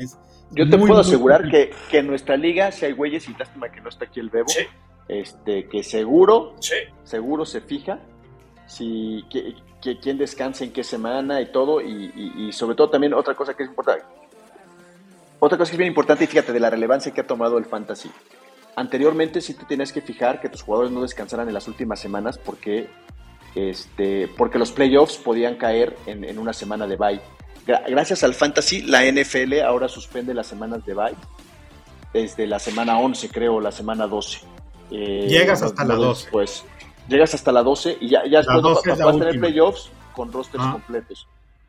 Yo 0.51 0.69
te 0.69 0.79
puedo 0.79 0.99
asegurar 0.99 1.49
que, 1.49 1.71
que, 1.91 1.99
en 1.99 2.07
nuestra 2.07 2.37
liga, 2.37 2.71
si 2.71 2.85
hay 2.87 2.93
güeyes, 2.93 3.29
y 3.29 3.35
lástima 3.35 3.71
que 3.71 3.81
no 3.81 3.89
está 3.89 4.05
aquí 4.05 4.21
el 4.21 4.31
Bebo, 4.31 4.53
este, 5.09 5.69
que 5.69 5.83
seguro, 5.83 6.55
seguro 7.05 7.45
se 7.45 7.61
fija 7.61 7.99
si 8.67 9.25
quién 10.01 10.17
descansa 10.17 10.65
en 10.65 10.73
qué 10.73 10.83
semana 10.85 11.41
y 11.41 11.53
todo, 11.53 11.81
y, 11.81 12.51
sobre 12.53 12.77
todo 12.77 12.91
también 12.91 13.15
otra 13.15 13.35
cosa 13.35 13.55
que 13.55 13.65
es 13.65 13.69
importante, 13.69 14.05
otra 15.41 15.59
cosa 15.59 15.71
que 15.71 15.75
es 15.75 15.79
bien 15.79 15.89
importante, 15.89 16.25
y 16.25 16.27
fíjate, 16.27 16.53
de 16.53 16.61
la 16.61 16.71
relevancia 16.71 17.13
que 17.13 17.21
ha 17.21 17.27
tomado 17.27 17.59
el 17.59 17.67
fantasy. 17.67 18.11
Anteriormente 18.77 19.41
sí 19.41 19.55
te 19.55 19.65
tenías 19.65 19.93
que 19.93 20.01
fijar 20.01 20.41
que 20.41 20.49
tus 20.49 20.63
jugadores 20.63 20.93
no 20.93 21.03
descansaran 21.03 21.49
en 21.49 21.55
las 21.55 21.69
últimas 21.69 22.01
semanas 22.01 22.39
porque, 22.39 22.89
este, 23.55 24.29
porque 24.37 24.59
los 24.59 24.73
playoffs 24.73 25.17
podían 25.17 25.57
caer 25.57 25.97
en, 26.07 26.25
en 26.25 26.39
una 26.39 26.53
semana 26.53 26.87
de 26.87 26.97
bye. 26.97 27.21
Gracias 27.67 28.23
al 28.25 28.35
fantasy, 28.35 28.83
la 28.83 29.05
NFL 29.05 29.61
ahora 29.61 29.89
suspende 29.89 30.35
las 30.35 30.47
semanas 30.47 30.85
de 30.85 30.95
bye 30.95 31.15
desde 32.15 32.47
la 32.47 32.59
semana 32.59 32.99
11, 32.99 33.29
creo, 33.29 33.61
la 33.61 33.73
semana 33.73 34.07
12. 34.07 34.41
Eh, 34.93 35.27
Llegas 35.29 35.63
hasta 35.63 35.85
la 35.85 35.97
12. 35.97 36.31
Pues 36.31 36.65
llegas 37.09 37.35
hasta 37.35 37.53
la 37.53 37.63
12 37.63 37.99
y 38.01 38.09
ya, 38.09 38.23
ya 38.27 38.39
después 38.39 38.63
vas, 38.63 39.01
a 39.01 39.13
tener 39.19 39.39
playoffs 39.39 39.91
con 40.15 40.33
rosters 40.33 40.65
completos. 40.65 41.27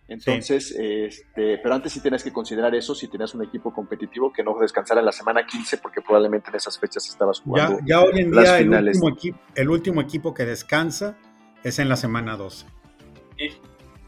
Entonces, 0.07 0.71
este, 0.77 1.57
pero 1.57 1.73
antes 1.73 1.91
sí 1.91 1.99
tienes 1.99 2.23
que 2.23 2.31
considerar 2.31 2.75
eso 2.75 2.93
si 2.93 3.07
tienes 3.07 3.33
un 3.33 3.43
equipo 3.43 3.73
competitivo 3.73 4.31
que 4.31 4.43
no 4.43 4.55
descansara 4.59 4.99
en 4.99 5.05
la 5.05 5.11
semana 5.11 5.45
15 5.45 5.79
porque 5.79 6.01
probablemente 6.01 6.51
en 6.51 6.57
esas 6.57 6.77
fechas 6.77 7.07
estabas 7.09 7.39
jugando. 7.39 7.79
Ya, 7.85 8.01
hoy 8.01 8.19
en 8.19 8.31
día 8.31 8.59
el 8.59 8.69
último, 8.69 9.09
equipo, 9.09 9.39
el 9.55 9.69
último, 9.69 10.01
equipo, 10.01 10.33
que 10.33 10.45
descansa 10.45 11.17
es 11.63 11.79
en 11.79 11.89
la 11.89 11.95
semana 11.95 12.37
12. 12.37 12.67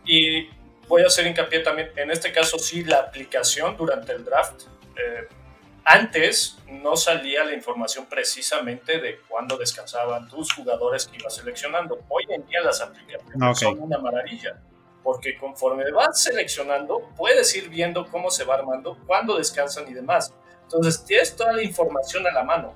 Y, 0.05 0.49
voy 0.87 1.01
a 1.01 1.07
hacer 1.07 1.25
hincapié 1.25 1.59
también, 1.61 1.89
en 1.95 2.11
este 2.11 2.31
caso 2.31 2.59
sí, 2.59 2.83
la 2.83 2.99
aplicación 2.99 3.75
durante 3.75 4.13
el 4.13 4.23
draft. 4.23 4.63
Eh, 4.95 5.27
antes 5.83 6.57
no 6.69 6.95
salía 6.95 7.43
la 7.43 7.53
información 7.53 8.05
precisamente 8.07 8.99
de 8.99 9.19
cuándo 9.27 9.57
descansaban 9.57 10.27
tus 10.27 10.53
jugadores 10.53 11.07
que 11.07 11.17
ibas 11.17 11.35
seleccionando. 11.35 11.99
Hoy 12.09 12.25
en 12.29 12.45
día 12.45 12.61
las 12.61 12.81
aplicaciones 12.81 13.57
son 13.57 13.81
una 13.81 13.97
maravilla, 13.97 14.61
porque 15.07 15.37
conforme 15.37 15.89
vas 15.89 16.21
seleccionando, 16.21 16.99
puedes 17.15 17.55
ir 17.55 17.69
viendo 17.69 18.05
cómo 18.11 18.29
se 18.29 18.43
va 18.43 18.55
armando, 18.55 18.97
cuándo 19.07 19.37
descansan 19.37 19.87
y 19.87 19.93
demás. 19.93 20.33
Entonces 20.63 21.05
tienes 21.05 21.33
toda 21.33 21.53
la 21.53 21.63
información 21.63 22.27
a 22.27 22.31
la 22.33 22.43
mano. 22.43 22.73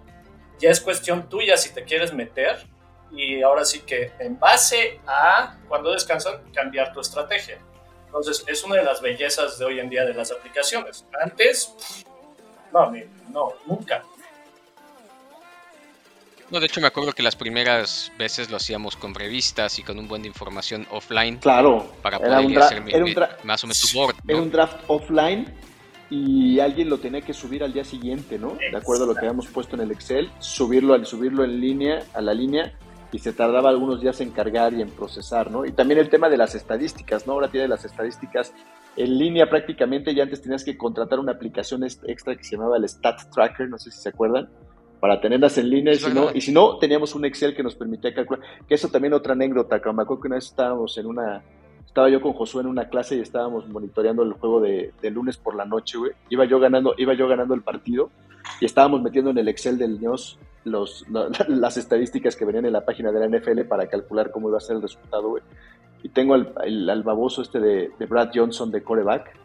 Ya 0.58 0.70
es 0.70 0.80
cuestión 0.80 1.28
tuya 1.28 1.58
si 1.58 1.74
te 1.74 1.84
quieres 1.84 2.14
meter 2.14 2.66
y 3.12 3.42
ahora 3.42 3.66
sí 3.66 3.82
que 3.82 4.14
en 4.20 4.40
base 4.40 5.02
a 5.06 5.58
cuándo 5.68 5.92
descansan, 5.92 6.42
cambiar 6.54 6.94
tu 6.94 7.02
estrategia. 7.02 7.60
Entonces 8.06 8.46
es 8.48 8.64
una 8.64 8.78
de 8.78 8.84
las 8.84 9.02
bellezas 9.02 9.60
de 9.60 9.66
hoy 9.66 9.82
en 9.82 9.90
día 9.90 10.06
de 10.06 10.14
las 10.14 10.32
aplicaciones. 10.32 11.06
Antes 11.22 11.76
no, 12.72 12.94
no, 13.30 13.54
nunca. 13.66 14.06
No, 16.52 16.60
de 16.60 16.66
hecho 16.66 16.82
me 16.82 16.88
acuerdo 16.88 17.14
que 17.14 17.24
las 17.24 17.38
primeras 17.38 18.12
veces 18.20 18.52
lo 18.52 18.58
hacíamos 18.58 18.98
con 18.98 19.16
revistas 19.16 19.80
y 19.80 19.84
con 19.84 19.98
un 19.98 20.10
buen 20.10 20.22
de 20.22 20.28
información 20.28 20.86
offline. 20.92 21.38
Claro. 21.38 21.90
Para 22.02 22.20
poder 22.20 22.60
hacer 22.60 22.84
más 23.44 23.64
o 23.64 23.68
menos 23.68 23.80
tu 23.80 23.98
board. 23.98 24.16
Era 24.28 24.42
un 24.42 24.52
draft 24.52 24.84
offline 24.88 25.48
y 26.10 26.60
alguien 26.60 26.90
lo 26.90 26.98
tenía 26.98 27.22
que 27.22 27.34
subir 27.34 27.64
al 27.64 27.72
día 27.72 27.86
siguiente, 27.86 28.38
¿no? 28.38 28.58
De 28.58 28.76
acuerdo 28.76 29.06
a 29.06 29.08
lo 29.08 29.14
que 29.14 29.22
habíamos 29.22 29.48
puesto 29.48 29.78
en 29.78 29.84
el 29.84 29.92
Excel, 29.92 30.30
subirlo 30.40 30.94
al 30.94 31.06
subirlo 31.06 31.46
en 31.46 31.62
línea, 31.62 32.04
a 32.14 32.20
la 32.20 32.34
línea, 32.34 32.78
y 33.14 33.20
se 33.20 33.32
tardaba 33.32 33.70
algunos 33.70 34.02
días 34.02 34.20
en 34.20 34.32
cargar 34.32 34.74
y 34.74 34.82
en 34.82 34.90
procesar, 34.90 35.50
¿no? 35.50 35.66
Y 35.66 35.72
también 35.72 36.02
el 36.02 36.10
tema 36.10 36.28
de 36.28 36.36
las 36.36 36.54
estadísticas, 36.54 37.28
¿no? 37.28 37.34
Ahora 37.34 37.50
tiene 37.50 37.70
las 37.70 37.86
estadísticas 37.86 38.54
en 38.98 39.18
línea 39.18 39.50
prácticamente, 39.50 40.14
ya 40.14 40.24
antes 40.24 40.42
tenías 40.42 40.66
que 40.66 40.78
contratar 40.78 41.18
una 41.20 41.32
aplicación 41.32 41.86
extra 41.86 42.36
que 42.36 42.44
se 42.44 42.58
llamaba 42.58 42.76
el 42.76 42.84
Stat 42.90 43.32
Tracker, 43.34 43.70
no 43.70 43.78
sé 43.78 43.90
si 43.90 44.02
se 44.02 44.10
acuerdan, 44.10 44.50
para 45.02 45.20
tenerlas 45.20 45.58
en 45.58 45.70
línea, 45.70 45.94
y 45.94 45.98
si, 45.98 46.14
no, 46.14 46.30
y 46.32 46.42
si 46.42 46.52
no, 46.52 46.78
teníamos 46.78 47.16
un 47.16 47.26
Excel 47.26 47.56
que 47.56 47.64
nos 47.64 47.76
permitía 47.76 48.14
calcular, 48.14 48.46
que 48.68 48.76
eso 48.76 48.88
también 48.88 49.14
otra 49.14 49.34
anécdota, 49.34 49.82
que 49.82 49.92
me 49.92 50.04
acuerdo 50.04 50.22
que 50.22 50.28
una 50.28 50.36
vez 50.36 50.46
estábamos 50.46 50.96
en 51.00 51.08
una, 51.08 51.42
estaba 51.84 52.08
yo 52.08 52.22
con 52.22 52.34
Josué 52.34 52.62
en 52.62 52.68
una 52.68 52.88
clase 52.88 53.18
y 53.18 53.20
estábamos 53.20 53.68
monitoreando 53.68 54.22
el 54.22 54.34
juego 54.34 54.62
de, 54.62 54.94
lunes 55.12 55.38
por 55.38 55.56
la 55.56 55.66
noche, 55.66 55.98
güey, 55.98 56.12
iba 56.30 56.46
yo 56.46 56.60
ganando, 56.60 56.94
iba 57.00 57.16
yo 57.16 57.28
ganando 57.28 57.56
el 57.56 57.64
partido, 57.64 58.12
y 58.60 58.66
estábamos 58.66 59.02
metiendo 59.02 59.32
en 59.32 59.40
el 59.40 59.48
Excel 59.48 59.80
del 59.80 60.00
NIOS 60.00 60.38
los, 60.66 61.04
las 61.48 61.78
estadísticas 61.78 62.36
que 62.36 62.46
venían 62.46 62.68
en 62.68 62.74
la 62.74 62.86
página 62.86 63.12
de 63.12 63.28
la 63.28 63.40
NFL 63.40 63.62
para 63.62 63.88
calcular 63.88 64.30
cómo 64.30 64.50
iba 64.50 64.60
a 64.60 64.62
ser 64.62 64.76
el 64.76 64.84
resultado, 64.84 65.30
güey. 65.30 65.44
Y 66.04 66.10
tengo 66.10 66.36
el, 66.36 66.90
al 66.90 67.04
baboso 67.04 67.42
este 67.42 67.60
de, 67.60 67.92
Brad 68.08 68.30
Johnson 68.34 68.72
de 68.72 68.84
coreback 68.84 69.36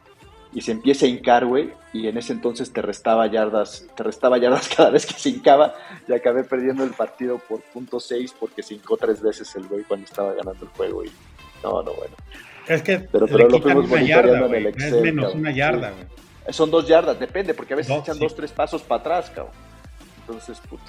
y 0.52 0.62
se 0.62 0.72
empieza 0.72 1.06
a 1.06 1.08
hincar, 1.08 1.44
güey, 1.44 1.72
y 1.92 2.08
en 2.08 2.16
ese 2.16 2.32
entonces 2.32 2.72
te 2.72 2.82
restaba 2.82 3.26
yardas, 3.26 3.86
te 3.96 4.02
restaba 4.02 4.38
yardas 4.38 4.68
cada 4.76 4.90
vez 4.90 5.06
que 5.06 5.14
se 5.14 5.30
hincaba 5.30 5.74
y 6.08 6.12
acabé 6.12 6.44
perdiendo 6.44 6.84
el 6.84 6.90
partido 6.90 7.38
por 7.38 7.60
punto 7.60 8.00
6 8.00 8.34
porque 8.38 8.62
se 8.62 8.74
hincó 8.74 8.96
tres 8.96 9.22
veces 9.22 9.54
el 9.56 9.66
güey 9.66 9.84
cuando 9.84 10.06
estaba 10.06 10.32
ganando 10.32 10.64
el 10.64 10.70
juego 10.70 11.04
y 11.04 11.10
no, 11.62 11.82
no, 11.82 11.92
bueno. 11.94 12.14
Es 12.66 12.82
que 12.82 12.98
pero, 12.98 13.26
pero 13.26 13.48
lo 13.48 13.60
fuimos 13.60 13.88
monitoreando 13.88 14.46
en 14.46 14.54
el 14.54 14.66
Excel. 14.66 14.94
Es 14.94 15.02
menos 15.02 15.34
una 15.34 15.52
yarda, 15.52 15.90
güey. 15.92 16.06
Son 16.52 16.70
dos 16.70 16.86
yardas, 16.86 17.18
depende, 17.18 17.54
porque 17.54 17.74
a 17.74 17.76
veces 17.76 17.96
echan 17.96 18.18
dos, 18.18 18.34
tres 18.34 18.52
pasos 18.52 18.82
para 18.82 19.00
atrás, 19.00 19.30
cabrón. 19.30 19.54
Entonces, 20.20 20.60
puta. 20.68 20.84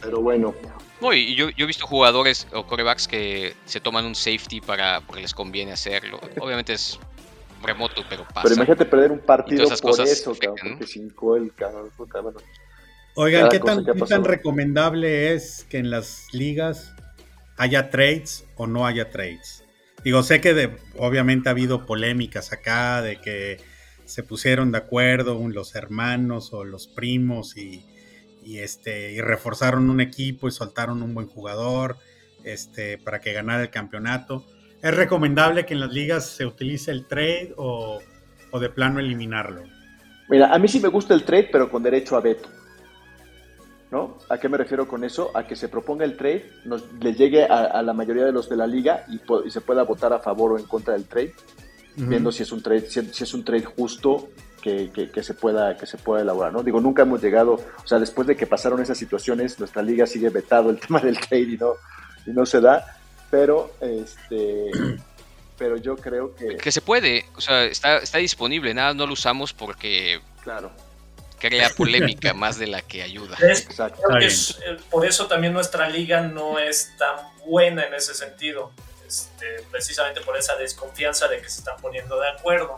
Pero 0.00 0.20
bueno. 0.20 0.54
No, 1.00 1.12
y 1.12 1.34
yo, 1.34 1.50
yo 1.50 1.64
he 1.64 1.66
visto 1.66 1.86
jugadores 1.86 2.46
o 2.52 2.64
corebacks 2.66 3.06
que 3.06 3.54
se 3.64 3.80
toman 3.80 4.04
un 4.04 4.14
safety 4.14 4.60
para 4.60 5.00
porque 5.00 5.22
les 5.22 5.34
conviene 5.34 5.72
hacerlo. 5.72 6.20
Obviamente 6.38 6.72
es 6.72 6.98
remoto, 7.62 8.02
pero 8.08 8.24
pasa. 8.24 8.42
Pero 8.42 8.54
imagínate 8.56 8.84
perder 8.84 9.12
un 9.12 9.20
partido 9.20 9.68
por 9.80 10.00
eso, 10.00 10.34
cabrón, 10.34 10.78
porque 10.78 10.86
cinco 10.86 11.36
el 11.36 11.52
cabrón. 11.54 11.90
Oigan, 13.14 13.48
¿qué 13.48 13.58
tan, 13.58 13.84
¿qué 13.84 13.92
tan 13.92 14.24
recomendable 14.24 15.34
es 15.34 15.66
que 15.68 15.78
en 15.78 15.90
las 15.90 16.26
ligas 16.32 16.94
haya 17.56 17.90
trades 17.90 18.44
o 18.56 18.66
no 18.66 18.86
haya 18.86 19.10
trades? 19.10 19.64
Digo, 20.04 20.22
sé 20.22 20.40
que 20.40 20.54
de, 20.54 20.76
obviamente 20.96 21.48
ha 21.48 21.52
habido 21.52 21.84
polémicas 21.84 22.52
acá 22.52 23.02
de 23.02 23.20
que 23.20 23.58
se 24.06 24.22
pusieron 24.22 24.72
de 24.72 24.78
acuerdo 24.78 25.38
los 25.48 25.74
hermanos 25.74 26.52
o 26.52 26.64
los 26.64 26.88
primos 26.88 27.56
y, 27.56 27.84
este, 28.44 29.12
y 29.12 29.20
reforzaron 29.20 29.90
un 29.90 30.00
equipo 30.00 30.48
y 30.48 30.50
soltaron 30.50 31.02
un 31.02 31.14
buen 31.14 31.28
jugador 31.28 31.98
este, 32.44 32.98
para 32.98 33.20
que 33.20 33.32
ganara 33.32 33.62
el 33.62 33.70
campeonato. 33.70 34.46
¿Es 34.82 34.94
recomendable 34.94 35.66
que 35.66 35.74
en 35.74 35.80
las 35.80 35.92
ligas 35.92 36.26
se 36.26 36.46
utilice 36.46 36.90
el 36.90 37.06
trade 37.06 37.54
o, 37.56 38.00
de 38.58 38.68
plano 38.70 38.98
eliminarlo? 39.00 39.62
Mira, 40.28 40.54
a 40.54 40.58
mí 40.58 40.68
sí 40.68 40.80
me 40.80 40.88
gusta 40.88 41.14
el 41.14 41.24
trade, 41.24 41.48
pero 41.52 41.70
con 41.70 41.82
derecho 41.82 42.16
a 42.16 42.20
veto. 42.20 42.48
¿No? 43.90 44.18
¿A 44.28 44.38
qué 44.38 44.48
me 44.48 44.56
refiero 44.56 44.86
con 44.86 45.02
eso? 45.02 45.36
A 45.36 45.44
que 45.46 45.56
se 45.56 45.68
proponga 45.68 46.04
el 46.04 46.16
trade, 46.16 46.48
nos, 46.64 46.84
le 47.00 47.12
llegue 47.12 47.44
a, 47.44 47.82
la 47.82 47.92
mayoría 47.92 48.24
de 48.24 48.30
los 48.30 48.48
de 48.48 48.56
la 48.56 48.66
liga 48.66 49.04
y, 49.08 49.20
y, 49.46 49.50
se 49.50 49.60
pueda 49.60 49.82
votar 49.82 50.12
a 50.12 50.20
favor 50.20 50.52
o 50.52 50.58
en 50.58 50.64
contra 50.64 50.94
del 50.94 51.06
trade 51.06 51.34
viendo 51.96 52.32
si 52.32 52.42
es 52.42 52.52
un 52.52 52.62
trade, 52.62 52.88
si, 52.88 53.00
es 53.00 53.34
un 53.34 53.44
trade 53.44 53.64
justo 53.64 54.28
que, 54.62 54.90
que, 54.92 55.22
se 55.22 55.34
pueda, 55.34 55.76
que 55.76 55.86
se 55.86 55.96
pueda 55.96 56.22
elaborar, 56.22 56.52
¿no? 56.52 56.62
Digo, 56.62 56.80
nunca 56.80 57.02
hemos 57.02 57.22
llegado, 57.22 57.54
o 57.54 57.86
sea, 57.86 57.98
después 57.98 58.26
de 58.26 58.36
que 58.36 58.46
pasaron 58.46 58.80
esas 58.80 58.98
situaciones, 58.98 59.58
nuestra 59.58 59.82
liga 59.82 60.06
sigue 60.06 60.28
vetado 60.28 60.70
el 60.70 60.78
tema 60.86 61.00
del 61.00 61.18
trade 61.18 61.42
y 61.42 61.56
no, 61.56 61.72
y 62.26 62.30
no 62.30 62.44
se 62.44 62.60
da, 62.60 62.84
pero 63.30 63.72
este 63.80 64.70
pero 65.58 65.76
yo 65.76 65.96
creo 65.96 66.34
que... 66.34 66.56
Que 66.56 66.72
se 66.72 66.80
puede, 66.80 67.26
o 67.36 67.40
sea, 67.40 67.64
está, 67.64 67.98
está 67.98 68.18
disponible, 68.18 68.72
nada, 68.72 68.94
no 68.94 69.06
lo 69.06 69.12
usamos 69.12 69.52
porque... 69.52 70.20
Claro 70.42 70.72
crea 71.40 71.70
polémica 71.76 72.34
más 72.34 72.58
de 72.58 72.68
la 72.68 72.82
que 72.82 73.02
ayuda. 73.02 73.36
Exacto. 73.40 74.02
Eh, 74.20 74.76
por 74.90 75.04
eso 75.04 75.26
también 75.26 75.52
nuestra 75.52 75.88
liga 75.88 76.20
no 76.20 76.60
es 76.60 76.96
tan 76.96 77.16
buena 77.44 77.84
en 77.84 77.94
ese 77.94 78.14
sentido. 78.14 78.70
Este, 79.08 79.64
precisamente 79.72 80.20
por 80.20 80.36
esa 80.36 80.54
desconfianza 80.54 81.26
de 81.26 81.40
que 81.40 81.48
se 81.48 81.58
están 81.58 81.80
poniendo 81.80 82.20
de 82.20 82.28
acuerdo. 82.28 82.76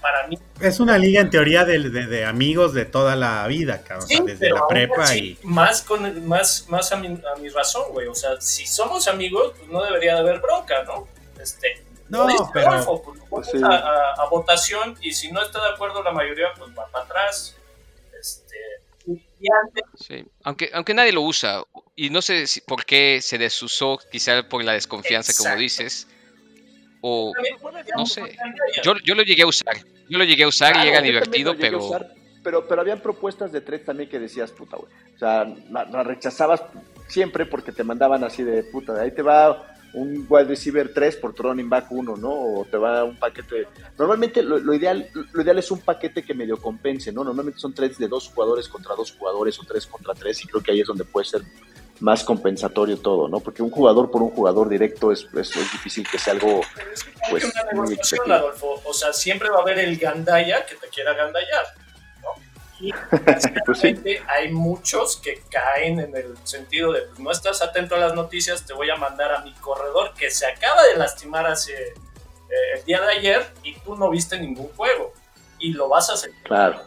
Para 0.00 0.26
mí. 0.26 0.38
Es 0.60 0.80
una 0.80 0.98
liga 0.98 1.20
en 1.20 1.30
teoría 1.30 1.64
de, 1.64 2.24
amigos 2.24 2.74
de 2.74 2.84
toda 2.84 3.16
la 3.16 3.46
vida, 3.46 3.82
cabrón, 3.82 4.26
desde 4.26 4.50
la 4.50 4.66
prepa 4.66 5.14
y. 5.16 5.38
Más, 5.42 5.82
con, 5.82 6.26
más, 6.26 6.66
más 6.68 6.92
a, 6.92 6.96
mi, 6.96 7.08
a 7.08 7.38
mi 7.40 7.48
razón, 7.48 7.84
güey. 7.92 8.06
O 8.08 8.14
sea, 8.14 8.40
si 8.40 8.66
somos 8.66 9.08
amigos, 9.08 9.54
pues 9.56 9.70
no 9.70 9.82
debería 9.84 10.14
de 10.14 10.20
haber 10.20 10.40
bronca, 10.40 10.82
¿no? 10.84 11.08
Este, 11.40 11.84
no, 12.08 12.26
pero. 12.52 13.02
Pues, 13.28 13.50
a, 13.62 14.26
votación 14.30 14.96
y 15.00 15.12
si 15.12 15.30
no 15.30 15.42
está 15.42 15.60
de 15.62 15.74
acuerdo 15.74 16.02
la 16.02 16.12
mayoría, 16.12 16.46
pues 16.56 16.70
va 16.70 16.86
para 16.88 17.04
atrás. 17.04 17.56
Este, 18.18 18.56
Sí, 19.94 20.24
aunque, 20.42 20.70
aunque 20.74 20.94
nadie 20.94 21.12
lo 21.12 21.22
usa, 21.22 21.62
y 21.94 22.10
no 22.10 22.22
sé 22.22 22.46
si, 22.46 22.60
por 22.60 22.84
qué 22.84 23.20
se 23.22 23.38
desusó, 23.38 23.98
quizá 24.10 24.48
por 24.48 24.64
la 24.64 24.72
desconfianza, 24.72 25.32
como 25.36 25.56
dices, 25.56 26.08
o 27.00 27.32
no 27.96 28.06
sé. 28.06 28.36
Yo, 28.82 28.94
yo 29.04 29.14
lo 29.14 29.22
llegué 29.22 29.42
a 29.42 29.46
usar, 29.46 29.76
yo 30.08 30.18
lo 30.18 30.24
llegué 30.24 30.44
a 30.44 30.48
usar 30.48 30.84
y 30.84 30.88
era 30.88 31.00
divertido, 31.00 31.56
pero... 31.58 31.78
pero... 32.42 32.66
Pero 32.66 32.80
habían 32.80 33.00
propuestas 33.00 33.52
de 33.52 33.60
tres 33.60 33.84
también 33.84 34.08
que 34.08 34.18
decías, 34.18 34.52
puta, 34.52 34.78
güey. 34.78 34.90
O 35.14 35.18
sea, 35.18 35.44
la, 35.70 36.02
rechazabas 36.02 36.62
siempre 37.06 37.44
porque 37.44 37.72
te 37.72 37.84
mandaban 37.84 38.24
así 38.24 38.42
de 38.42 38.62
puta, 38.62 38.98
ahí 38.98 39.10
te 39.10 39.20
va 39.20 39.74
un 39.92 40.26
wide 40.28 40.44
receiver 40.44 40.92
3 40.92 41.16
por 41.16 41.34
running 41.36 41.68
back 41.68 41.90
1, 41.90 42.16
¿no? 42.16 42.30
O 42.30 42.66
te 42.70 42.76
va 42.76 43.04
un 43.04 43.16
paquete. 43.16 43.66
Normalmente 43.98 44.42
lo, 44.42 44.72
ideal, 44.72 45.08
lo 45.32 45.42
ideal 45.42 45.58
es 45.58 45.70
un 45.70 45.80
paquete 45.80 46.22
que 46.22 46.34
medio 46.34 46.56
compense, 46.56 47.12
¿no? 47.12 47.24
Normalmente 47.24 47.58
son 47.58 47.74
trades 47.74 47.98
de 47.98 48.08
dos 48.08 48.28
jugadores 48.28 48.68
contra 48.68 48.94
dos 48.94 49.12
jugadores 49.12 49.58
o 49.58 49.64
tres 49.64 49.86
contra 49.86 50.14
tres, 50.14 50.44
y 50.44 50.46
creo 50.46 50.62
que 50.62 50.72
ahí 50.72 50.80
es 50.80 50.86
donde 50.86 51.04
puede 51.04 51.26
ser 51.26 51.42
más 52.00 52.24
compensatorio 52.24 52.98
todo, 52.98 53.28
¿no? 53.28 53.40
Porque 53.40 53.62
un 53.62 53.70
jugador 53.70 54.10
por 54.10 54.22
un 54.22 54.30
jugador 54.30 54.68
directo 54.68 55.10
es, 55.10 55.26
es, 55.34 55.54
difícil 55.72 56.06
que 56.08 56.18
sea 56.18 56.34
algo, 56.34 56.60
pues, 57.30 57.44
una 57.44 57.64
negociación, 57.72 58.30
Adolfo. 58.30 58.80
O 58.84 58.92
sea, 58.92 59.12
siempre 59.12 59.50
va 59.50 59.58
a 59.58 59.62
haber 59.62 59.78
el 59.80 59.96
gandaya 59.96 60.64
que 60.64 60.76
te 60.76 60.88
quiera 60.88 61.14
gandallar, 61.14 61.64
¿no? 62.22 62.28
Y 62.80 62.92
pues 63.66 63.82
hay 64.28 64.52
muchos 64.52 65.16
que 65.16 65.42
caen 65.50 66.00
en 66.00 66.16
el 66.16 66.36
sentido 66.44 66.92
de, 66.92 67.02
pues, 67.02 67.18
no 67.18 67.30
estás 67.30 67.62
atento 67.62 67.96
a 67.96 67.98
las 67.98 68.14
noticias, 68.14 68.64
te 68.64 68.72
voy 68.72 68.90
a 68.90 68.96
mandar 68.96 69.32
a 69.32 69.40
mi 69.42 69.52
corredor 69.54 70.14
que 70.14 70.30
se 70.30 70.46
acaba 70.46 70.84
de 70.84 70.96
lastimar 70.96 71.46
hace 71.46 71.72
eh, 71.74 71.94
el 72.76 72.84
día 72.84 73.00
de 73.00 73.12
ayer 73.12 73.46
y 73.62 73.78
tú 73.80 73.96
no 73.96 74.08
viste 74.10 74.38
ningún 74.38 74.68
juego 74.68 75.12
y 75.58 75.72
lo 75.72 75.88
vas 75.88 76.10
a 76.10 76.14
hacer. 76.14 76.30
Claro. 76.44 76.80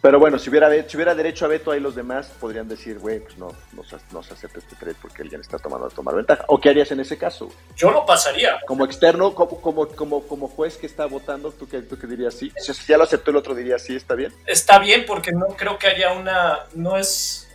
Pero 0.00 0.18
bueno, 0.18 0.38
si 0.38 0.50
hubiera, 0.50 0.70
si 0.88 0.96
hubiera 0.96 1.14
derecho 1.14 1.44
a 1.44 1.48
veto 1.48 1.70
ahí 1.70 1.80
los 1.80 1.94
demás, 1.94 2.30
podrían 2.40 2.68
decir, 2.68 2.98
güey, 2.98 3.20
pues 3.20 3.36
no, 3.38 3.48
no, 3.72 4.22
se 4.22 4.34
acepta 4.34 4.58
este 4.58 4.76
trade 4.76 4.96
porque 5.00 5.22
alguien 5.22 5.40
está 5.40 5.58
tomando 5.58 5.86
a 5.86 5.90
tomar 5.90 6.14
ventaja. 6.14 6.44
¿O 6.48 6.60
qué 6.60 6.70
harías 6.70 6.90
en 6.92 7.00
ese 7.00 7.16
caso? 7.18 7.50
Yo 7.76 7.90
lo 7.90 8.04
pasaría. 8.04 8.60
Como 8.66 8.84
externo, 8.84 9.34
como, 9.34 9.60
como, 9.60 9.88
como, 9.88 10.26
como 10.26 10.48
juez 10.48 10.76
que 10.76 10.86
está 10.86 11.06
votando, 11.06 11.52
¿tú 11.52 11.68
qué, 11.68 11.82
tú 11.82 11.98
qué 11.98 12.06
dirías 12.06 12.34
sí? 12.34 12.52
Si 12.56 12.72
ya 12.86 12.96
lo 12.96 13.04
aceptó 13.04 13.30
el 13.30 13.36
otro, 13.36 13.54
diría 13.54 13.78
sí, 13.78 13.96
está 13.96 14.14
bien. 14.14 14.32
Está 14.46 14.78
bien 14.78 15.04
porque 15.06 15.32
no 15.32 15.46
creo 15.56 15.78
que 15.78 15.88
haya 15.88 16.12
una, 16.12 16.60
no 16.74 16.96
es, 16.96 17.48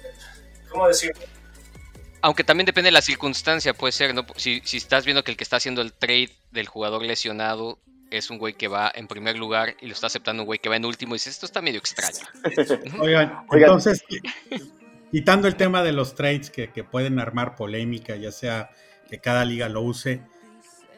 ¿cómo 0.70 0.88
decirlo? 0.88 1.22
Aunque 2.22 2.44
también 2.44 2.66
depende 2.66 2.88
de 2.88 2.94
la 2.94 3.02
circunstancia, 3.02 3.74
puede 3.74 3.92
ser, 3.92 4.14
¿no? 4.14 4.26
Si, 4.36 4.62
si 4.66 4.78
estás 4.78 5.06
viendo 5.06 5.24
que 5.24 5.32
el 5.32 5.38
que 5.38 5.44
está 5.44 5.58
haciendo 5.58 5.82
el 5.82 5.94
trade 5.94 6.32
del 6.52 6.68
jugador 6.68 7.04
lesionado 7.04 7.80
es 8.12 8.30
un 8.30 8.38
güey 8.38 8.54
que 8.54 8.68
va 8.68 8.92
en 8.94 9.08
primer 9.08 9.38
lugar 9.38 9.76
y 9.82 9.88
lo 9.88 9.94
está 9.94 10.08
aceptando 10.08 10.44
un 10.44 10.48
güey 10.48 10.60
que 10.60 10.70
va 10.70 10.76
en 10.76 10.86
último 10.86 11.16
y 11.16 11.18
dices, 11.18 11.34
esto 11.34 11.46
está 11.46 11.62
medio 11.62 11.80
extraño. 11.80 12.26
Oigan, 13.00 13.46
entonces, 13.52 14.04
quitando 15.12 15.48
el 15.48 15.56
tema 15.56 15.84
de 15.84 15.92
los 15.92 16.16
trades 16.16 16.50
que, 16.50 16.68
pueden 16.84 17.20
armar 17.20 17.56
polémica, 17.56 18.16
ya 18.16 18.32
sea 18.32 18.70
que 19.10 19.20
cada 19.20 19.46
liga 19.46 19.70
lo 19.70 19.82
use, 19.82 20.22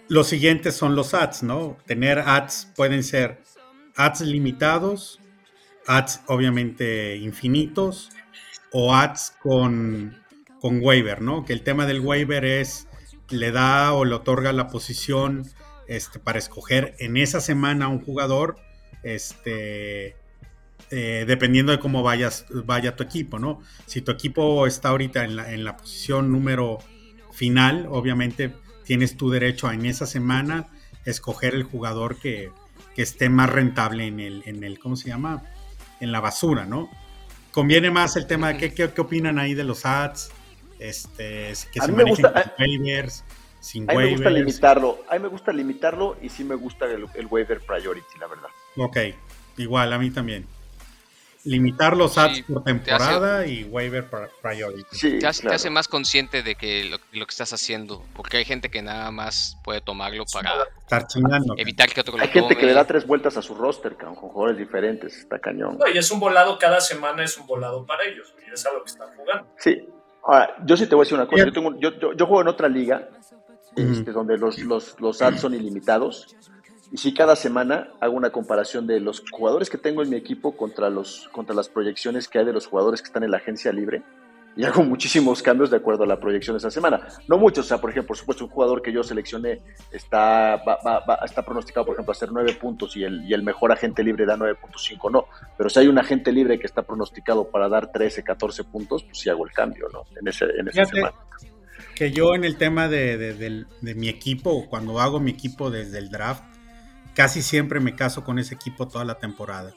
los 0.08 0.28
siguientes 0.28 0.76
son 0.76 0.95
los 0.95 1.13
ads, 1.13 1.43
¿no? 1.43 1.78
Tener 1.86 2.19
ads 2.19 2.72
pueden 2.76 3.04
ser 3.04 3.41
ads 3.95 4.22
limitados, 4.22 5.19
ads 5.86 6.22
obviamente 6.28 7.17
infinitos 7.17 8.10
o 8.72 8.95
ads 8.95 9.36
con, 9.41 10.19
con 10.60 10.82
waiver, 10.82 11.22
¿no? 11.22 11.45
Que 11.45 11.54
el 11.54 11.62
tema 11.62 11.86
del 11.86 12.00
waiver 12.00 12.43
es, 12.45 12.88
le 13.30 13.52
da 13.52 13.93
o 13.93 14.06
le 14.06 14.15
otorga 14.15 14.52
la 14.52 14.67
posición 14.67 15.45
este, 15.89 16.19
para 16.19 16.38
escoger 16.38 16.95
en 16.99 17.17
esa 17.17 17.41
semana 17.41 17.88
un 17.88 17.99
jugador, 17.99 18.58
este, 19.02 20.15
eh, 20.91 21.25
dependiendo 21.28 21.71
de 21.71 21.80
cómo 21.80 22.04
vayas, 22.04 22.45
vaya 22.52 22.95
tu 22.95 23.02
equipo, 23.02 23.39
¿no? 23.39 23.60
Si 23.88 24.02
tu 24.02 24.12
equipo 24.12 24.67
está 24.67 24.89
ahorita 24.89 25.23
en 25.23 25.63
la, 25.63 25.78
posición 25.78 26.32
número 26.32 26.78
final, 27.32 27.88
obviamente 27.89 28.54
tienes 28.86 29.17
tu 29.17 29.32
derecho 29.32 29.67
a 29.67 29.73
en 29.73 29.88
esa 29.88 30.06
semana 30.06 30.67
escoger 31.06 31.56
el 31.56 31.63
jugador 31.63 32.17
que, 32.17 32.52
esté 32.95 33.30
más 33.30 33.49
rentable 33.49 34.08
en 34.08 34.19
el, 34.19 34.43
en 34.45 34.62
el, 34.62 34.78
¿cómo 34.78 34.97
se 34.97 35.08
llama? 35.08 35.41
En 36.02 36.12
la 36.12 36.19
basura, 36.19 36.65
¿no? 36.65 36.89
Conviene 37.52 37.91
más 37.91 38.17
el 38.17 38.28
tema 38.28 38.49
de 38.49 38.58
qué, 38.58 38.73
qué, 38.73 38.99
opinan 38.99 39.39
ahí 39.39 39.54
de 39.54 39.63
los 39.63 39.86
ads, 39.86 40.32
este, 40.80 41.54
que 41.71 41.80
se 41.80 41.91
manejen 41.93 42.25
waivers, 42.60 43.23
a 43.88 43.93
mí 43.93 43.98
me 43.98 44.12
gusta 44.12 44.30
limitarlo. 44.30 45.00
A 45.10 45.13
mí 45.15 45.19
me 45.19 45.28
gusta 45.28 45.52
limitarlo 45.52 46.17
y 46.22 46.30
sí 46.30 46.43
me 46.43 46.56
gusta 46.56 46.86
el, 46.86 47.26
waiver 47.30 47.60
priority, 47.60 48.17
la 48.19 48.28
verdad. 48.28 48.50
Ok, 48.78 48.98
igual, 49.58 49.91
a 49.91 50.00
mí 50.00 50.12
también. 50.12 50.48
Limitar 51.45 51.95
los 51.95 52.17
ads 52.17 52.41
por 52.41 52.63
temporada 52.65 53.45
y 53.48 53.63
waiver 53.63 54.06
priority. 54.41 55.19
te, 55.19 55.26
hace, 55.26 55.69
más 55.69 55.88
consciente 55.88 56.43
de 56.43 56.56
que 56.56 56.86
lo, 56.86 57.00
que 57.00 57.32
estás 57.32 57.54
haciendo, 57.54 58.04
porque 58.13 58.38
hay 58.38 58.45
gente 58.45 58.69
que 58.69 58.82
nada 58.82 59.10
más 59.12 59.58
puede 59.63 59.80
tomarlo 59.80 60.26
para 60.34 60.52
Estar 60.82 61.08
chingando, 61.08 61.56
evitar 61.58 61.89
que 61.89 62.02
otro 62.02 62.19
Hay 62.19 62.28
gente 62.28 62.58
que 62.58 62.65
le 62.65 62.74
da 62.74 62.86
tres 62.86 63.08
vueltas 63.08 63.38
a 63.38 63.41
su 63.41 63.56
roster, 63.56 63.95
con 63.95 64.15
jugadores 64.15 64.58
diferentes, 64.58 65.15
está 65.17 65.39
cañón. 65.39 65.80
y 65.93 65.98
es 65.98 66.12
un 66.12 66.19
volado 66.19 66.60
cada 66.60 66.82
semana, 66.82 67.24
es 67.24 67.38
un 67.38 67.48
volado 67.48 67.86
para 67.86 68.04
ellos, 68.04 68.34
y 68.45 68.54
es 68.54 68.65
a 68.65 68.74
lo 68.74 68.84
que 68.84 68.91
están 68.91 69.08
jugando. 69.15 69.48
Sí, 69.58 69.88
ahora, 70.24 70.56
yo 70.65 70.76
sí 70.76 70.88
te 70.88 70.95
voy 70.95 71.04
a 71.04 71.06
decir 71.06 71.17
una 71.17 71.28
cosa, 71.28 71.45
yo, 71.80 72.13
yo 72.13 72.26
juego 72.26 72.41
en 72.41 72.48
otra 72.50 72.67
liga 72.67 73.10
este, 73.75 74.12
donde 74.12 74.38
los, 74.38 74.60
los, 74.60 74.99
los 74.99 75.21
ads 75.21 75.41
son 75.41 75.53
ilimitados. 75.53 76.36
Y 76.91 76.97
sí, 76.97 77.13
cada 77.13 77.36
semana 77.36 77.91
hago 77.99 78.15
una 78.15 78.32
comparación 78.32 78.88
de 78.88 78.99
los 78.99 79.23
jugadores 79.32 79.69
que 79.69 79.77
tengo 79.77 80.01
en 80.01 80.10
mi 80.10 80.15
equipo 80.15 80.58
contra, 80.58 80.89
los, 80.89 81.29
contra 81.32 81.55
las 81.55 81.69
proyecciones 81.69 82.27
que 82.27 82.39
hay 82.39 82.45
de 82.45 82.53
los 82.53 82.65
jugadores 82.65 83.01
que 83.01 83.08
están 83.08 83.23
en 83.23 83.32
la 83.32 83.38
agencia 83.38 83.71
libre. 83.71 84.01
Y 84.55 84.65
hago 84.65 84.84
muchísimos 84.84 85.43
cambios 85.43 85.69
de 85.69 85.77
acuerdo 85.77 86.03
a 86.03 86.08
la 86.08 86.19
proyección 86.19 86.55
de 86.55 86.58
esa 86.58 86.71
semana. 86.71 87.08
No 87.27 87.38
muchos, 87.38 87.65
o 87.65 87.69
sea, 87.69 87.77
por 87.77 87.91
ejemplo, 87.91 88.08
por 88.08 88.17
supuesto, 88.17 88.43
un 88.43 88.49
jugador 88.49 88.82
que 88.82 88.91
yo 88.91 89.03
seleccioné 89.03 89.62
está, 89.91 90.55
va, 90.58 91.19
está 91.23 91.45
pronosticado, 91.45 91.86
por 91.86 91.93
ejemplo, 91.93 92.12
a 92.12 92.15
hacer 92.15 92.32
9 92.32 92.53
puntos 92.60 92.97
y 92.97 93.03
el, 93.03 93.23
y 93.23 93.34
el 93.34 93.43
mejor 93.43 93.71
agente 93.71 94.03
libre 94.03 94.25
da 94.25 94.36
9.5, 94.36 95.12
no. 95.12 95.27
Pero 95.55 95.69
si 95.69 95.79
hay 95.79 95.88
un 95.88 95.99
agente 95.99 96.32
libre 96.32 96.60
que 96.60 96.65
está 96.65 96.82
pronosticado 96.82 97.49
para 97.49 97.69
dar 97.69 97.91
13, 97.91 98.23
14 98.23 98.63
puntos, 98.63 99.03
pues 99.03 99.19
sí 99.19 99.29
hago 99.29 99.45
el 99.45 99.53
cambio, 99.53 99.88
¿no? 99.93 100.03
En, 100.19 100.27
ese, 100.27 100.45
en 100.45 100.67
esa 100.67 100.84
semana 100.86 101.13
que 101.99 102.12
yo 102.12 102.33
en 102.33 102.45
el 102.45 102.55
tema 102.55 102.88
de, 102.88 103.65
mi 103.81 104.07
equipo, 104.07 104.69
cuando 104.69 105.01
hago 105.01 105.19
mi 105.19 105.31
equipo 105.31 105.69
desde 105.69 105.97
el 105.97 106.09
draft, 106.09 106.45
casi 107.13 107.41
siempre 107.41 107.81
me 107.81 107.97
caso 107.97 108.23
con 108.23 108.39
ese 108.39 108.55
equipo 108.55 108.88
toda 108.88 109.03
la 109.03 109.19
temporada. 109.19 109.75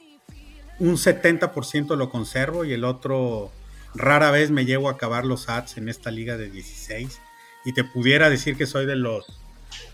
Un 0.79 0.95
70% 0.95 1.97
lo 1.97 2.09
conservo 2.09 2.63
y 2.63 2.71
el 2.71 2.85
otro 2.85 3.51
rara 3.93 4.31
vez 4.31 4.51
me 4.51 4.63
llevo 4.63 4.87
a 4.87 4.93
acabar 4.93 5.25
los 5.25 5.49
ads 5.49 5.75
en 5.75 5.89
esta 5.89 6.11
liga 6.11 6.37
de 6.37 6.49
16. 6.49 7.19
Y 7.65 7.73
te 7.73 7.83
pudiera 7.83 8.29
decir 8.29 8.55
que 8.55 8.67
soy 8.67 8.85
de 8.85 8.95
los 8.95 9.25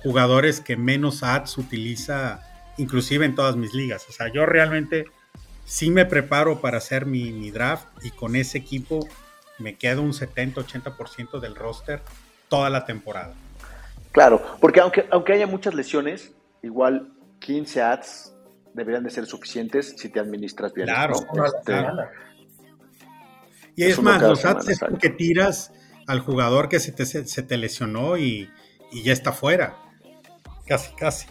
jugadores 0.03 0.61
que 0.61 0.77
menos 0.77 1.23
ads 1.23 1.57
utiliza, 1.57 2.43
inclusive 2.77 3.25
en 3.25 3.33
todas 3.33 3.55
mis 3.55 3.73
ligas. 3.73 4.05
O 4.07 4.11
sea, 4.11 4.31
yo 4.31 4.45
realmente 4.45 5.05
sí 5.65 5.89
me 5.89 6.05
preparo 6.05 6.61
para 6.61 6.77
hacer 6.77 7.07
mi, 7.07 7.33
mi 7.33 7.49
draft 7.49 7.87
y 8.03 8.11
con 8.11 8.35
ese 8.35 8.59
equipo 8.59 8.99
me 9.59 9.75
quedo 9.75 10.01
un 10.01 10.11
70-80% 10.11 11.39
del 11.39 11.55
roster 11.55 12.01
toda 12.47 12.69
la 12.69 12.85
temporada. 12.85 13.33
Claro, 14.11 14.41
porque 14.59 14.79
aunque, 14.79 15.07
aunque 15.11 15.33
haya 15.33 15.47
muchas 15.47 15.73
lesiones, 15.73 16.33
igual 16.63 17.11
15 17.39 17.81
ads 17.81 18.33
deberían 18.73 19.03
de 19.03 19.09
ser 19.09 19.25
suficientes 19.25 19.95
si 19.97 20.09
te 20.09 20.19
administras 20.19 20.73
bien. 20.73 20.87
Claro, 20.87 21.15
este, 21.45 21.85
Y 23.75 23.83
es 23.83 24.01
más, 24.01 24.21
los 24.21 24.45
ads 24.45 24.69
es 24.69 24.79
porque 24.79 25.09
tiras 25.09 25.71
al 26.07 26.21
jugador 26.21 26.69
que 26.69 26.79
se 26.79 26.91
te, 26.91 27.05
se 27.05 27.43
te 27.43 27.57
lesionó 27.57 28.17
y, 28.17 28.49
ya 29.03 29.13
está 29.13 29.31
fuera. 29.31 29.75
Casi, 30.65 30.95
casi. 30.95 31.27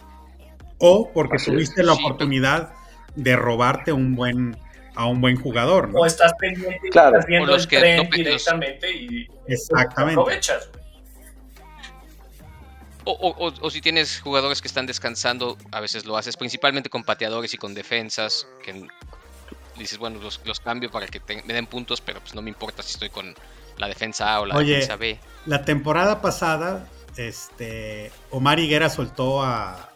O 0.77 1.11
porque 1.13 1.37
tuviste 1.43 1.83
la 1.83 1.93
oportunidad 1.93 2.71
de 3.15 3.35
robarte 3.35 3.91
un 3.91 4.15
buen 4.15 4.57
a 4.99 5.05
un 5.05 5.21
buen 5.21 5.37
jugador. 5.37 5.87
¿no? 5.87 5.99
O 5.99 6.05
estás 6.05 6.33
pendiente 6.33 6.77
y 6.83 6.87
estás 6.89 7.25
viendo 7.25 7.55
el 7.55 7.67
tren 7.67 8.09
directamente 8.09 8.91
y 8.91 9.27
Exactamente. 9.47 10.19
aprovechas. 10.19 10.69
O, 13.05 13.69
si 13.71 13.81
tienes 13.81 14.19
jugadores 14.19 14.61
que 14.61 14.67
están 14.67 14.85
descansando, 14.85 15.57
a 15.71 15.79
veces 15.79 16.05
lo 16.05 16.17
haces, 16.17 16.35
principalmente 16.35 16.89
con 16.89 17.03
pateadores 17.03 17.53
y 17.53 17.57
con 17.57 17.73
defensas, 17.73 18.45
que 18.63 18.85
dices, 19.77 19.97
bueno, 19.97 20.19
los, 20.19 20.41
los 20.43 20.59
cambio 20.59 20.91
para 20.91 21.07
que 21.07 21.21
me 21.45 21.53
den 21.53 21.65
puntos, 21.65 22.01
pero 22.01 22.19
pues 22.19 22.35
no 22.35 22.41
me 22.41 22.49
importa 22.49 22.83
si 22.83 22.91
estoy 22.91 23.09
con 23.09 23.33
la 23.77 23.87
defensa 23.87 24.35
A 24.35 24.41
o 24.41 24.45
la 24.45 24.59
defensa 24.59 24.97
B. 24.97 25.17
La 25.45 25.63
temporada 25.63 26.21
pasada, 26.21 26.87
este, 27.15 28.11
Omar 28.31 28.59
Higuera 28.59 28.89
soltó 28.89 29.41
a, 29.41 29.91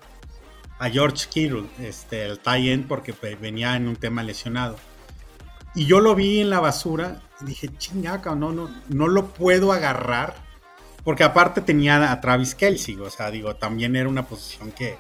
a 0.80 0.90
George 0.90 1.28
Kittle, 1.30 1.66
este, 1.80 2.24
el 2.24 2.40
tie-end, 2.40 2.88
porque 2.88 3.14
pues, 3.14 3.40
venía 3.40 3.76
en 3.76 3.90
un 3.90 3.98
tema 3.98 4.24
lesionado. 4.24 4.78
Y 5.76 5.86
yo 5.86 6.00
lo 6.00 6.16
vi 6.16 6.42
en 6.42 6.50
la 6.50 6.60
basura 6.60 7.22
y 7.42 7.46
dije, 7.46 7.70
chingaca, 7.78 8.36
no, 8.36 8.52
no, 8.52 8.70
no 8.90 9.08
lo 9.08 9.28
puedo 9.28 9.72
agarrar. 9.72 10.36
Porque 11.04 11.24
aparte 11.24 11.62
tenía 11.62 12.12
a 12.12 12.22
Travis 12.22 12.56
Kelsey, 12.56 12.98
o 12.98 13.10
sea, 13.10 13.30
digo, 13.30 13.56
también 13.56 13.96
era 13.98 14.08
una 14.08 14.26
posición 14.26 14.72
que 14.72 14.96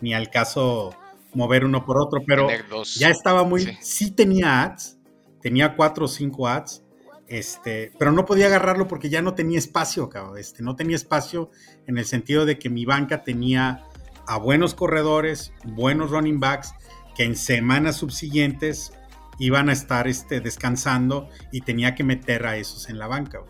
ni 0.00 0.14
al 0.14 0.30
caso 0.30 0.94
mover 1.34 1.64
uno 1.64 1.84
por 1.84 2.00
otro, 2.00 2.22
pero 2.26 2.48
ya 2.96 3.08
estaba 3.08 3.44
muy, 3.44 3.76
sí. 3.80 4.10
tenía 4.12 4.62
ads, 4.62 4.98
tenía 5.42 5.74
cuatro 5.74 6.04
o 6.04 6.08
cinco 6.08 6.46
ads, 6.46 6.82
este, 7.26 7.92
pero 7.98 8.12
no 8.12 8.24
podía 8.24 8.46
agarrarlo 8.46 8.88
porque 8.88 9.10
ya 9.10 9.20
no 9.20 9.34
tenía 9.34 9.58
espacio, 9.58 10.08
cabrón, 10.08 10.38
este, 10.38 10.62
no 10.62 10.76
tenía 10.76 10.96
espacio 10.96 11.50
en 11.86 11.98
el 11.98 12.06
sentido 12.06 12.46
de 12.46 12.58
que 12.58 12.70
mi 12.70 12.84
banca 12.84 13.22
tenía 13.22 13.84
a 14.26 14.38
buenos 14.38 14.74
corredores, 14.74 15.52
buenos 15.64 16.10
running 16.10 16.40
backs, 16.40 16.72
que 17.16 17.24
en 17.24 17.36
semanas 17.36 17.96
subsiguientes 17.96 18.92
iban 19.38 19.68
a 19.68 19.72
estar 19.72 20.08
este, 20.08 20.40
descansando 20.40 21.28
y 21.52 21.60
tenía 21.60 21.94
que 21.94 22.04
meter 22.04 22.46
a 22.46 22.56
esos 22.56 22.88
en 22.88 22.98
la 22.98 23.06
banca. 23.06 23.40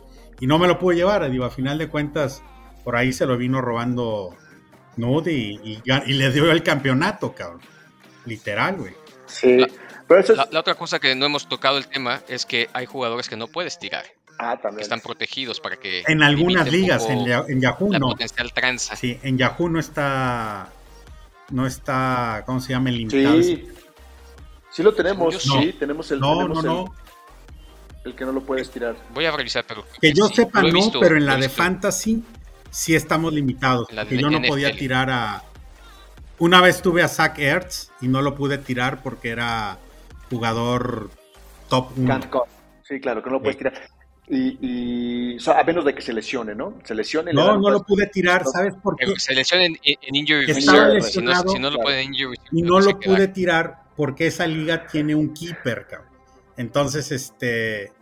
Y 0.41 0.47
no 0.47 0.59
me 0.59 0.69
lo 0.69 0.79
pude 0.79 0.97
llevar, 0.97 1.29
digo, 1.31 1.45
a 1.45 1.51
final 1.51 1.79
de 1.79 1.89
cuentas, 1.89 2.43
por 2.85 2.97
ahí 2.97 3.13
se 3.13 3.27
lo 3.27 3.37
vino 3.37 3.61
robando 3.61 4.37
Nude 4.97 5.33
y, 5.33 5.83
le 5.85 6.33
dio 6.33 6.51
el 6.51 6.63
campeonato, 6.63 7.35
cabrón. 7.35 7.61
Literal, 8.27 8.77
güey. 8.77 8.95
Sí. 9.27 9.65
La, 10.51 10.61
otra 10.61 10.75
cosa 10.75 10.99
que 10.99 11.15
no 11.15 11.27
hemos 11.27 11.49
tocado 11.49 11.77
el 11.77 11.87
tema 11.87 12.23
es 12.29 12.47
que 12.47 12.69
hay 12.73 12.87
jugadores 12.87 13.29
que 13.29 13.37
no 13.37 13.47
puedes 13.47 13.79
tirar. 13.79 14.05
Ah, 14.39 14.57
que 14.57 14.63
también. 14.63 14.83
están 14.83 15.01
protegidos 15.01 15.61
para 15.61 15.77
que 15.77 16.05
En 16.07 16.23
algunas 16.23 16.71
ligas, 16.71 17.09
en, 17.11 17.27
Ya- 17.27 17.45
en 17.49 17.61
Yahoo 17.61 17.93
la 17.93 17.99
no. 17.99 18.09
potencial 18.11 18.53
tranza. 18.53 18.97
Sí, 18.97 19.19
en 19.23 19.37
Yahoo 19.37 19.69
no 19.69 19.81
está, 19.81 20.73
no 21.51 21.67
está, 21.67 22.45
¿cómo 22.47 22.61
se 22.61 22.71
llama? 22.71 22.91
Limitado. 22.91 23.43
Sí. 23.43 23.67
Sí 24.79 24.85
lo 24.85 24.95
tenemos, 24.95 25.35
Según 25.43 25.63
sí, 25.65 25.73
tenemos 25.73 26.09
el, 26.13 26.21
No, 26.21 26.37
tenemos 26.37 26.63
no, 26.65 26.71
el, 26.71 26.85
no. 26.85 26.95
el 28.05 28.15
que 28.15 28.25
no 28.25 28.31
lo 28.31 28.43
puedes 28.43 28.71
tirar. 28.71 28.95
Voy 29.13 29.25
a 29.25 29.33
revisar, 29.33 29.65
pero 29.67 29.85
Que 30.01 30.13
yo 30.13 30.29
sí, 30.29 30.35
sepa 30.37 30.63
no, 30.63 30.71
visto, 30.73 31.01
pero 31.01 31.17
en 31.17 31.27
la 31.27 31.37
de. 31.37 31.49
Fantasy 31.49 32.23
sí 32.71 32.95
estamos 32.95 33.33
limitados. 33.33 33.89
Que 34.09 34.17
yo 34.17 34.31
no 34.31 34.41
podía 34.41 34.69
NFL. 34.69 34.79
tirar 34.79 35.11
a... 35.11 35.43
Una 36.39 36.61
vez 36.61 36.81
tuve 36.81 37.03
a 37.03 37.09
Zach 37.09 37.37
Ertz 37.41 37.91
y 38.01 38.07
no 38.07 38.23
lo 38.23 38.37
pude 38.37 38.57
tirar 38.59 39.03
porque 39.03 39.31
era 39.31 39.79
jugador 40.31 41.11
top 41.69 41.91
1. 41.97 42.07
Can't 42.07 42.31
cut. 42.31 42.43
Sí, 42.85 43.01
claro, 43.01 43.21
que 43.21 43.31
no 43.31 43.37
lo 43.39 43.43
puedes 43.43 43.57
Sí. 43.57 43.65
tirar. 43.65 43.83
Y, 44.29 44.59
y 45.33 45.37
o 45.39 45.41
sea, 45.41 45.59
a 45.59 45.65
menos 45.65 45.85
de 45.85 45.93
que 45.93 46.03
se 46.03 46.13
lesione, 46.13 46.55
¿no? 46.55 46.75
Se 46.85 46.95
lesione. 46.95 47.33
le 47.33 47.35
No, 47.35 47.57
no 47.59 47.69
lo 47.71 47.83
pude 47.83 48.07
tirar, 48.07 48.45
no. 48.45 48.51
¿sabes 48.53 48.75
por 48.81 48.95
qué? 48.95 49.13
Se 49.19 49.35
lesiona 49.35 49.65
en, 49.65 49.77
en- 49.83 50.15
Injury 50.15 50.49
Estaba 50.49 50.85
Reserve. 50.87 50.95
lesionado, 51.01 51.43
si 51.43 51.47
no, 51.49 51.53
si 51.55 51.59
no 51.59 51.71
lo 51.71 51.77
claro. 51.79 51.83
puede 51.83 52.03
en 52.03 52.15
Injury 52.15 52.37
Reserve, 52.37 52.49
y 52.53 52.63
no 52.63 52.79
no 52.79 52.81
lo 52.87 53.01
pude 53.01 53.27
tirar 53.29 53.88
porque 53.99 54.29
esa 54.29 54.47
liga 54.47 54.87
tiene 54.87 55.17
un 55.17 55.35
keeper, 55.35 55.89
cabrón. 55.89 56.13
Entonces, 56.57 57.11
este 57.11 57.93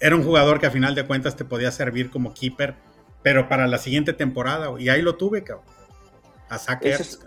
era 0.00 0.14
un 0.14 0.22
jugador 0.22 0.60
que 0.60 0.66
a 0.66 0.70
final 0.70 0.94
de 0.94 1.06
cuentas 1.06 1.34
te 1.34 1.46
podía 1.46 1.70
servir 1.70 2.10
como 2.10 2.34
keeper, 2.34 2.74
pero 3.22 3.48
para 3.48 3.66
la 3.66 3.78
siguiente 3.78 4.12
temporada, 4.12 4.68
y 4.78 4.90
ahí 4.90 5.00
lo 5.00 5.16
tuve, 5.16 5.42
cabrón. 5.44 5.64
A 6.50 6.56
es, 6.82 7.26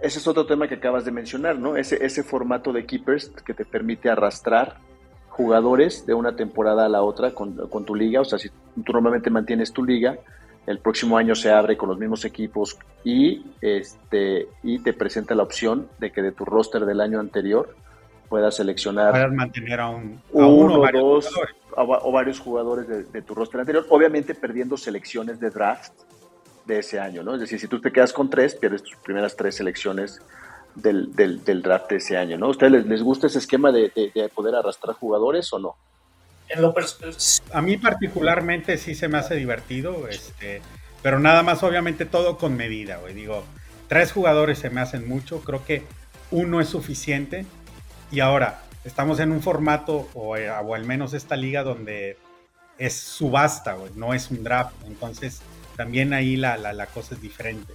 ese 0.00 0.18
es 0.18 0.26
otro 0.26 0.46
tema 0.46 0.66
que 0.66 0.76
acabas 0.76 1.04
de 1.04 1.10
mencionar, 1.10 1.58
¿no? 1.58 1.76
Ese, 1.76 2.02
ese 2.02 2.22
formato 2.22 2.72
de 2.72 2.86
keepers 2.86 3.28
que 3.44 3.52
te 3.52 3.66
permite 3.66 4.08
arrastrar 4.08 4.78
jugadores 5.28 6.06
de 6.06 6.14
una 6.14 6.34
temporada 6.34 6.86
a 6.86 6.88
la 6.88 7.02
otra 7.02 7.34
con, 7.34 7.68
con 7.68 7.84
tu 7.84 7.94
liga. 7.94 8.22
O 8.22 8.24
sea, 8.24 8.38
si 8.38 8.48
tú 8.48 8.90
normalmente 8.94 9.28
mantienes 9.28 9.70
tu 9.70 9.84
liga, 9.84 10.16
el 10.66 10.78
próximo 10.80 11.16
año 11.16 11.34
se 11.34 11.50
abre 11.50 11.76
con 11.76 11.88
los 11.88 11.98
mismos 11.98 12.24
equipos 12.24 12.76
y, 13.04 13.44
este, 13.60 14.48
y 14.62 14.80
te 14.80 14.92
presenta 14.92 15.34
la 15.34 15.42
opción 15.44 15.88
de 15.98 16.10
que 16.12 16.22
de 16.22 16.32
tu 16.32 16.44
roster 16.44 16.84
del 16.86 17.00
año 17.00 17.20
anterior 17.20 17.74
puedas 18.28 18.56
seleccionar 18.56 19.12
puedas 19.12 19.32
mantener 19.32 19.78
a, 19.80 19.88
un, 19.90 20.20
a 20.34 20.38
uno, 20.38 20.48
uno 20.48 20.74
o 20.74 20.80
varios 20.80 21.02
dos 21.04 21.26
jugadores. 21.28 21.56
o, 21.76 21.86
va- 21.86 22.00
o 22.02 22.12
varios 22.12 22.40
jugadores 22.40 22.88
de, 22.88 23.04
de 23.04 23.22
tu 23.22 23.34
roster 23.34 23.60
anterior, 23.60 23.86
obviamente 23.90 24.34
perdiendo 24.34 24.76
selecciones 24.76 25.38
de 25.38 25.50
draft 25.50 25.92
de 26.64 26.80
ese 26.80 26.98
año, 26.98 27.22
¿no? 27.22 27.34
Es 27.34 27.40
decir, 27.40 27.60
si 27.60 27.68
tú 27.68 27.80
te 27.80 27.92
quedas 27.92 28.12
con 28.12 28.28
tres, 28.28 28.56
pierdes 28.56 28.82
tus 28.82 28.96
primeras 28.96 29.36
tres 29.36 29.54
selecciones 29.54 30.20
del, 30.74 31.14
del, 31.14 31.44
del 31.44 31.62
draft 31.62 31.88
de 31.90 31.96
ese 31.98 32.16
año, 32.16 32.36
¿no? 32.36 32.46
¿A 32.46 32.50
ustedes 32.50 32.72
les, 32.72 32.86
les 32.86 33.02
gusta 33.04 33.28
ese 33.28 33.38
esquema 33.38 33.70
de, 33.70 33.92
de- 33.94 34.10
de 34.12 34.28
poder 34.30 34.56
arrastrar 34.56 34.96
jugadores 34.96 35.52
o 35.52 35.60
no? 35.60 35.76
A 37.52 37.62
mí 37.62 37.76
particularmente 37.76 38.78
sí 38.78 38.94
se 38.94 39.08
me 39.08 39.18
hace 39.18 39.34
divertido, 39.34 40.08
este, 40.08 40.62
pero 41.02 41.18
nada 41.18 41.42
más 41.42 41.62
obviamente 41.62 42.04
todo 42.06 42.38
con 42.38 42.56
medida, 42.56 42.98
güey. 42.98 43.14
Digo, 43.14 43.44
tres 43.88 44.12
jugadores 44.12 44.58
se 44.58 44.70
me 44.70 44.80
hacen 44.80 45.08
mucho, 45.08 45.40
creo 45.40 45.64
que 45.64 45.82
uno 46.30 46.60
es 46.60 46.68
suficiente. 46.68 47.46
Y 48.10 48.20
ahora, 48.20 48.62
estamos 48.84 49.18
en 49.20 49.32
un 49.32 49.42
formato, 49.42 50.08
o, 50.14 50.36
eh, 50.36 50.48
al 50.48 50.84
menos 50.84 51.12
esta 51.12 51.36
liga, 51.36 51.62
donde 51.62 52.18
es 52.78 52.94
subasta, 52.94 53.76
no 53.94 54.14
es 54.14 54.30
un 54.30 54.44
draft. 54.44 54.74
Entonces, 54.86 55.40
también 55.76 56.12
ahí 56.12 56.36
la, 56.36 56.56
la 56.56 56.86
cosa 56.86 57.14
es 57.14 57.20
diferente. 57.20 57.72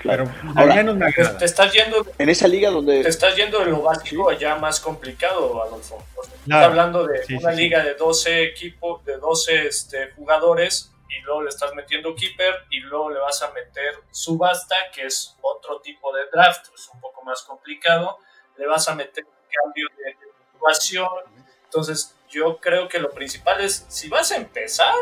Claro. 0.00 0.24
Pero 0.24 0.50
al 0.50 0.58
Ahora, 0.58 0.74
menos 0.74 0.96
me 0.96 1.12
te, 1.12 1.20
agrada. 1.22 1.38
te 1.38 1.44
estás 1.44 1.72
yendo 1.72 2.06
En 2.18 2.28
esa 2.28 2.48
liga 2.48 2.68
te 2.68 2.74
donde... 2.74 3.00
estás 3.00 3.36
yendo 3.36 3.58
de 3.60 3.66
lo 3.66 3.82
básico 3.82 4.28
allá 4.30 4.56
más 4.56 4.80
complicado, 4.80 5.62
Adolfo. 5.62 5.96
O 6.16 6.22
sea, 6.24 6.32
Claro. 6.44 6.62
Estás 6.62 6.64
hablando 6.64 7.06
de 7.06 7.24
Sí, 7.24 7.34
una 7.34 7.50
sí, 7.50 7.56
sí. 7.56 7.62
liga 7.62 7.84
de 7.84 7.94
12 7.94 8.44
equipos, 8.44 9.04
de 9.04 9.16
12 9.18 9.66
este, 9.66 10.12
jugadores, 10.12 10.92
y 11.08 11.20
luego 11.22 11.42
le 11.42 11.48
estás 11.50 11.74
metiendo 11.74 12.14
keeper, 12.14 12.54
y 12.70 12.80
luego 12.80 13.10
le 13.10 13.18
vas 13.20 13.42
a 13.42 13.50
meter 13.52 13.94
subasta, 14.10 14.76
que 14.94 15.06
es 15.06 15.36
otro 15.42 15.80
tipo 15.80 16.14
de 16.14 16.22
draft, 16.32 16.66
es 16.74 16.88
un 16.94 17.00
poco 17.00 17.22
más 17.24 17.42
complicado. 17.42 18.18
Le 18.56 18.66
vas 18.66 18.88
a 18.88 18.94
meter 18.94 19.24
cambio 19.64 19.86
de 19.98 20.16
situación. 20.52 21.08
Entonces, 21.64 22.14
yo 22.28 22.58
creo 22.58 22.88
que 22.88 22.98
lo 22.98 23.10
principal 23.10 23.60
es, 23.60 23.84
si 23.88 24.08
vas 24.08 24.30
a 24.32 24.36
empezar, 24.36 24.94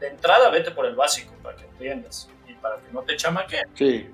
de 0.00 0.08
entrada 0.08 0.48
vete 0.50 0.70
por 0.70 0.86
el 0.86 0.94
básico, 0.94 1.32
para 1.42 1.56
que 1.56 1.64
entiendas, 1.64 2.28
para 2.66 2.82
que 2.82 2.92
no 2.92 3.02
te 3.02 3.16
chamaquen. 3.16 3.64
Sí, 3.74 4.06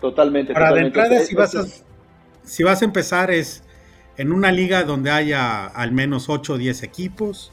totalmente. 0.00 0.52
Ahora, 0.52 0.72
de 0.72 0.80
entrada, 0.80 1.20
si 1.20 1.34
vas, 1.34 1.54
a, 1.54 1.64
si 2.44 2.62
vas 2.62 2.82
a 2.82 2.84
empezar 2.84 3.30
es 3.30 3.62
en 4.16 4.32
una 4.32 4.52
liga 4.52 4.84
donde 4.84 5.10
haya 5.10 5.66
al 5.66 5.92
menos 5.92 6.28
8 6.28 6.54
o 6.54 6.58
10 6.58 6.82
equipos, 6.82 7.52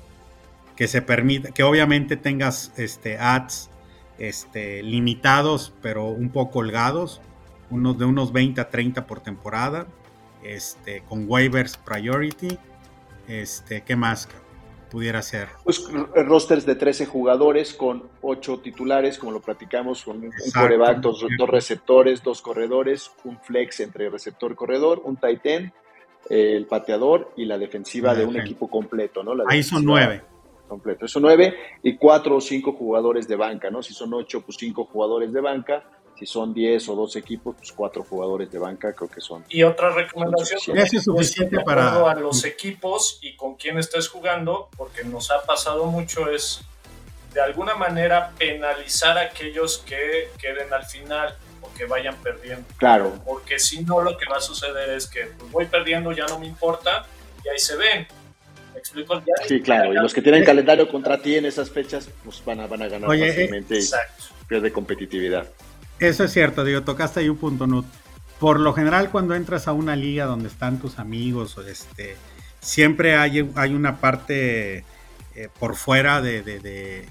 que 0.76 0.88
se 0.88 1.02
permita, 1.02 1.52
que 1.52 1.64
obviamente 1.64 2.18
tengas 2.18 2.72
este, 2.78 3.18
ads 3.18 3.70
este, 4.18 4.84
limitados, 4.84 5.74
pero 5.82 6.06
un 6.06 6.30
poco 6.30 6.60
holgados, 6.60 7.22
unos 7.70 7.98
de 7.98 8.06
unos 8.06 8.32
20 8.34 8.62
a 8.62 8.70
30 8.70 9.06
por 9.06 9.22
temporada, 9.22 9.88
este, 10.44 11.02
con 11.02 11.26
waivers 11.28 11.78
priority, 11.78 12.58
este, 13.28 13.82
¿qué 13.82 13.96
más 13.96 14.28
pudiera 14.90 15.22
ser? 15.22 15.50
pues, 15.64 15.88
r- 15.90 16.24
rosters 16.24 16.66
de 16.66 16.76
13 16.76 17.06
jugadores 17.06 17.74
con 17.74 18.04
8 18.22 18.60
titulares, 18.60 19.18
como 19.18 19.32
lo 19.32 19.42
platicamos, 19.42 20.04
con 20.04 20.18
un, 20.18 20.32
quarterback, 20.54 20.98
dos, 21.00 21.26
dos 21.38 21.50
receptores, 21.50 22.24
dos 22.24 22.42
corredores, 22.42 23.12
un 23.24 23.40
flex 23.40 23.80
entre 23.82 24.10
receptor 24.10 24.52
y 24.52 24.56
corredor, 24.56 25.02
un 25.04 25.18
tight 25.18 25.46
end, 25.46 25.72
eh, 26.30 26.56
el 26.56 26.66
pateador 26.66 27.32
y 27.38 27.46
la 27.46 27.58
defensiva 27.58 28.14
de 28.14 28.26
un 28.26 28.38
equipo 28.38 28.70
completo, 28.70 29.24
¿no? 29.24 29.34
La 29.36 29.46
Ahí 29.48 29.64
son 29.64 29.86
defensiva 29.86 30.06
9. 30.08 30.24
Completo. 30.68 31.06
Eso 31.06 31.20
9 31.20 31.56
y 31.82 31.98
4 31.98 32.36
o 32.36 32.42
5 32.42 32.74
jugadores 32.74 33.28
de 33.28 33.36
banca, 33.36 33.72
¿no? 33.72 33.82
Si 33.82 33.94
son 33.94 34.14
8, 34.14 34.42
pues 34.46 34.56
5 34.60 34.86
jugadores 34.86 35.34
de 35.34 35.42
banca. 35.42 35.84
Si 36.20 36.26
son 36.26 36.54
10 36.54 36.90
o 36.90 36.96
12 36.96 37.18
equipos, 37.20 37.56
pues 37.58 37.72
4 37.72 38.04
jugadores 38.04 38.52
de 38.52 38.60
banca, 38.60 38.92
creo 38.92 39.10
que 39.10 39.22
son. 39.22 39.46
Y 39.48 39.64
otra 39.64 39.90
recomendación 39.92 40.78
es 40.78 41.02
suficiente 41.02 41.56
de 41.58 41.64
para- 41.64 42.12
a 42.12 42.16
los 42.16 42.44
equipos 42.44 43.20
y 43.22 43.38
con 43.38 43.56
quién 43.56 43.80
estés 43.80 44.10
jugando, 44.10 44.68
porque 44.76 45.06
nos 45.06 45.32
ha 45.32 45.42
pasado 45.44 45.86
mucho 45.86 46.30
es 46.30 46.60
de 47.34 47.40
alguna 47.40 47.76
manera 47.76 48.32
penalizar 48.38 49.18
a 49.18 49.22
aquellos 49.22 49.78
que 49.78 50.30
queden 50.38 50.74
al 50.74 50.86
final 50.86 51.38
o 51.62 51.72
que 51.74 51.86
vayan 51.86 52.16
perdiendo. 52.18 52.66
Claro, 52.76 53.14
Porque 53.26 53.58
si 53.58 53.82
no, 53.86 54.02
lo 54.02 54.18
que 54.18 54.26
va 54.30 54.38
a 54.38 54.42
suceder 54.42 54.90
es 54.90 55.08
que 55.08 55.28
pues, 55.38 55.52
voy 55.52 55.66
perdiendo, 55.68 56.12
ya 56.12 56.26
no 56.26 56.38
me 56.38 56.48
importa, 56.48 57.06
y 57.46 57.48
ahí 57.48 57.60
se 57.60 57.78
ven. 57.78 58.08
¿Me 58.74 58.80
explico? 58.80 59.22
Sí, 59.48 59.62
claro. 59.62 59.94
Y 59.94 59.96
los 59.96 60.14
que 60.14 60.22
tienen 60.22 60.44
calendario 60.44 60.88
contra 60.92 61.18
ti 61.22 61.38
en 61.38 61.46
esas 61.46 61.70
fechas, 61.70 62.10
pues 62.26 62.44
van 62.44 62.60
a, 62.60 62.68
van 62.68 62.82
a 62.82 62.88
ganar 62.90 63.10
Oye, 63.10 63.26
eh, 63.26 63.32
fácilmente 63.32 63.80
y 63.80 63.90
pierde 64.48 64.72
competitividad. 64.74 65.48
Eso 66.00 66.24
es 66.24 66.32
cierto, 66.32 66.64
digo, 66.64 66.84
tocaste 66.84 67.20
ahí 67.20 67.30
un 67.30 67.38
punto, 67.38 67.68
Nut. 67.68 67.86
Por 68.40 68.60
lo 68.60 68.74
general, 68.74 69.10
cuando 69.12 69.36
entras 69.36 69.68
a 69.68 69.74
una 69.74 69.96
liga 69.96 70.26
donde 70.26 70.48
están 70.48 70.80
tus 70.80 70.98
amigos, 70.98 71.58
este, 71.68 72.16
siempre 72.62 73.16
hay, 73.18 73.50
hay 73.56 73.74
una 73.74 74.00
parte 74.00 74.86
eh, 75.36 75.50
por 75.60 75.76
fuera 75.76 76.22
de, 76.22 76.42
de- 76.42 76.60
de- 76.60 77.10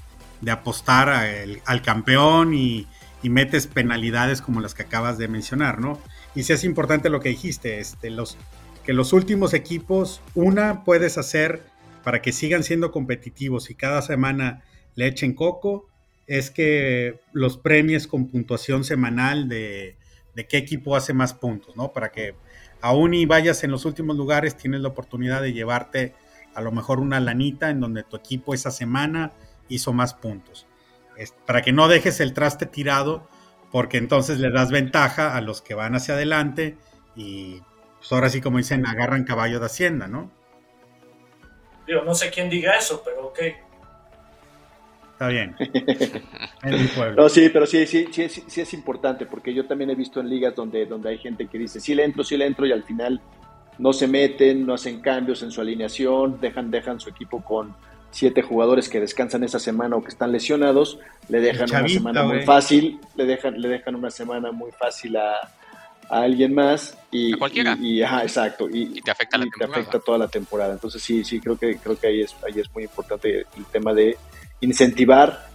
apostar 0.51 1.09
al 1.11 1.83
campeón 1.83 2.55
y, 2.55 2.87
y 3.25 3.29
metes 3.29 3.67
penalidades 3.67 4.41
como 4.41 4.61
las 4.61 4.73
que 4.73 4.85
acabas 4.85 5.19
de 5.19 5.27
mencionar, 5.29 5.81
¿no? 5.81 5.99
Y 6.37 6.45
sí 6.45 6.53
es 6.53 6.63
importante 6.65 7.11
lo 7.11 7.21
que 7.21 7.29
dijiste, 7.31 7.81
este, 7.81 8.09
los, 8.11 8.39
que 8.85 8.93
los 8.93 9.13
últimos 9.13 9.53
equipos, 9.53 10.23
una 10.37 10.85
puedes 10.85 11.19
hacer 11.19 11.65
para 12.05 12.23
que 12.23 12.33
sigan 12.33 12.63
siendo 12.63 12.93
competitivos 12.93 13.69
y 13.69 13.75
cada 13.75 14.01
semana 14.01 14.63
le 14.95 15.09
echen 15.09 15.35
coco, 15.35 15.89
es 16.29 16.51
que 16.51 17.19
los 17.33 17.57
premies 17.57 18.07
con 18.07 18.29
puntuación 18.29 18.85
semanal 18.85 19.49
de, 19.49 19.97
de 20.35 20.47
qué 20.47 20.59
equipo 20.59 20.95
hace 20.95 21.15
más 21.15 21.35
puntos, 21.35 21.75
¿no? 21.75 21.93
Para 21.93 22.13
que 22.13 22.37
aún 22.81 23.15
y 23.15 23.27
vayas 23.27 23.65
en 23.65 23.73
los 23.73 23.87
últimos 23.87 24.17
lugares, 24.17 24.57
tienes 24.57 24.83
la 24.83 24.89
oportunidad 24.89 25.43
de 25.43 25.53
llevarte 25.53 26.15
a 26.55 26.61
lo 26.61 26.71
mejor 26.71 27.01
una 27.01 27.19
lanita 27.19 27.71
en 27.71 27.81
donde 27.81 28.05
tu 28.05 28.17
equipo 28.17 28.55
esa 28.55 28.71
semana 28.71 29.33
hizo 29.69 29.93
más 29.93 30.15
puntos. 30.15 30.67
Para 31.47 31.63
que 31.63 31.73
no 31.73 31.89
dejes 31.89 32.21
el 32.21 32.35
traste 32.35 32.67
tirado, 32.67 33.27
porque 33.73 33.97
entonces 33.97 34.39
le 34.39 34.51
das 34.51 34.71
ventaja 34.71 35.35
a 35.35 35.41
los 35.41 35.63
que 35.63 35.75
van 35.75 35.95
hacia 35.95 36.15
adelante 36.15 36.77
y 37.17 37.61
pues 37.99 38.13
ahora 38.13 38.29
sí, 38.29 38.41
como 38.41 38.59
dicen, 38.59 38.87
agarran 38.87 39.25
caballo 39.25 39.59
de 39.59 39.67
hacienda, 39.67 40.07
¿no? 40.07 40.31
Digo, 41.87 42.03
no 42.03 42.15
sé 42.15 42.31
quién 42.31 42.49
diga 42.49 42.77
eso, 42.77 43.03
pero 43.05 43.29
ok. 43.29 43.41
Está 45.19 45.29
bien. 45.29 45.57
En 46.63 46.83
mi 46.83 46.89
pueblo. 46.89 47.23
No, 47.23 47.29
sí, 47.29 47.51
pero 47.53 47.67
sí, 47.67 47.87
sí, 47.87 48.09
sí, 48.11 48.29
sí, 48.29 48.43
sí 48.49 48.61
es 48.61 48.75
importante, 48.75 49.27
porque 49.27 49.55
yo 49.55 49.65
también 49.67 49.91
he 49.91 49.95
visto 49.95 50.19
en 50.21 50.29
ligas 50.29 50.55
donde, 50.57 50.87
donde 50.87 51.11
hay 51.11 51.19
gente 51.19 51.47
que 51.47 51.57
dice, 51.57 51.81
sí 51.81 51.95
le 51.95 52.05
entro, 52.05 52.25
sí 52.25 52.37
le 52.37 52.47
entro, 52.47 52.67
y 52.67 52.73
al 52.73 52.83
final 52.83 53.21
no 53.79 53.93
se 53.93 54.09
meten, 54.09 54.67
no 54.67 54.75
hacen 54.75 55.01
cambios 55.01 55.43
en 55.45 55.53
su 55.53 55.61
alineación, 55.61 56.41
dejan, 56.41 56.71
dejan 56.73 56.99
su 56.99 57.11
equipo 57.11 57.43
con 57.45 57.77
siete 58.11 58.43
jugadores 58.43 58.89
que 58.89 58.99
descansan 58.99 59.45
esa 59.45 59.61
semana 59.61 59.95
o 59.97 60.03
que 60.03 60.09
están 60.09 60.33
lesionados, 60.33 60.99
le 61.29 61.41
dejan 61.41 61.69
Chavita, 61.69 61.79
una 61.79 61.89
semana 61.89 62.23
muy 62.25 62.41
fácil, 62.45 63.01
le 63.15 63.25
dejan, 63.25 63.61
le 63.61 63.69
dejan 63.69 63.95
una 63.95 64.11
semana 64.11 64.51
muy 64.51 64.73
fácil 64.73 65.17
a, 65.17 65.35
a 66.09 66.21
alguien 66.23 66.55
más 66.55 66.99
y, 67.13 67.35
A 67.35 67.39
cualquiera. 67.39 67.77
y, 67.81 67.99
y- 67.99 68.03
ajá, 68.03 68.23
exacto, 68.23 68.69
y, 68.69 68.99
Y 68.99 69.01
te 69.03 69.13
afecta 69.13 69.39
la 69.39 69.47
y 69.47 69.51
te 69.51 69.65
afecta 69.65 70.01
toda 70.01 70.19
la 70.19 70.27
temporada. 70.29 70.73
Entonces 70.73 71.01
sí, 71.03 71.25
sí, 71.25 71.41
creo 71.41 71.57
que 71.57 71.77
creo 71.79 71.97
que 71.97 72.09
ahí 72.09 72.23
es 72.23 72.35
ahí 72.45 72.59
es 72.59 72.69
muy 72.75 72.83
importante 72.85 73.47
el 73.57 73.65
tema 73.71 73.95
de 73.95 74.17
incentivar 74.61 75.49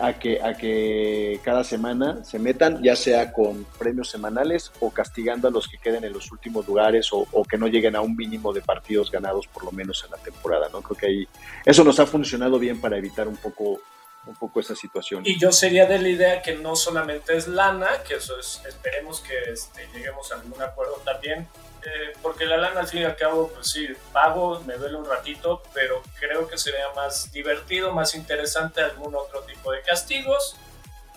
a 0.00 0.14
que 0.14 0.40
a 0.42 0.54
que 0.54 1.40
cada 1.44 1.62
semana 1.62 2.24
se 2.24 2.38
metan, 2.38 2.82
ya 2.82 2.96
sea 2.96 3.32
con 3.32 3.64
premios 3.78 4.08
semanales 4.08 4.72
o 4.80 4.90
castigando 4.90 5.48
a 5.48 5.50
los 5.50 5.68
que 5.68 5.78
queden 5.78 6.04
en 6.04 6.12
los 6.12 6.32
últimos 6.32 6.66
lugares 6.66 7.08
o, 7.12 7.26
que 7.44 7.58
no 7.58 7.66
lleguen 7.66 7.96
a 7.96 8.00
un 8.00 8.16
mínimo 8.16 8.52
de 8.52 8.62
partidos 8.62 9.10
ganados 9.10 9.46
por 9.46 9.64
lo 9.64 9.72
menos 9.72 10.02
en 10.04 10.12
la 10.12 10.16
temporada, 10.16 10.68
¿no? 10.72 10.80
Creo 10.80 10.96
que 10.96 11.06
ahí 11.06 11.28
eso 11.64 11.84
nos 11.84 12.00
ha 12.00 12.06
funcionado 12.06 12.58
bien 12.58 12.80
para 12.80 12.96
evitar 12.96 13.28
un 13.28 13.36
poco 13.36 13.80
un 14.26 14.34
poco 14.36 14.60
esa 14.60 14.76
situación. 14.76 15.22
Y 15.24 15.38
yo 15.38 15.50
sería 15.50 15.86
de 15.86 15.98
la 15.98 16.08
idea 16.08 16.42
que 16.42 16.54
no 16.54 16.76
solamente 16.76 17.36
es 17.36 17.48
lana, 17.48 17.88
que 18.06 18.16
eso 18.16 18.38
es, 18.38 18.60
esperemos 18.68 19.20
que 19.20 19.50
este, 19.50 19.88
lleguemos 19.94 20.30
a 20.30 20.36
algún 20.36 20.60
acuerdo 20.60 21.00
también, 21.04 21.48
eh, 21.86 22.12
porque 22.22 22.46
la 22.46 22.56
lana 22.56 22.80
al 22.80 22.86
fin 22.88 23.02
y 23.02 23.04
al 23.04 23.16
cabo, 23.16 23.50
pues 23.54 23.70
sí, 23.70 23.88
pago, 24.12 24.60
me 24.66 24.74
duele 24.74 24.96
un 24.96 25.04
ratito, 25.06 25.62
pero 25.74 26.02
creo 26.18 26.46
que 26.48 26.58
sería 26.58 26.86
más 26.94 27.30
divertido, 27.32 27.92
más 27.92 28.14
interesante 28.14 28.80
algún 28.80 29.14
otro 29.14 29.40
tipo 29.42 29.72
de 29.72 29.80
castigos, 29.82 30.56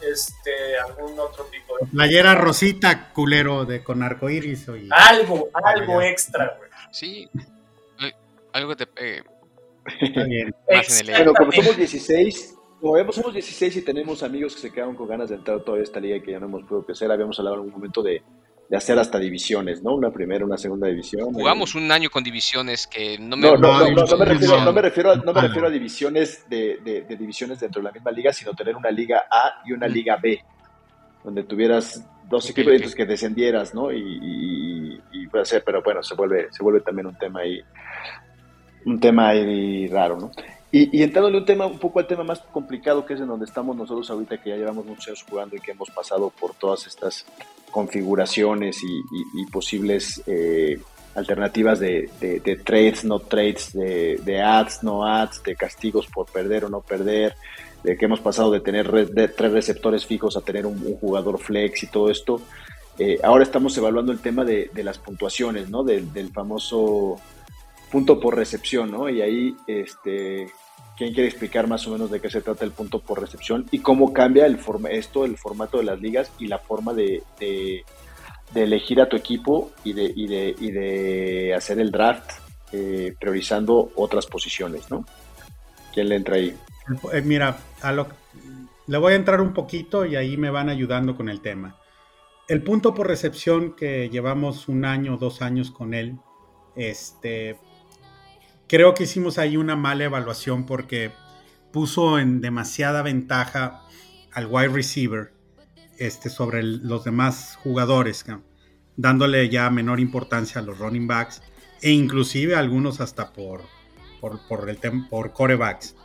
este, 0.02 0.78
algún 0.78 1.18
otro 1.20 1.46
tipo 1.46 1.78
de... 1.78 1.86
Playera 1.88 2.36
rosita, 2.36 3.10
culero, 3.14 3.66
de 3.66 3.84
con 3.84 4.04
arcoíris. 4.04 4.68
y- 4.70 4.90
Algo, 4.92 5.50
algo 5.54 6.02
extra, 6.02 6.56
güey. 6.58 6.70
Sí. 6.92 7.30
Al- 8.00 8.16
Algo 8.54 8.76
que 8.76 8.86
te 8.86 9.24
el 10.00 10.54
Bueno, 11.08 11.34
como 11.34 11.52
somos 11.52 11.78
16, 11.78 12.56
como 12.80 12.94
vemos, 12.94 13.16
somos 13.16 13.34
16 13.34 13.78
y 13.78 13.82
tenemos 13.82 14.24
amigos 14.24 14.56
que 14.56 14.62
se 14.62 14.72
quedaron 14.72 14.96
con 14.96 15.08
ganas 15.08 15.30
de 15.30 15.36
entrar 15.36 15.62
todavía 15.62 15.82
a 15.82 15.86
esta 15.86 16.00
liga 16.00 16.18
y 16.18 16.22
que 16.22 16.32
ya 16.32 16.40
no 16.40 16.46
hemos 16.48 16.64
podido 16.64 16.86
crecer, 16.86 17.12
habíamos 17.12 17.38
hablado 17.40 17.56
en 17.56 17.60
algún 17.62 17.74
momento 17.74 18.02
de, 18.02 18.22
de 18.74 18.78
hacer 18.78 18.98
hasta 18.98 19.20
divisiones, 19.20 19.84
¿no? 19.84 19.94
Una 19.94 20.10
primera, 20.10 20.44
una 20.44 20.58
segunda 20.58 20.88
división. 20.88 21.32
Jugamos 21.32 21.76
un 21.76 21.92
año 21.92 22.10
con 22.10 22.24
divisiones 22.24 22.88
que 22.88 23.20
no 23.20 23.38
me 23.38 23.44
No, 23.52 23.56
no, 23.56 23.72
no, 23.82 23.92
no, 23.92 24.04
no 24.04 24.18
me 24.18 24.26
refiero, 24.26 24.58
no. 24.58 24.66
no 24.66 24.74
me 24.74 24.82
refiero 24.82 25.12
a, 25.12 25.16
no 25.18 25.32
me 25.32 25.42
refiero 25.42 25.68
a 25.68 25.70
divisiones 25.70 26.50
de, 26.50 26.80
de- 26.84 27.02
de 27.04 27.16
divisiones 27.16 27.60
dentro 27.60 27.82
de 27.84 27.90
la 27.90 27.92
misma 27.92 28.10
liga, 28.10 28.34
sino 28.34 28.52
tener 28.56 28.76
una 28.76 28.90
liga 28.90 29.26
A 29.30 29.62
y 29.64 29.74
una 29.74 29.88
liga 29.88 30.18
B, 30.18 30.42
donde 31.24 31.44
tuvieras 31.44 32.04
dos 32.28 32.50
Ok, 32.50 32.58
equipos 32.58 32.96
que 32.96 33.06
descendieras, 33.06 33.76
¿no? 33.76 33.92
Y, 33.92 34.00
y, 34.00 35.02
y 35.12 35.28
puede 35.28 35.46
ser, 35.46 35.64
pero 35.64 35.84
bueno, 35.84 36.02
se 36.02 36.16
vuelve, 36.16 36.48
se 36.50 36.64
vuelve 36.64 36.82
también 36.82 37.06
un 37.06 37.16
tema 37.16 37.42
ahí, 37.42 37.62
un 38.88 39.00
tema 39.00 39.28
ahí 39.28 39.86
raro, 39.86 40.18
¿no? 40.20 40.32
Y, 40.76 40.90
y 40.98 41.04
entrándole 41.04 41.38
un 41.38 41.46
tema, 41.46 41.68
un 41.68 41.78
poco 41.78 42.00
al 42.00 42.08
tema 42.08 42.24
más 42.24 42.40
complicado 42.52 43.06
que 43.06 43.14
es 43.14 43.20
en 43.20 43.28
donde 43.28 43.46
estamos 43.46 43.76
nosotros 43.76 44.10
ahorita, 44.10 44.42
que 44.42 44.50
ya 44.50 44.56
llevamos 44.56 44.84
muchos 44.88 45.08
años 45.08 45.24
jugando 45.30 45.56
y 45.56 45.60
que 45.60 45.70
hemos 45.70 45.92
pasado 45.92 46.32
por 46.32 46.56
todas 46.56 46.88
estas 46.88 47.28
configuraciones 47.70 48.80
y, 48.84 49.46
posibles 49.52 50.24
eh, 50.26 50.80
alternativas 51.14 51.80
de, 51.80 52.10
de- 52.20 52.40
de 52.40 52.56
trades, 52.56 53.06
no 53.06 53.20
trades, 53.20 53.72
de, 53.74 54.42
ads, 54.44 54.82
no 54.84 55.06
ads, 55.06 55.44
de 55.44 55.56
castigos 55.56 56.08
por 56.08 56.26
perder 56.26 56.66
o 56.66 56.70
no 56.70 56.82
perder, 56.82 57.36
de 57.84 57.96
que 57.96 58.06
hemos 58.06 58.20
pasado 58.20 58.50
de 58.50 58.60
tener 58.60 58.90
re- 58.90 59.28
tres 59.28 59.52
receptores 59.52 60.08
fijos 60.08 60.36
a 60.38 60.42
tener 60.42 60.66
un, 60.66 60.80
jugador 61.00 61.38
flex 61.38 61.84
y 61.84 61.88
todo 61.88 62.10
esto. 62.10 62.42
Eh, 62.98 63.20
ahora 63.22 63.44
estamos 63.44 63.78
evaluando 63.78 64.12
el 64.12 64.22
tema 64.22 64.44
de, 64.44 64.72
las 64.84 64.98
puntuaciones, 64.98 65.70
¿no? 65.70 65.84
Del 65.84 66.32
famoso 66.32 67.20
punto 67.92 68.20
por 68.20 68.36
recepción, 68.36 68.90
¿no? 68.92 69.08
Y 69.08 69.22
ahí, 69.22 69.56
este, 69.68 70.48
¿quién 70.98 71.14
quiere 71.14 71.30
explicar 71.30 71.68
más 71.68 71.88
o 71.88 71.92
menos 71.92 72.12
de 72.12 72.20
qué 72.20 72.30
se 72.30 72.42
trata 72.42 72.66
el 72.66 72.72
punto 72.72 73.00
por 73.00 73.20
recepción 73.20 73.66
y 73.72 73.80
cómo 73.80 74.14
cambia 74.14 74.46
esto, 74.46 75.26
el 75.26 75.38
formato 75.38 75.78
de 75.78 75.84
las 75.84 76.00
ligas 76.00 76.32
y 76.40 76.48
la 76.48 76.60
forma 76.60 76.94
de, 76.94 77.24
elegir 78.56 79.02
a 79.02 79.10
tu 79.10 79.16
equipo 79.16 79.72
y 79.84 79.94
de, 79.94 81.54
hacer 81.56 81.80
el 81.80 81.92
draft 81.92 82.32
eh, 82.72 83.14
priorizando 83.20 83.92
otras 83.96 84.26
posiciones, 84.26 84.90
¿no? 84.90 85.06
¿Quién 85.94 86.10
le 86.10 86.16
entra 86.16 86.36
ahí? 86.36 86.56
Eh, 87.12 87.22
mira, 87.22 87.58
le 88.88 88.98
voy 88.98 89.14
a 89.14 89.16
entrar 89.16 89.42
un 89.42 89.54
poquito 89.54 90.06
y 90.06 90.16
ahí 90.16 90.38
me 90.38 90.50
van 90.50 90.70
ayudando 90.70 91.16
con 91.16 91.30
el 91.30 91.42
tema. 91.42 91.78
El 92.48 92.62
punto 92.64 92.94
por 92.94 93.08
recepción 93.08 93.76
que 93.76 94.10
llevamos 94.10 94.68
un 94.68 94.86
año, 94.86 95.18
dos 95.18 95.42
años 95.42 95.72
con 95.72 95.94
él, 95.94 96.18
este, 96.76 97.58
creo 98.74 98.96
que 98.96 99.04
hicimos 99.04 99.38
ahí 99.38 99.56
una 99.56 99.76
mala 99.76 100.06
evaluación 100.06 100.66
porque 100.66 101.12
puso 101.72 102.18
en 102.18 102.42
demasiada 102.42 103.04
ventaja 103.04 103.84
al 104.32 104.48
wide 104.48 104.70
receiver 104.70 105.32
este, 106.00 106.32
sobre 106.32 106.64
los 106.64 107.04
demás 107.04 107.60
jugadores, 107.62 108.26
dándole 108.98 109.48
ya 109.50 109.70
menor 109.70 110.00
importancia 110.00 110.60
a 110.60 110.64
los 110.64 110.80
running 110.80 111.06
backs 111.06 111.44
e 111.84 111.92
inclusive 111.92 112.56
algunos 112.56 113.00
hasta 113.00 113.32
por, 113.32 113.62
por, 114.20 114.40
por 114.48 114.68
el 114.68 114.80
por 115.08 115.34
corebacks. 115.34 115.96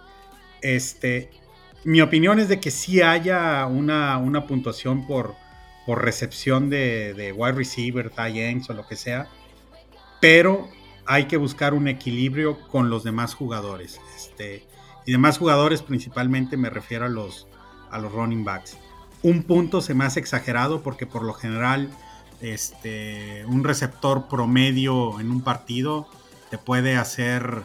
Este, 0.60 1.30
mi 1.84 2.02
opinión 2.02 2.38
es 2.38 2.50
de 2.50 2.60
que 2.60 2.70
sí 2.70 3.00
haya 3.00 3.64
una, 3.64 4.18
una 4.18 4.46
puntuación 4.46 5.06
por, 5.06 5.36
por 5.86 6.04
recepción 6.04 6.68
de, 6.68 7.14
de 7.14 7.32
wide 7.32 7.52
receiver, 7.52 8.10
tight 8.10 8.36
ends 8.36 8.68
o 8.68 8.74
lo 8.74 8.86
que 8.86 8.96
sea, 8.96 9.26
pero 10.20 10.68
hay 11.08 11.24
que 11.24 11.38
buscar 11.38 11.72
un 11.72 11.88
equilibrio 11.88 12.60
con 12.68 12.90
los 12.90 13.02
demás 13.02 13.32
jugadores. 13.34 13.98
Este, 14.14 14.66
y 15.06 15.12
demás 15.12 15.38
jugadores 15.38 15.80
principalmente 15.80 16.58
me 16.58 16.68
refiero 16.68 17.06
a 17.06 17.08
los, 17.08 17.48
a 17.90 17.98
los 17.98 18.12
running 18.12 18.44
backs. 18.44 18.76
Un 19.22 19.42
punto 19.42 19.80
se 19.80 19.94
me 19.94 20.04
hace 20.04 20.20
exagerado 20.20 20.82
porque 20.82 21.06
por 21.06 21.24
lo 21.24 21.32
general 21.32 21.88
este, 22.42 23.42
un 23.46 23.64
receptor 23.64 24.28
promedio 24.28 25.18
en 25.18 25.30
un 25.30 25.40
partido 25.40 26.06
te 26.50 26.58
puede 26.58 26.96
hacer 26.96 27.64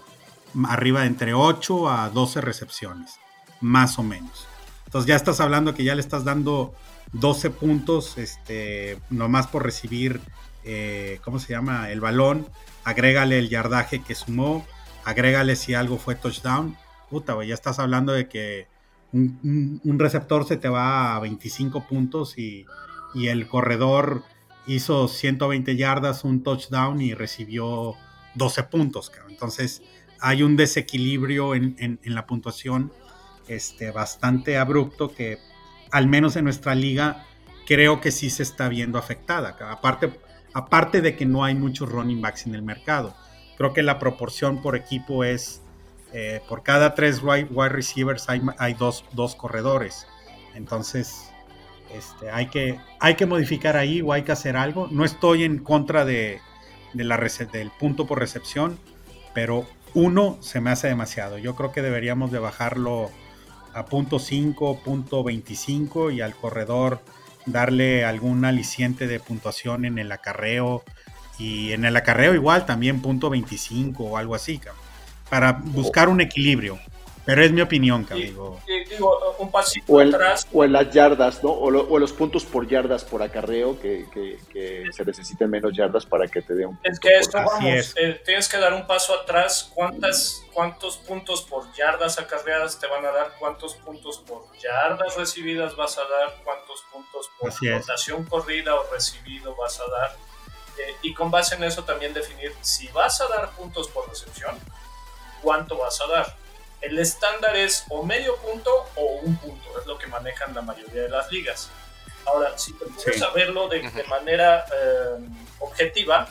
arriba 0.65 1.01
de 1.01 1.07
entre 1.07 1.33
8 1.33 1.89
a 1.89 2.09
12 2.11 2.39
recepciones, 2.39 3.15
más 3.59 3.99
o 3.99 4.03
menos. 4.03 4.47
Entonces 4.85 5.09
ya 5.09 5.17
estás 5.17 5.41
hablando 5.41 5.73
que 5.73 5.83
ya 5.83 5.95
le 5.95 6.01
estás 6.01 6.23
dando 6.23 6.73
12 7.11 7.49
puntos, 7.49 8.17
este, 8.17 8.99
nomás 9.09 9.47
por 9.47 9.63
recibir, 9.63 10.21
eh, 10.63 11.19
¿cómo 11.25 11.39
se 11.39 11.51
llama? 11.51 11.89
El 11.89 11.99
balón, 11.99 12.47
agrégale 12.83 13.39
el 13.39 13.49
yardaje 13.49 14.01
que 14.03 14.15
sumó, 14.15 14.65
agrégale 15.05 15.55
si 15.55 15.73
algo 15.73 15.97
fue 15.97 16.15
touchdown. 16.15 16.77
Puta, 17.09 17.33
güey, 17.33 17.49
ya 17.49 17.53
estás 17.53 17.79
hablando 17.79 18.13
de 18.13 18.27
que 18.27 18.67
un, 19.11 19.79
receptor 19.99 20.47
se 20.47 20.57
te 20.57 20.69
va 20.69 21.15
a 21.15 21.19
25 21.19 21.85
puntos 21.87 22.37
y, 22.37 22.65
y 23.13 23.27
el 23.27 23.47
corredor 23.47 24.23
hizo 24.65 25.07
120 25.07 25.75
yardas, 25.75 26.23
un 26.23 26.41
touchdown 26.43 27.01
y 27.01 27.13
recibió 27.13 27.95
12 28.35 28.63
puntos. 28.63 29.11
Entonces 29.29 29.83
hay 30.19 30.41
un 30.41 30.55
desequilibrio 30.55 31.53
en, 31.53 31.75
en- 31.79 31.99
en 32.03 32.15
la 32.15 32.25
puntuación 32.25 32.91
este, 33.47 33.91
bastante 33.91 34.57
abrupto 34.57 35.13
que 35.13 35.37
al 35.91 36.07
menos 36.07 36.35
en 36.37 36.45
nuestra 36.45 36.73
liga 36.75 37.25
creo 37.67 38.01
que 38.01 38.09
sí 38.11 38.29
se 38.29 38.41
está 38.43 38.67
viendo 38.69 38.97
afectada. 38.97 39.55
Aparte, 39.69 40.11
aparte 40.53 41.01
de 41.01 41.15
que 41.15 41.25
no 41.25 41.43
hay 41.43 41.55
muchos 41.55 41.89
running 41.89 42.21
backs 42.21 42.45
en 42.47 42.55
el 42.55 42.61
mercado. 42.61 43.15
Creo 43.57 43.73
que 43.73 43.83
la 43.83 43.99
proporción 43.99 44.61
por 44.61 44.75
equipo 44.75 45.23
es 45.23 45.61
eh, 46.11 46.41
por 46.47 46.63
cada 46.63 46.93
tres 46.93 47.21
wide, 47.23 47.47
receivers 47.69 48.27
hay, 48.29 48.73
dos, 48.75 49.03
dos 49.13 49.35
corredores. 49.35 50.07
Entonces, 50.53 51.31
este, 51.91 52.29
hay, 52.29 52.47
que, 52.47 52.79
hay 52.99 53.15
que 53.15 53.25
modificar 53.25 53.77
ahí 53.77 54.01
o 54.01 54.13
hay 54.13 54.23
que 54.23 54.31
hacer 54.31 54.55
algo. 54.55 54.87
No 54.91 55.05
estoy 55.05 55.43
en 55.43 55.59
contra 55.59 56.05
de, 56.05 56.39
de 56.93 57.03
la 57.03 57.17
del 57.17 57.71
punto 57.71 58.05
por 58.05 58.19
recepción, 58.19 58.77
pero 59.33 59.65
uno 59.95 60.37
se 60.41 60.61
me 60.61 60.69
hace 60.69 60.87
demasiado. 60.87 61.37
Yo 61.37 61.55
creo 61.55 61.71
que 61.71 61.81
deberíamos 61.81 62.31
de 62.31 62.39
bajarlo 62.39 63.09
a 63.73 63.85
punto 63.85 64.19
5, 64.19 64.81
punto 64.83 65.23
25 65.23 66.11
y 66.11 66.21
al 66.21 66.35
corredor 66.35 66.99
darle 67.45 68.05
algún 68.05 68.45
aliciente 68.45 69.07
de 69.07 69.19
puntuación 69.19 69.85
en 69.85 69.97
el 69.99 70.11
acarreo 70.11 70.83
y 71.39 71.71
en 71.71 71.85
el 71.85 71.95
acarreo 71.95 72.33
igual 72.33 72.65
también 72.65 73.01
punto 73.01 73.29
25 73.29 74.03
o 74.03 74.17
algo 74.17 74.35
así, 74.35 74.61
para 75.29 75.53
buscar 75.53 76.09
un 76.09 76.21
equilibrio. 76.21 76.79
Pero 77.25 77.41
es 77.41 77.51
mi 77.53 77.61
opinión, 77.61 78.03
cabrón. 78.03 78.21
Y- 78.21 78.29
digo. 78.31 78.59
y 78.67 78.83
digo, 78.89 79.35
un 79.39 79.49
pasito 79.49 79.93
O 79.93 80.01
en, 80.01 80.13
atrás, 80.13 80.45
o 80.51 80.63
en 80.65 80.73
las 80.73 80.89
yardas, 80.91 81.41
¿no? 81.41 81.51
O, 81.51 81.71
lo- 81.71 81.87
o 81.89 81.97
los 81.97 82.11
puntos 82.11 82.43
por 82.43 82.67
yardas 82.67 83.05
por 83.05 83.23
acarreo, 83.23 83.79
que, 83.79 84.05
que- 84.13 84.37
que 84.51 84.83
se 84.91 85.05
necesiten 85.05 85.49
menos 85.49 85.71
yardas 85.73 86.05
para 86.05 86.27
que 86.27 86.41
te 86.41 86.53
dé 86.53 86.65
un 86.65 86.77
Es 86.83 86.99
punto 86.99 87.01
que 87.01 87.09
por- 87.09 87.19
esto, 87.21 87.37
vamos, 87.37 87.63
es. 87.73 87.93
eh, 87.95 88.21
tienes 88.25 88.49
que 88.49 88.57
dar 88.57 88.73
un 88.73 88.85
paso 88.85 89.13
atrás. 89.13 89.71
¿Cuántas, 89.73 90.43
¿Cuántos 90.51 90.97
puntos 90.97 91.41
por 91.43 91.71
yardas 91.73 92.19
acarreadas 92.19 92.77
te 92.77 92.87
van 92.87 93.05
a 93.05 93.11
dar? 93.11 93.31
¿Cuántos 93.39 93.75
puntos 93.75 94.17
por 94.27 94.43
yardas 94.61 95.15
recibidas 95.15 95.75
vas 95.77 95.97
a 95.97 96.01
dar? 96.01 96.35
¿Cuántos 96.43 96.83
puntos 96.91 97.29
por 97.39 97.49
Así 97.49 97.67
es. 97.69 97.73
rotación 97.87 98.25
corrida 98.25 98.75
o 98.75 98.83
recibido 98.91 99.55
vas 99.55 99.79
a 99.79 99.89
dar? 99.89 100.15
Eh, 100.77 100.95
y 101.03 101.13
con 101.13 101.31
base 101.31 101.55
en 101.55 101.63
eso 101.63 101.83
también 101.85 102.13
definir 102.13 102.51
si 102.61 102.87
vas 102.89 103.21
a 103.21 103.27
dar 103.27 103.51
puntos 103.51 103.87
por 103.87 104.09
recepción, 104.09 104.57
cuánto 105.41 105.77
vas 105.77 106.01
a 106.01 106.07
dar. 106.07 106.42
El 106.83 106.99
estándar 106.99 107.55
es 107.55 107.85
o 107.89 108.03
medio 108.03 108.35
punto 108.37 108.69
o 108.95 109.19
un 109.23 109.37
punto, 109.37 109.79
es 109.79 109.85
lo 109.85 109.97
que 109.97 110.07
manejan 110.07 110.53
la 110.53 110.61
mayoría 110.61 111.03
de 111.03 111.09
las 111.09 111.31
ligas. 111.31 111.71
Ahora, 112.25 112.57
si 112.57 112.73
te 112.73 112.85
pones 112.85 113.21
a 113.21 113.31
verlo 113.31 113.69
de, 113.69 113.89
manera 114.09 114.65
eh, 114.65 115.25
objetiva, 115.59 116.27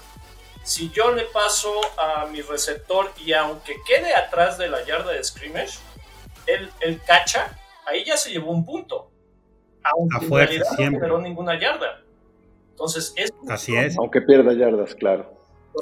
si 0.63 0.91
yo 0.91 1.11
le 1.13 1.25
paso 1.25 1.73
a 1.99 2.27
mi 2.27 2.43
receptor 2.43 3.13
y 3.25 3.33
aunque 3.33 3.77
quede 3.87 4.15
atrás 4.15 4.59
de 4.59 4.69
la 4.69 4.85
yarda 4.85 5.13
de 5.13 5.25
scrimmage, 5.25 5.79
él, 6.47 6.71
él 6.81 7.01
cacha, 7.07 7.59
ahí 7.87 8.05
ya 8.05 8.19
se 8.19 8.31
llevó 8.31 8.53
un 8.53 8.67
punto. 8.67 9.11
Aunque 9.83 10.27
en 10.27 10.31
realidad 10.31 10.67
no 10.71 10.77
generó 10.77 11.19
ninguna 11.19 11.59
yarda. 11.59 12.03
Entonces, 12.71 13.15
es 13.17 13.33
Así 13.49 13.75
es. 13.75 13.97
Aunque 13.97 14.21
pierda 14.21 14.53
yardas, 14.53 14.95
claro. 14.95 15.33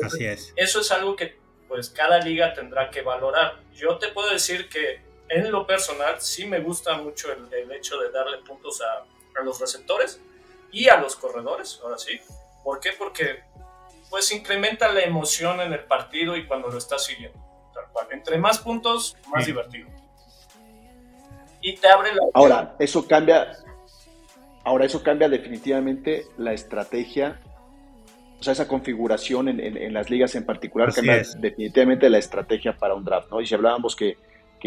Así 0.04 0.24
es. 0.24 0.52
Eso 0.54 0.80
es 0.80 0.92
algo 0.92 1.16
que 1.16 1.39
pues 1.70 1.88
cada 1.88 2.18
liga 2.18 2.52
tendrá 2.52 2.90
que 2.90 3.00
valorar. 3.00 3.60
Yo 3.72 3.96
te 3.96 4.08
puedo 4.08 4.28
decir 4.28 4.68
que 4.68 5.00
en 5.28 5.52
lo 5.52 5.64
personal 5.64 6.20
sí 6.20 6.44
me 6.44 6.58
gusta 6.58 6.96
mucho 6.96 7.28
el, 7.32 7.70
hecho 7.70 7.96
de 8.00 8.10
darle 8.10 8.38
puntos 8.38 8.82
a, 8.82 9.04
a, 9.40 9.44
los 9.44 9.60
receptores 9.60 10.20
y 10.72 10.88
a 10.88 10.96
los 10.96 11.14
corredores, 11.14 11.78
ahora 11.84 11.96
sí. 11.96 12.20
¿Por 12.64 12.80
qué? 12.80 12.90
Porque 12.98 13.44
pues 14.10 14.32
incrementa 14.32 14.90
la 14.90 15.02
emoción 15.02 15.60
en 15.60 15.72
el 15.72 15.84
partido 15.84 16.36
y 16.36 16.44
cuando 16.44 16.68
lo 16.68 16.76
estás 16.76 17.04
siguiendo. 17.04 17.38
Entre 18.10 18.36
más 18.38 18.58
puntos, 18.58 19.16
más 19.28 19.46
divertido. 19.46 19.88
Y 21.62 21.76
te 21.76 21.86
abre 21.86 22.12
la... 22.12 22.22
Ahora, 22.34 22.74
eso 22.80 23.06
cambia, 23.06 23.56
ahora 24.64 24.86
eso 24.86 25.04
cambia 25.04 25.28
definitivamente 25.28 26.26
la 26.36 26.52
estrategia 26.52 27.40
o 28.40 28.42
sea, 28.42 28.54
esa 28.54 28.66
configuración 28.66 29.48
en, 29.48 29.92
las 29.92 30.08
ligas 30.08 30.34
en 30.34 30.46
particular 30.46 30.94
cambia 30.94 31.22
definitivamente 31.36 32.08
la 32.08 32.16
estrategia 32.16 32.72
para 32.72 32.94
un 32.94 33.04
draft, 33.04 33.30
¿no? 33.30 33.40
Y 33.40 33.46
si 33.46 33.54
hablábamos 33.54 33.94
que, 33.94 34.16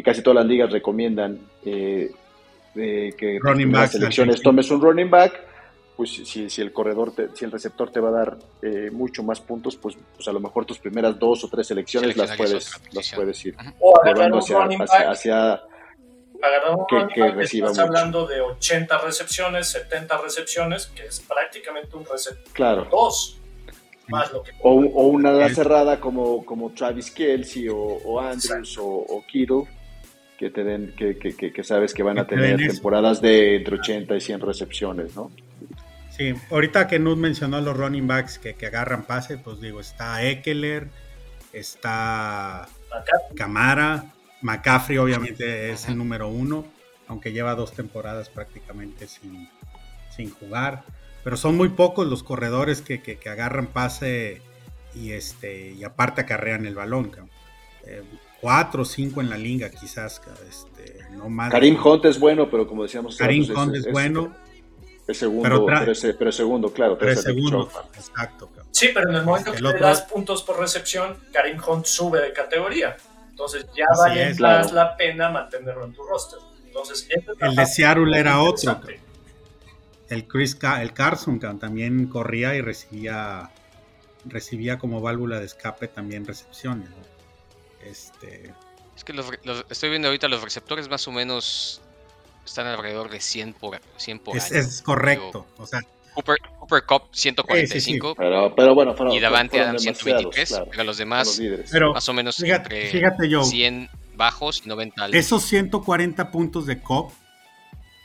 casi 0.03 0.21
todas 0.21 0.35
las 0.35 0.45
ligas 0.45 0.71
recomiendan 0.71 1.39
eh, 1.65 2.11
que 2.75 3.39
las 3.41 3.91
selecciones 3.91 4.43
tomes 4.43 4.69
un 4.69 4.79
running 4.79 5.09
back, 5.09 5.41
pues 5.97 6.11
si, 6.11 6.49
si 6.51 6.61
el 6.61 6.71
corredor, 6.71 7.13
si 7.33 7.45
el 7.45 7.51
receptor 7.51 7.91
te 7.91 7.99
va 7.99 8.09
a 8.09 8.11
dar 8.11 8.37
eh, 8.61 8.91
mucho 8.91 9.23
más 9.23 9.41
puntos, 9.41 9.75
pues, 9.75 9.97
pues, 10.15 10.27
a 10.27 10.31
lo 10.31 10.39
mejor 10.39 10.65
tus 10.65 10.77
primeras 10.77 11.17
dos 11.17 11.43
o 11.43 11.47
tres 11.47 11.65
selecciones 11.65 12.15
las 12.15 12.37
puedes, 12.37 12.71
las 12.91 13.11
puedes 13.11 13.43
ir 13.43 13.55
o 13.79 13.93
llevando 14.03 14.37
hacia, 14.37 15.09
hacia, 15.09 15.61
que, 16.87 17.07
que 17.11 17.31
reciba 17.31 17.71
estás 17.71 17.87
hablando 17.87 18.27
de 18.27 18.39
80 18.39 18.99
recepciones, 18.99 19.67
70 19.69 20.17
recepciones, 20.21 20.87
que 20.87 21.05
es 21.05 21.21
prácticamente 21.21 21.95
un 21.95 22.05
receptor 22.05 22.53
claro. 22.53 22.87
dos 22.91 23.39
o, 24.61 24.71
o, 24.71 25.07
una 25.07 25.29
ala 25.29 25.49
cerrada 25.49 25.99
como, 25.99 26.45
como 26.45 26.71
Travis 26.71 27.11
Kelsey 27.11 27.67
o, 27.69 28.19
Andrews 28.19 28.77
o, 28.77 28.85
o, 28.85 29.23
Kittle, 29.25 29.63
que, 30.37 30.49
te 30.49 30.63
den, 30.63 30.93
que, 30.95 31.17
que, 31.17 31.63
sabes 31.63 31.93
que 31.93 32.03
van 32.03 32.19
a 32.19 32.27
tener 32.27 32.57
temporadas 32.57 33.21
de 33.21 33.55
entre 33.57 33.75
80 33.75 34.15
y 34.15 34.21
100 34.21 34.41
recepciones, 34.41 35.15
¿no? 35.15 35.31
Sí, 36.09 36.33
ahorita 36.51 36.87
que 36.87 36.99
Nud 36.99 37.17
mencionó 37.17 37.59
los 37.61 37.75
running 37.75 38.07
backs 38.07 38.37
que, 38.37 38.55
agarran 38.65 39.03
pase, 39.05 39.37
pues 39.37 39.59
digo, 39.61 39.79
está 39.79 40.23
Eckler, 40.23 40.89
está 41.53 42.67
Camara, 43.35 44.05
McCaffrey 44.41 44.97
obviamente 44.97 45.71
es 45.71 45.87
el 45.87 45.97
número 45.97 46.27
uno, 46.27 46.65
aunque 47.07 47.31
lleva 47.31 47.55
dos 47.55 47.73
temporadas 47.73 48.29
prácticamente 48.29 49.07
sin, 49.07 49.49
sin 50.15 50.29
jugar 50.29 50.83
pero 51.23 51.37
son 51.37 51.55
muy 51.55 51.69
pocos 51.69 52.07
los 52.07 52.23
corredores 52.23 52.81
que, 52.81 53.01
que, 53.01 53.29
agarran 53.29 53.67
pase 53.67 54.41
y 54.93 55.11
este 55.11 55.71
y 55.71 55.83
aparte 55.83 56.21
acarrean 56.21 56.65
el 56.65 56.75
balón. 56.75 57.11
Eh, 57.85 58.03
cuatro 58.41 58.81
o 58.81 58.85
cinco 58.85 59.21
en 59.21 59.29
la 59.29 59.37
liga 59.37 59.69
quizás, 59.69 60.21
este, 60.49 60.99
no 61.11 61.29
más. 61.29 61.49
Karim 61.49 61.77
Hunt 61.83 62.05
es 62.05 62.19
bueno, 62.19 62.49
pero 62.49 62.67
como 62.67 62.83
decíamos... 62.83 63.15
Karim 63.15 63.49
Hunt 63.49 63.75
es, 63.75 63.89
bueno. 63.91 64.35
Es 65.07 65.17
segundo, 65.17 65.65
pero, 65.65 65.91
es, 65.91 65.99
segundo, 66.35 66.71
claro. 66.71 66.97
Pero 66.97 67.11
es 67.11 67.21
segundo, 67.21 67.69
exacto. 67.95 68.49
Sí, 68.71 68.89
pero 68.93 69.09
en 69.09 69.15
el 69.15 69.23
momento 69.23 69.51
que 69.51 69.61
le 69.61 69.73
das 69.73 70.01
puntos 70.03 70.43
por 70.43 70.59
recepción, 70.59 71.17
Karim 71.31 71.57
Hunt 71.65 71.85
sube 71.85 72.21
de 72.21 72.33
categoría. 72.33 72.95
Entonces 73.29 73.65
ya 73.75 73.85
vale 73.97 74.33
más 74.35 74.71
la 74.71 74.95
pena 74.95 75.29
mantenerlo 75.29 75.85
en 75.85 75.93
tu 75.93 76.03
roster. 76.03 76.39
Entonces, 76.65 77.07
el 77.39 77.55
de 77.55 77.65
Seattle 77.65 78.17
era 78.17 78.41
otro 78.41 78.79
el 80.13 80.27
Chris 80.27 80.57
el 80.79 80.93
Carson 80.93 81.39
también 81.39 82.07
corría 82.07 82.55
y 82.55 82.61
recibía 82.61 83.49
recibía 84.25 84.77
como 84.77 85.01
válvula 85.01 85.39
de 85.39 85.45
escape 85.45 85.87
también 85.87 86.25
recepciones. 86.25 86.89
Este 87.83 88.53
es 88.95 89.03
que 89.03 89.13
los, 89.13 89.31
estoy 89.69 89.89
viendo 89.89 90.07
ahorita 90.07 90.27
los 90.27 90.41
receptores 90.41 90.89
más 90.89 91.07
o 91.07 91.11
menos 91.11 91.81
están 92.45 92.67
alrededor 92.67 93.09
de 93.09 93.19
100 93.19 93.53
por, 93.53 93.79
100 93.97 94.19
por 94.19 94.37
es, 94.37 94.51
Es 94.51 94.81
correcto, 94.81 95.47
o 95.57 95.65
sea, 95.65 95.79
Cooper, 96.13 96.37
Cooper 96.59 96.83
Cup 96.85 97.03
145 97.11 98.15
Pero, 98.15 98.53
pero, 98.55 98.75
bueno, 98.75 98.95
y 99.11 99.19
Davante 99.19 99.59
Adams 99.59 99.81
123, 99.81 100.61
pero 100.69 100.83
los 100.83 100.97
demás 100.97 101.41
más 101.93 102.09
o 102.09 102.13
menos 102.13 102.37
fíjate, 102.37 102.87
fíjate 102.87 103.29
yo, 103.29 103.43
100 103.43 103.89
bajos 104.15 104.61
y 104.63 104.69
90 104.69 105.05
altos. 105.05 105.19
Esos 105.19 105.43
140 105.43 106.31
puntos 106.31 106.67
de 106.67 106.81
Cop 106.81 107.11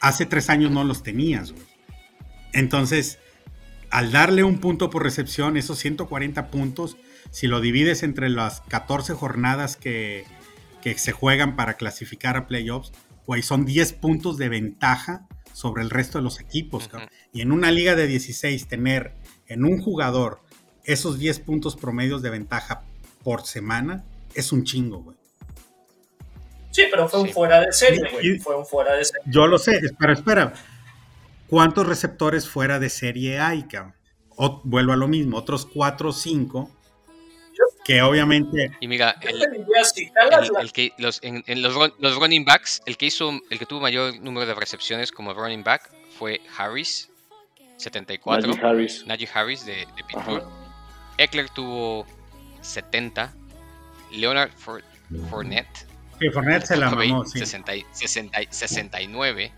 hace 0.00 0.26
tres 0.26 0.48
años 0.48 0.70
no 0.70 0.84
los 0.84 1.02
tenías, 1.02 1.52
güey. 1.52 1.67
Entonces, 2.59 3.20
al 3.90 4.11
darle 4.11 4.42
un 4.42 4.59
punto 4.59 4.90
por 4.90 5.04
recepción, 5.04 5.56
esos 5.56 5.78
140 5.78 6.48
puntos, 6.48 6.96
si 7.30 7.46
lo 7.46 7.61
divides 7.61 8.02
entre 8.02 8.28
las 8.28 8.62
14 8.62 9.14
jornadas 9.14 9.76
que, 9.76 10.24
se 10.96 11.12
juegan 11.12 11.54
para 11.54 11.74
clasificar 11.74 12.36
a 12.36 12.46
playoffs, 12.46 12.92
pues 13.26 13.44
son 13.44 13.64
10 13.64 13.92
puntos 13.92 14.38
de 14.38 14.48
ventaja 14.48 15.28
sobre 15.52 15.82
el 15.82 15.90
resto 15.90 16.18
de 16.18 16.24
los 16.24 16.40
equipos. 16.40 16.90
Y 17.32 17.42
en 17.42 17.52
una 17.52 17.70
liga 17.70 17.94
de 17.94 18.06
16, 18.06 18.66
tener 18.66 19.12
en 19.46 19.64
un 19.64 19.80
jugador 19.80 20.40
esos 20.82 21.18
10 21.18 21.40
puntos 21.40 21.76
promedios 21.76 22.22
de 22.22 22.30
ventaja 22.30 22.82
por 23.22 23.46
semana 23.46 24.02
es 24.34 24.50
un 24.50 24.64
chingo, 24.64 25.02
güey. 25.02 25.16
Sí, 26.70 26.84
pero 26.90 27.09
fue 27.09 27.20
un 27.20 27.28
fuera 27.28 27.61
de 27.61 27.72
serie, 27.72 28.02
güey. 28.11 28.38
Fue 28.38 28.56
un 28.56 28.66
fuera 28.66 28.94
de 28.94 29.04
serie. 29.04 29.22
Yo 29.26 29.46
lo 29.46 29.59
sé, 29.59 29.78
pero 29.98 30.12
espera. 30.12 30.54
¿Cuántos 31.49 31.86
receptores 31.86 32.49
fuera 32.49 32.78
de 32.78 32.90
serie 32.90 33.40
hay, 33.40 33.66
O, 34.36 34.61
vuelvo 34.64 34.92
a 34.92 34.96
lo 34.96 35.09
mismo, 35.09 35.38
otros 35.38 35.66
4 35.66 36.11
o 36.11 36.12
5 36.12 36.78
que 37.84 38.03
obviamente 38.03 38.70
y 38.80 38.86
mira 38.86 39.16
el, 39.22 40.72
que 40.72 40.92
los 40.99 41.20
en, 41.22 41.42
los, 41.62 41.74
running 42.16 42.44
backs 42.44 42.82
el 42.84 42.99
que 42.99 43.07
hizo 43.07 43.30
el 43.49 43.59
que 43.59 43.64
tuvo 43.64 43.80
mayor 43.80 44.20
número 44.20 44.46
de 44.46 44.55
recepciones 44.55 45.11
como 45.11 45.32
running 45.32 45.64
back 45.64 45.90
fue 46.18 46.40
Harris 46.57 47.11
74 47.78 48.46
Najee 48.46 48.66
Harris, 48.66 49.07
Najee 49.07 49.28
Harris 49.32 49.64
de, 49.64 49.86
de 49.96 50.05
Pittsburgh. 50.07 50.44
Eckler 51.16 51.49
tuvo 51.49 52.07
70 52.61 53.32
Leonard 54.12 54.51
Fournette 55.30 55.86
sí, 56.18 56.28
Fournette 56.28 56.66
se 56.66 56.76
la 56.76 56.90
mamó, 56.90 57.24
60, 57.24 57.72
60, 57.90 58.38
69 58.51 59.51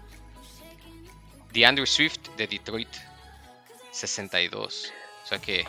DeAndre 1.52 1.86
Swift 1.86 2.28
de 2.36 2.46
Detroit, 2.46 2.88
62. 3.90 4.92
O 5.24 5.26
sea 5.26 5.38
que. 5.38 5.64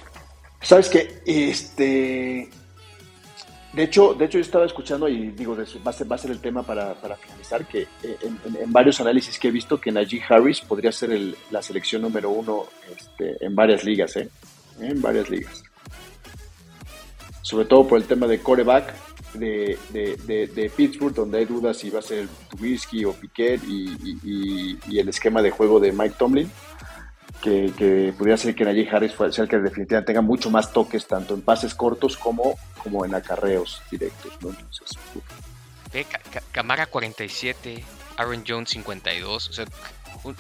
¿Sabes 0.62 0.90
qué? 0.90 1.22
Este. 1.26 2.50
De 3.74 3.84
hecho, 3.84 4.14
de 4.14 4.26
hecho, 4.26 4.38
yo 4.38 4.44
estaba 4.44 4.66
escuchando 4.66 5.08
y 5.08 5.30
digo, 5.32 5.56
va 5.56 5.64
a 5.92 5.94
ser, 5.94 6.12
va 6.12 6.16
a 6.16 6.20
ser 6.20 6.32
el 6.32 6.42
tema 6.42 6.62
para, 6.62 6.94
para 6.96 7.16
finalizar, 7.16 7.66
que 7.66 7.88
eh, 8.04 8.18
en, 8.22 8.74
varios 8.74 9.00
análisis 9.00 9.40
que 9.40 9.48
he 9.48 9.52
visto 9.52 9.80
que 9.80 9.94
Najee 9.94 10.22
Harris 10.28 10.60
podría 10.60 10.92
ser 10.92 11.18
la 11.52 11.62
selección 11.62 12.02
número 12.02 12.30
uno 12.32 12.66
este, 12.94 13.44
en 13.46 13.56
varias 13.56 13.86
ligas, 13.86 14.18
¿eh? 14.18 14.30
En 14.82 15.02
varias 15.02 15.30
ligas. 15.30 15.64
Sobre 17.42 17.66
todo 17.66 17.88
por 17.88 17.98
el 17.98 18.06
tema 18.06 18.28
de 18.28 18.42
coreback, 18.42 18.94
de, 19.34 19.78
de, 19.90 20.48
de, 20.48 20.70
Pittsburgh, 20.70 21.14
donde 21.14 21.40
hay 21.40 21.46
dudas 21.46 21.78
si 21.78 21.90
va 21.90 22.00
a 22.00 22.04
ser 22.04 22.28
Trubisky 22.50 23.06
o 23.06 23.14
Piquet 23.14 23.62
y, 23.66 24.78
y, 24.88 25.00
el 25.00 25.10
esquema 25.10 25.42
de 25.42 25.52
juego 25.52 25.80
de 25.80 25.92
Mike 25.92 26.16
Tomlin, 26.18 26.52
que, 27.42 27.72
que 27.78 28.14
pudiera 28.18 28.38
ser 28.38 28.56
que 28.56 28.66
Najee 28.66 28.90
Harris 28.90 29.14
sea 29.32 29.44
el 29.44 29.50
que 29.50 29.58
definitivamente 29.58 30.08
tenga 30.08 30.22
mucho 30.22 30.50
más 30.50 30.72
toques, 30.72 31.08
tanto 31.08 31.34
en 31.34 31.42
pases 31.42 31.74
cortos 31.74 32.18
como, 32.18 32.58
como 32.84 33.06
en 33.06 33.16
acarreos 33.16 33.82
directos. 33.90 34.38
¿no? 34.42 34.56
Camara 36.52 36.86
47, 36.86 37.84
Aaron 38.18 38.44
Jones 38.48 38.70
52, 38.70 39.50
o 39.50 39.54
sea, 39.54 39.66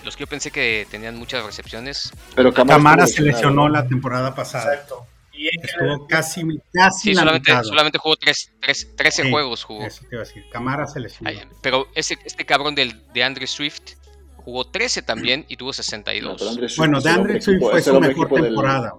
los 0.03 0.15
que 0.15 0.21
yo 0.21 0.27
pensé 0.27 0.51
que 0.51 0.87
tenían 0.89 1.17
muchas 1.17 1.45
recepciones. 1.45 2.11
Pero 2.35 2.53
Camara, 2.53 3.07
se 3.07 3.21
lesionó 3.21 3.67
la 3.67 3.87
temporada 3.87 4.33
pasada. 4.35 4.73
Exacto. 4.73 5.05
Estuvo 5.49 6.07
casi, 6.07 6.41
casi 6.71 7.09
sí, 7.09 7.15
solamente, 7.15 7.51
solamente, 7.63 7.97
jugó 7.97 8.15
tres, 8.15 8.51
13 8.59 9.29
juegos. 9.31 9.63
Jugó. 9.63 9.85
Eso 9.85 10.01
te 10.01 10.15
iba 10.15 10.23
a 10.23 10.25
decir. 10.25 10.43
Camara 10.51 10.87
se 10.87 10.99
lesionó. 10.99 11.31
Pero 11.61 11.87
ese, 11.95 12.17
este 12.25 12.45
cabrón 12.45 12.75
del, 12.75 13.01
de 13.13 13.23
Andre 13.23 13.47
Swift 13.47 13.93
jugó 14.37 14.65
13 14.65 15.01
también 15.01 15.45
y 15.47 15.57
tuvo 15.57 15.73
62. 15.73 16.77
bueno, 16.77 17.01
de 17.01 17.09
Andre 17.09 17.41
Swift 17.41 17.59
fue 17.59 17.81
su 17.81 17.99
mejor 17.99 18.29
temporada. 18.29 18.93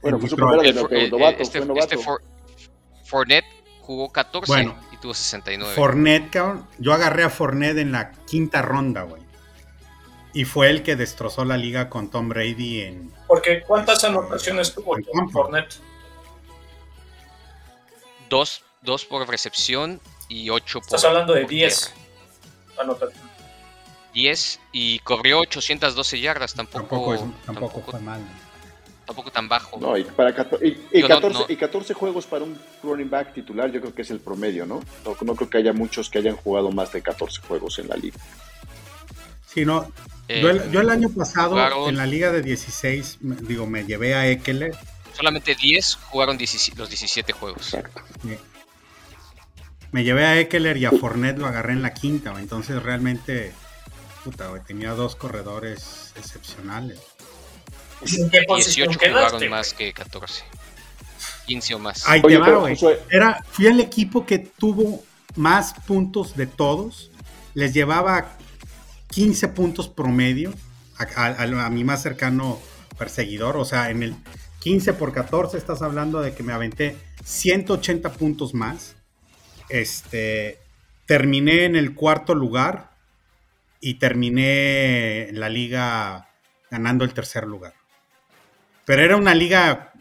Bueno, 0.00 0.18
fue 0.18 0.28
su 0.28 0.36
primera 0.36 0.62
el, 0.62 1.10
novato, 1.10 1.42
este, 1.42 1.60
este 1.60 1.96
Fournette 3.04 3.46
jugó 3.80 4.10
14 4.10 4.74
y 4.92 4.96
tuvo 4.96 5.14
69. 5.14 5.74
Fournette, 5.74 6.30
cabrón. 6.30 6.66
Yo 6.78 6.92
agarré 6.92 7.24
a 7.24 7.30
Fournette 7.30 7.78
en 7.78 7.92
la 7.92 8.10
quinta 8.26 8.62
ronda, 8.62 9.02
güey. 9.02 9.21
Y 10.34 10.44
fue 10.46 10.70
el 10.70 10.82
que 10.82 10.96
destrozó 10.96 11.44
la 11.44 11.56
liga 11.56 11.90
con 11.90 12.10
Tom 12.10 12.28
Brady 12.28 12.80
en. 12.82 13.12
Porque 13.26 13.62
¿cuántas 13.62 14.02
anotaciones 14.04 14.74
tuvo 14.74 14.94
campo. 14.94 15.30
Fournette? 15.30 15.74
Dos, 18.28 18.62
dos 18.80 19.04
por 19.04 19.28
recepción 19.28 20.00
y 20.28 20.48
ocho 20.50 20.80
por. 20.80 20.86
Estás 20.86 21.04
hablando 21.04 21.34
de 21.34 21.42
por 21.42 21.50
10 21.50 21.92
tierra. 21.94 22.82
anotaciones. 22.82 23.32
10 24.14 24.60
y 24.72 24.98
corrió 25.00 25.40
812 25.40 26.20
yardas, 26.20 26.54
tampoco, 26.54 26.78
Tampoco, 26.86 27.14
es- 27.14 27.20
tampoco 27.20 27.44
tampoco, 27.70 27.90
fue 27.92 28.00
mal. 28.00 28.20
tampoco 29.06 29.30
tan 29.30 29.48
bajo. 29.48 29.78
No, 29.80 29.96
y, 29.96 30.04
para 30.04 30.34
cato- 30.34 30.58
y, 30.62 30.78
y 30.92 31.00
Yo 31.00 31.08
no- 31.08 31.14
14, 31.14 31.38
no. 31.40 31.46
y 31.48 31.56
14 31.56 31.94
juegos 31.94 32.26
para 32.26 32.44
un 32.44 32.58
running 32.82 33.08
back 33.10 33.32
titular, 33.34 33.70
yo 33.70 33.80
creo 33.80 33.94
que 33.94 34.02
es 34.02 34.10
el 34.10 34.20
promedio, 34.20 34.66
¿no? 34.66 34.80
No, 35.04 35.16
no 35.22 35.34
creo 35.36 35.48
que 35.50 35.58
haya 35.58 35.72
muchos 35.72 36.10
que 36.10 36.18
hayan 36.18 36.36
jugado 36.36 36.70
más 36.70 36.92
de 36.92 37.02
14 37.02 37.40
juegos 37.40 37.78
en 37.78 37.88
la 37.88 37.96
liga. 37.96 38.18
Sí, 39.46 39.64
no. 39.64 39.90
Eh, 40.32 40.40
yo, 40.42 40.50
el, 40.50 40.70
yo 40.70 40.80
el 40.80 40.90
año 40.90 41.08
pasado, 41.10 41.50
jugaron- 41.50 41.88
en 41.88 41.96
la 41.96 42.06
liga 42.06 42.32
de 42.32 42.42
16, 42.42 43.18
me- 43.20 43.36
digo, 43.36 43.66
me 43.66 43.84
llevé 43.84 44.14
a 44.14 44.26
Eckler. 44.28 44.76
Solamente 45.14 45.54
10 45.54 45.96
jugaron 46.10 46.36
17 46.38 46.78
los 46.78 46.88
17 46.88 47.32
juegos. 47.32 47.74
Exacto. 47.74 48.02
Me, 48.22 48.38
me 49.92 50.04
llevé 50.04 50.24
a 50.24 50.38
Eckler 50.40 50.76
y 50.78 50.84
a 50.86 50.90
Fournette 50.90 51.38
lo 51.38 51.46
agarré 51.46 51.72
en 51.74 51.82
la 51.82 51.92
quinta. 51.92 52.32
Entonces 52.38 52.82
realmente, 52.82 53.52
puta, 54.24 54.48
güey, 54.48 54.62
tenía 54.62 54.92
dos 54.92 55.16
corredores 55.16 56.12
excepcionales. 56.16 56.98
¿En 58.18 58.30
qué 58.30 58.42
posición 58.48 58.88
18 58.88 58.98
quedaste? 58.98 59.28
jugaron 59.36 59.50
más 59.50 59.74
que 59.74 59.92
14. 59.92 60.44
15 61.46 61.74
o 61.74 61.78
más. 61.78 62.08
Ahí 62.08 62.20
Oye, 62.24 62.36
te 62.36 62.40
va, 62.40 62.46
pero, 62.46 62.60
güey. 62.60 62.74
Josué- 62.74 63.00
Era, 63.10 63.44
fui 63.50 63.66
el 63.66 63.80
equipo 63.80 64.24
que 64.26 64.38
tuvo 64.38 65.04
más 65.36 65.74
puntos 65.86 66.36
de 66.36 66.46
todos. 66.46 67.10
Les 67.54 67.74
llevaba 67.74 68.36
15 69.12 69.48
puntos 69.48 69.88
promedio 69.88 70.52
a, 70.98 71.26
a- 71.26 71.70
mi 71.70 71.84
más 71.84 72.02
cercano 72.02 72.58
perseguidor. 72.98 73.56
O 73.56 73.64
sea, 73.64 73.90
en 73.90 74.02
el 74.02 74.16
15 74.60 74.94
por 74.94 75.12
14 75.12 75.56
estás 75.56 75.82
hablando 75.82 76.20
de 76.20 76.34
que 76.34 76.42
me 76.42 76.52
aventé 76.52 76.96
180 77.24 78.12
puntos 78.12 78.54
más. 78.54 78.96
Este, 79.68 80.58
terminé 81.06 81.64
en 81.64 81.76
el 81.76 81.94
cuarto 81.94 82.34
lugar 82.34 82.90
y 83.80 83.94
terminé 83.94 85.28
en 85.28 85.40
la 85.40 85.48
liga 85.48 86.28
ganando 86.70 87.04
el 87.04 87.14
tercer 87.14 87.46
lugar. 87.46 87.74
Pero 88.84 89.02
era 89.02 89.16
una 89.16 89.34
liga, 89.34 89.92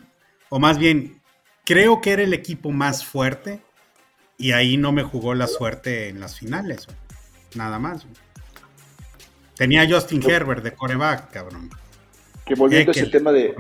o 0.50 0.60
más 0.60 0.78
bien, 0.78 1.22
creo 1.66 2.02
que 2.02 2.12
era 2.12 2.24
el 2.24 2.34
equipo 2.34 2.72
más 2.72 3.06
fuerte 3.06 3.62
y 4.38 4.54
ahí 4.54 4.78
no 4.78 4.92
me 4.92 5.04
jugó 5.04 5.34
la 5.36 5.48
suerte 5.48 6.10
en 6.10 6.20
las 6.20 6.38
finales. 6.40 6.88
Nada 7.56 7.78
más. 7.80 8.06
Tenía 9.62 9.84
a 9.84 9.88
Justin 9.88 10.28
Herbert 10.28 10.64
de 10.64 10.72
coreback, 10.72 11.30
cabrón. 11.30 11.70
Que 12.44 12.56
volviendo 12.56 12.90
a 12.90 12.96
ese 12.96 13.06
tema 13.06 13.32
de, 13.32 13.54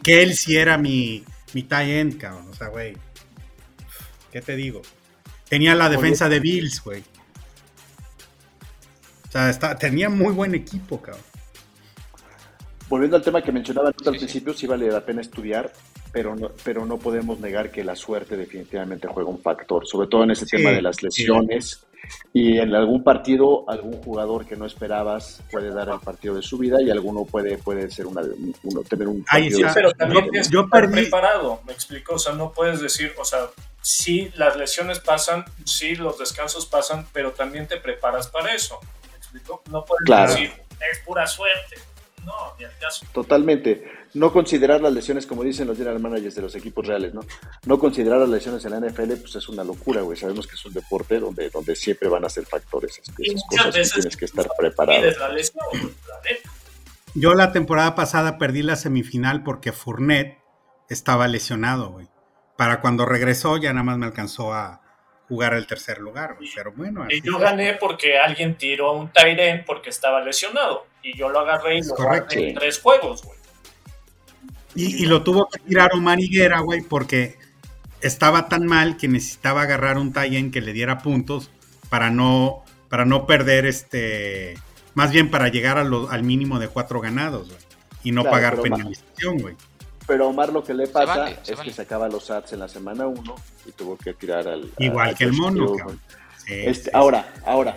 que 0.00 0.22
él 0.22 0.32
sí 0.34 0.56
era 0.56 0.78
mi, 0.78 1.24
mi 1.54 1.64
tie 1.64 1.98
end, 1.98 2.18
cabrón. 2.18 2.46
O 2.48 2.54
sea, 2.54 2.68
güey. 2.68 2.96
¿Qué 4.30 4.40
te 4.40 4.54
digo? 4.54 4.80
Tenía 5.48 5.74
la 5.74 5.88
defensa 5.88 6.28
de 6.28 6.38
Bills, 6.38 6.80
güey. 6.84 7.02
O 9.28 9.32
sea, 9.32 9.50
está- 9.50 9.76
tenía 9.76 10.08
muy 10.08 10.32
buen 10.32 10.54
equipo, 10.54 11.02
cabrón. 11.02 11.24
volviendo 12.88 13.16
al 13.16 13.22
tema 13.24 13.42
que 13.42 13.50
mencionaba 13.50 13.88
Nut 13.90 14.06
al 14.06 14.14
principio, 14.16 14.54
sí 14.54 14.68
vale 14.68 14.88
la 14.88 15.04
pena 15.04 15.20
estudiar, 15.20 15.72
pero 16.12 16.36
no, 16.36 16.52
pero 16.62 16.86
no 16.86 16.96
podemos 16.96 17.40
negar 17.40 17.72
que 17.72 17.82
la 17.82 17.96
suerte 17.96 18.36
definitivamente 18.36 19.08
juega 19.08 19.28
un 19.28 19.42
factor, 19.42 19.84
sobre 19.84 20.06
todo 20.06 20.22
en 20.22 20.30
ese 20.30 20.46
Sí, 20.46 20.58
tema 20.58 20.70
de 20.70 20.80
las 20.80 20.94
sí. 21.10 21.26
Y 22.32 22.58
en 22.58 22.74
algún 22.74 23.02
partido, 23.04 23.68
algún 23.68 24.00
jugador 24.02 24.46
que 24.46 24.56
no 24.56 24.64
esperabas 24.66 25.42
puede 25.50 25.70
dar 25.70 25.88
el 25.88 26.00
partido 26.00 26.34
de 26.34 26.42
su 26.42 26.56
vida 26.58 26.80
y 26.80 26.90
alguno 26.90 27.24
puede, 27.24 27.58
puede 27.58 27.90
ser 27.90 28.06
una, 28.06 28.22
uno, 28.62 28.80
tener 28.82 29.08
un 29.08 29.24
Ahí 29.28 29.42
partido 29.50 29.60
está. 29.68 29.74
Pero 29.74 29.88
de 29.90 29.94
también 29.94 30.30
tienes 30.30 30.50
yo 30.50 30.62
que 30.62 30.66
estar 30.66 30.84
perdí- 30.84 30.92
preparado, 31.02 31.60
me 31.66 31.72
explico, 31.72 32.14
o 32.14 32.18
sea, 32.18 32.32
no 32.34 32.52
puedes 32.52 32.80
decir, 32.80 33.12
o 33.18 33.24
sea, 33.24 33.40
sí 33.82 34.30
las 34.36 34.56
lesiones 34.56 35.00
pasan, 35.00 35.44
sí 35.64 35.96
los 35.96 36.18
descansos 36.18 36.66
pasan, 36.66 37.06
pero 37.12 37.32
también 37.32 37.66
te 37.66 37.76
preparas 37.78 38.28
para 38.28 38.54
eso, 38.54 38.78
¿me 39.10 39.16
explico? 39.16 39.62
No 39.70 39.84
puedes 39.84 40.04
Claro. 40.04 40.30
decir, 40.32 40.52
es 40.90 40.98
pura 41.00 41.26
suerte, 41.26 41.76
no, 42.24 42.34
ni 42.58 42.64
al 42.64 42.76
caso. 42.78 43.04
Totalmente. 43.12 43.84
No 44.14 44.32
considerar 44.32 44.80
las 44.80 44.92
lesiones, 44.92 45.26
como 45.26 45.42
dicen 45.44 45.66
los 45.66 45.76
general 45.76 46.00
managers 46.00 46.34
de 46.34 46.42
los 46.42 46.54
equipos 46.54 46.86
reales, 46.86 47.12
¿no? 47.14 47.20
No 47.66 47.78
considerar 47.78 48.18
las 48.20 48.28
lesiones 48.28 48.64
en 48.64 48.70
la 48.72 48.80
NFL, 48.88 49.12
pues 49.20 49.34
es 49.36 49.48
una 49.48 49.64
locura, 49.64 50.00
güey. 50.02 50.16
Sabemos 50.16 50.46
que 50.46 50.54
es 50.54 50.64
un 50.66 50.72
deporte 50.74 51.18
donde, 51.20 51.50
donde 51.50 51.76
siempre 51.76 52.08
van 52.08 52.24
a 52.24 52.28
ser 52.28 52.46
factores, 52.46 52.98
esas, 52.98 53.14
Y 53.18 53.34
esas 53.34 53.44
muchas 53.50 53.64
cosas 53.66 53.72
que 53.74 53.78
veces 53.80 53.92
tienes 53.94 54.16
que 54.16 54.24
estar 54.24 54.48
preparado. 54.58 55.00
pides 55.00 55.18
la 55.18 55.28
lesión, 55.28 55.64
la 55.72 56.20
neta. 56.30 56.50
Yo 57.14 57.34
la 57.34 57.52
temporada 57.52 57.94
pasada 57.94 58.38
perdí 58.38 58.62
la 58.62 58.76
semifinal 58.76 59.42
porque 59.42 59.72
Fournette 59.72 60.38
estaba 60.88 61.26
lesionado, 61.28 61.90
güey. 61.90 62.06
Para 62.56 62.80
cuando 62.80 63.06
regresó 63.06 63.56
ya 63.56 63.72
nada 63.72 63.84
más 63.84 63.98
me 63.98 64.06
alcanzó 64.06 64.52
a 64.52 64.80
jugar 65.28 65.54
el 65.54 65.66
tercer 65.66 65.98
lugar, 65.98 66.36
güey. 66.36 66.48
Pero 66.54 66.72
bueno, 66.72 67.02
así 67.04 67.16
Y 67.16 67.20
yo 67.22 67.32
fue. 67.34 67.42
gané 67.42 67.74
porque 67.74 68.18
alguien 68.18 68.56
tiró 68.56 68.88
a 68.88 68.92
un 68.92 69.12
Tyren 69.12 69.64
porque 69.66 69.90
estaba 69.90 70.20
lesionado. 70.22 70.86
Y 71.02 71.16
yo 71.16 71.28
lo 71.28 71.40
agarré 71.40 71.76
y 71.76 71.78
Es 71.80 71.88
lo 71.88 71.94
correcto. 71.94 72.34
guardé 72.34 72.48
en 72.48 72.54
tres 72.56 72.80
juegos, 72.80 73.22
güey. 73.22 73.37
Y, 74.74 75.02
y 75.02 75.06
lo 75.06 75.22
tuvo 75.22 75.48
que 75.48 75.58
tirar 75.60 75.90
Omar 75.94 76.20
Higuera, 76.20 76.60
güey, 76.60 76.82
porque 76.82 77.36
estaba 78.00 78.48
tan 78.48 78.66
mal 78.66 78.96
que 78.96 79.08
necesitaba 79.08 79.62
agarrar 79.62 79.98
un 79.98 80.12
tie 80.12 80.50
que 80.50 80.60
le 80.60 80.72
diera 80.72 80.98
puntos 80.98 81.50
para 81.88 82.10
no, 82.10 82.64
para 82.88 83.04
no 83.04 83.26
perder 83.26 83.66
este. 83.66 84.54
Más 84.94 85.10
bien 85.12 85.30
para 85.30 85.48
llegar 85.48 85.78
a 85.78 85.84
lo- 85.84 86.10
al 86.10 86.22
mínimo 86.22 86.58
de 86.58 86.68
cuatro 86.68 87.00
ganados, 87.00 87.48
güey. 87.48 87.60
Y 88.04 88.12
no 88.12 88.22
Claro, 88.22 88.36
pagar 88.36 88.60
penalización, 88.62 89.38
güey. 89.38 89.56
Pero 90.06 90.24
a 90.24 90.28
Omar 90.28 90.52
lo 90.52 90.62
que 90.64 90.72
le 90.74 90.86
pasa 90.86 91.16
vale, 91.18 91.38
se 91.42 91.52
es 91.52 91.58
vale. 91.58 91.70
que 91.70 91.74
sacaba 91.76 92.08
los 92.08 92.30
ads 92.30 92.52
en 92.54 92.60
la 92.60 92.68
semana 92.68 93.06
1 93.06 93.34
y 93.66 93.72
tuvo 93.72 93.96
que 93.96 94.14
tirar 94.14 94.48
al. 94.48 94.70
Igual 94.78 95.14
que 95.16 95.24
el 95.24 95.32
mono, 95.32 95.72
Hill, 95.72 95.78
cabrón. 95.78 96.00
Sí, 96.46 96.54
Este, 96.54 96.84
sí, 96.84 96.90
ahora, 96.94 97.34
ahora, 97.44 97.76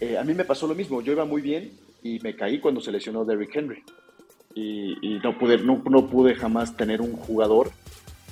eh, 0.00 0.18
a 0.18 0.24
mí 0.24 0.34
me 0.34 0.44
pasó 0.44 0.66
lo 0.66 0.74
mismo. 0.74 1.00
Yo 1.02 1.12
iba 1.12 1.24
muy 1.24 1.40
bien 1.42 1.72
y 2.02 2.18
me 2.20 2.34
caí 2.34 2.58
cuando 2.58 2.80
se 2.80 2.90
lesionó 2.90 3.24
Derrick 3.24 3.54
Henry. 3.54 3.84
Y, 4.60 4.96
y 5.02 5.18
no, 5.22 5.38
pude, 5.38 5.58
no, 5.58 5.80
no 5.88 6.06
pude 6.08 6.34
jamás 6.34 6.76
tener 6.76 7.00
un 7.00 7.12
jugador 7.12 7.70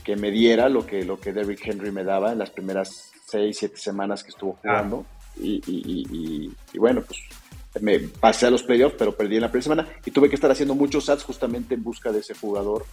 que 0.03 0.17
me 0.17 0.31
diera 0.31 0.69
lo 0.69 0.85
que, 0.87 1.05
lo 1.05 1.21
que 1.21 1.33
Derrick 1.33 1.65
Henry 1.67 1.93
me 1.93 2.03
daba 2.05 2.33
en 2.33 2.39
las 2.39 2.51
primeras 2.51 3.11
6, 3.29 3.57
7 3.59 3.77
semanas 3.77 4.23
que 4.25 4.31
estuvo 4.31 4.55
jugando. 4.61 5.05
Y, 5.39 5.57
y- 5.67 5.83
y- 5.85 6.07
y- 6.47 6.53
y 6.73 6.79
bueno, 6.79 7.03
pues 7.03 7.21
me 7.81 7.99
pasé 8.01 8.47
a 8.47 8.51
los 8.51 8.63
playoffs, 8.63 8.97
pero 8.99 9.15
perdí 9.15 9.37
en 9.37 9.43
la 9.43 9.51
primera 9.51 9.63
semana 9.65 9.89
y 10.05 10.11
tuve 10.11 10.29
que 10.29 10.35
estar 10.35 10.51
haciendo 10.51 10.75
muchos 10.75 11.09
ads 11.09 11.23
justamente 11.25 11.75
en 11.75 11.83
busca 11.85 12.11
de 12.11 12.21
ese 12.21 12.35
jugador 12.35 12.87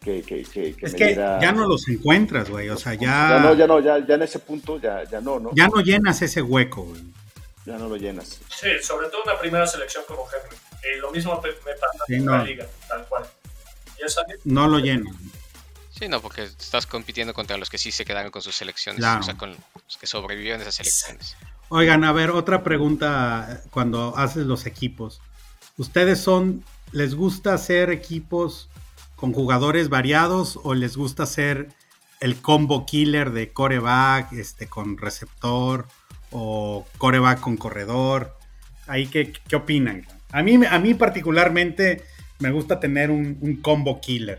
que, 0.00 0.22
que, 0.22 0.42
que, 0.42 0.74
que 0.74 0.86
Es 0.86 0.92
me 0.92 0.98
que 0.98 1.06
diera... 1.06 1.38
ya 1.40 1.52
no 1.52 1.66
los 1.66 1.88
encuentras, 1.88 2.50
güey. 2.50 2.68
O 2.68 2.76
sea, 2.76 2.94
Ya 2.94 3.00
ya, 3.00 3.40
no, 3.40 3.54
ya 3.54 3.66
no, 3.66 3.80
ya, 3.80 4.04
ya 4.06 4.14
en 4.16 4.22
ese 4.22 4.40
punto 4.40 4.78
ya, 4.80 5.04
ya 5.04 5.20
no, 5.20 5.38
¿no? 5.38 5.50
ya 5.54 5.68
no 5.68 5.80
llenas 5.80 6.20
ese 6.22 6.42
hueco, 6.42 6.82
güey. 6.82 7.00
Ya 7.64 7.76
no 7.78 7.88
lo 7.88 7.96
llenas. 7.96 8.40
Sí, 8.50 8.68
sobre 8.82 9.08
todo 9.08 9.22
una 9.24 9.38
primera 9.38 9.66
selección 9.66 10.02
como 10.08 10.22
Henry. 10.24 10.56
Y 10.82 11.00
lo 11.00 11.10
mismo 11.10 11.40
me 11.42 11.72
pasa 11.74 12.04
Sí, 12.06 12.14
en 12.14 12.24
no. 12.24 12.32
la 12.36 12.44
liga, 12.44 12.66
tal 12.88 13.04
cual. 13.06 13.26
No 14.44 14.68
lo 14.68 14.78
llenas. 14.78 15.14
Sí, 15.90 16.08
no, 16.08 16.20
porque 16.22 16.44
estás 16.44 16.86
compitiendo 16.86 17.34
contra 17.34 17.56
los 17.56 17.68
que 17.70 17.78
sí 17.78 17.90
se 17.90 18.04
quedaron 18.04 18.30
con 18.30 18.40
sus 18.42 18.54
selecciones, 18.54 19.00
Claro. 19.00 19.20
o 19.20 19.22
sea, 19.24 19.36
con 19.36 19.50
los 19.50 19.96
que 19.98 20.06
sobrevivieron 20.06 20.60
esas 20.60 20.76
selecciones. 20.76 21.36
Oigan, 21.70 22.04
a 22.04 22.12
ver, 22.12 22.30
otra 22.30 22.62
pregunta 22.62 23.48
eh, 23.64 23.68
cuando 23.70 24.16
haces 24.16 24.46
los 24.46 24.66
equipos. 24.66 25.20
¿Ustedes 25.76 26.20
son, 26.20 26.64
les 26.92 27.14
gusta 27.16 27.52
hacer 27.54 27.90
equipos 27.90 28.68
con 29.16 29.32
jugadores 29.32 29.88
variados 29.88 30.60
o 30.62 30.74
les 30.74 30.96
gusta 30.96 31.24
hacer 31.24 31.68
el 32.20 32.40
combo 32.40 32.86
killer 32.86 33.32
de 33.32 33.52
coreback, 33.52 34.32
este, 34.34 34.68
con 34.68 34.96
receptor 34.98 35.88
o 36.30 36.86
coreback 36.98 37.40
con 37.40 37.56
corredor? 37.56 38.36
Ahí, 38.86 39.08
¿qué, 39.08 39.32
qué 39.32 39.56
opinan? 39.56 40.06
A 40.32 40.42
mí, 40.42 40.58
a 40.68 40.78
mí 40.78 40.94
particularmente 40.94 42.02
me 42.40 42.50
gusta 42.50 42.78
tener 42.80 43.10
un, 43.10 43.38
un 43.40 43.56
combo 43.62 44.00
killer. 44.00 44.38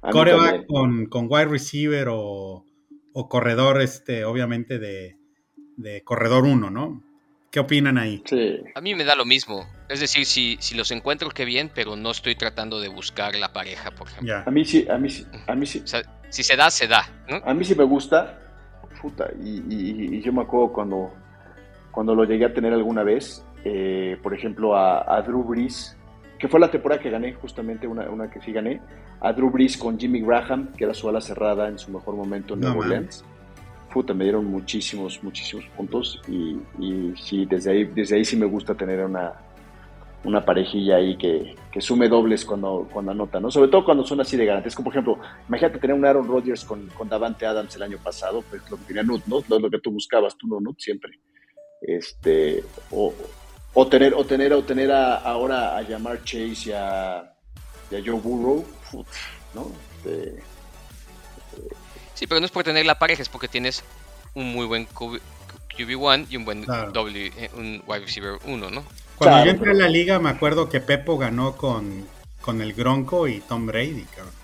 Coreback 0.00 0.66
con, 0.66 1.06
con 1.06 1.26
wide 1.30 1.46
receiver 1.46 2.08
o, 2.10 2.64
o 3.12 3.28
corredor, 3.28 3.80
este, 3.80 4.24
obviamente 4.24 4.78
de, 4.78 5.16
de 5.76 6.02
corredor 6.02 6.44
1, 6.44 6.70
¿no? 6.70 7.02
¿Qué 7.50 7.60
opinan 7.60 7.98
ahí? 7.98 8.22
Sí. 8.26 8.60
A 8.74 8.80
mí 8.80 8.94
me 8.94 9.04
da 9.04 9.14
lo 9.14 9.24
mismo. 9.24 9.66
Es 9.88 10.00
decir, 10.00 10.26
si, 10.26 10.56
si 10.60 10.74
los 10.74 10.90
encuentro, 10.90 11.30
qué 11.30 11.44
bien, 11.44 11.70
pero 11.74 11.94
no 11.96 12.10
estoy 12.10 12.34
tratando 12.34 12.80
de 12.80 12.88
buscar 12.88 13.34
la 13.36 13.52
pareja, 13.52 13.92
por 13.92 14.08
ejemplo. 14.08 14.42
A 14.44 14.50
mí 14.50 14.64
sí, 14.64 14.86
a 14.90 14.98
mí 14.98 15.08
sí, 15.08 15.24
a 15.46 15.54
mí 15.54 15.64
sí, 15.64 15.80
O 15.84 15.86
sea, 15.86 16.02
si 16.30 16.42
se 16.42 16.56
da, 16.56 16.68
se 16.70 16.88
da, 16.88 17.08
¿no? 17.28 17.36
a 17.44 17.54
mí 17.54 17.64
sí 17.64 17.74
me 17.74 17.84
gusta. 17.84 18.40
Puta, 19.00 19.30
y, 19.42 19.62
y- 19.72 20.16
y 20.16 20.22
yo 20.22 20.32
me 20.32 20.42
acuerdo 20.42 20.72
cuando, 20.72 21.14
cuando 21.92 22.14
lo 22.14 22.24
llegué 22.24 22.46
a 22.46 22.52
tener 22.54 22.72
alguna 22.72 23.02
vez, 23.04 23.44
eh, 23.64 24.18
por 24.22 24.34
ejemplo, 24.34 24.76
a, 24.76 25.16
a 25.16 25.22
Drew 25.22 25.42
Brees, 25.42 25.96
que 26.38 26.48
fue 26.48 26.60
la 26.60 26.70
temporada 26.70 27.00
que 27.00 27.10
gané, 27.10 27.32
justamente 27.32 27.86
una, 27.86 28.08
una 28.10 28.30
que 28.30 28.40
sí 28.40 28.52
gané, 28.52 28.80
a 29.20 29.32
Drew 29.32 29.50
Brees 29.50 29.76
con 29.76 29.98
Jimmy 29.98 30.20
Graham, 30.20 30.72
que 30.76 30.84
era 30.84 30.94
su 30.94 31.08
ala 31.08 31.20
cerrada 31.20 31.68
en 31.68 31.78
su 31.78 31.90
mejor 31.90 32.14
momento 32.14 32.54
en 32.54 32.60
No 32.60 32.68
Nueva 32.68 32.82
mames. 32.82 32.96
Orleans. 32.96 33.24
Puta, 33.92 34.12
me 34.12 34.24
dieron 34.24 34.44
muchísimos, 34.46 35.22
muchísimos 35.22 35.64
puntos 35.76 36.20
y, 36.28 36.58
y 36.78 37.14
sí, 37.16 37.46
desde 37.46 37.70
ahí, 37.70 37.84
desde 37.84 38.16
ahí 38.16 38.24
sí 38.24 38.36
me 38.36 38.44
gusta 38.44 38.74
tener 38.74 39.04
una, 39.04 39.32
una 40.24 40.44
parejilla 40.44 40.96
ahí 40.96 41.16
que, 41.16 41.54
que, 41.70 41.80
sume 41.80 42.08
dobles 42.08 42.44
cuando, 42.44 42.88
cuando 42.92 43.12
anota, 43.12 43.38
¿no? 43.38 43.50
Sobre 43.50 43.68
todo 43.68 43.84
cuando 43.84 44.04
son 44.04 44.20
así 44.20 44.36
de 44.36 44.46
garantías, 44.46 44.74
como 44.74 44.84
por 44.84 44.94
ejemplo, 44.94 45.18
imagínate 45.48 45.78
tener 45.78 45.94
un 45.94 46.04
Aaron 46.04 46.26
Rodgers 46.26 46.64
con, 46.64 46.86
con 46.88 47.08
Davante 47.08 47.46
Adams 47.46 47.76
el 47.76 47.82
año 47.82 47.98
pasado, 48.02 48.42
pues 48.48 48.68
lo 48.70 48.76
que 48.78 48.84
tenía 48.84 49.02
Nut, 49.02 49.22
¿no? 49.26 49.42
Lo, 49.58 49.70
que 49.70 49.78
tú 49.78 49.92
buscabas, 49.92 50.36
tú 50.36 50.48
no, 50.48 50.60
Nut, 50.60 50.78
siempre. 50.78 51.12
Este, 51.80 52.64
o, 52.90 53.12
o 53.74 53.86
tener, 53.86 54.14
o 54.14 54.24
tener, 54.24 54.52
o 54.52 54.62
tener 54.62 54.90
a, 54.92 55.16
ahora 55.16 55.76
a 55.76 55.82
llamar 55.82 56.22
Chase 56.24 56.70
y 56.70 56.72
a, 56.72 57.34
y 57.90 57.96
a 57.96 58.02
Joe 58.04 58.20
Burrow, 58.20 58.64
¿no? 59.54 59.70
Este, 59.96 60.42
sí, 62.14 62.26
pero 62.26 62.40
no 62.40 62.46
es 62.46 62.52
por 62.52 62.64
tener 62.64 62.86
la 62.86 62.98
pareja, 62.98 63.22
es 63.22 63.28
porque 63.28 63.48
tienes 63.48 63.84
un 64.34 64.52
muy 64.52 64.66
buen 64.66 64.86
QB1 64.88 66.26
y 66.30 66.36
un 66.36 66.44
buen 66.44 66.64
w, 66.64 67.32
eh, 67.36 67.50
un 67.56 67.82
wide 67.86 68.00
receiver 68.00 68.38
1, 68.46 68.70
¿no? 68.70 68.84
Cuando 69.16 69.44
yo 69.44 69.50
entré 69.52 69.72
en 69.72 69.78
la 69.78 69.88
liga 69.88 70.18
me 70.18 70.30
acuerdo 70.30 70.68
que 70.68 70.80
Pepo 70.80 71.18
ganó 71.18 71.56
con, 71.56 72.06
con 72.40 72.60
el 72.60 72.74
Gronco 72.74 73.28
y 73.28 73.40
Tom 73.40 73.66
Brady, 73.66 74.04
cabrón. 74.14 74.34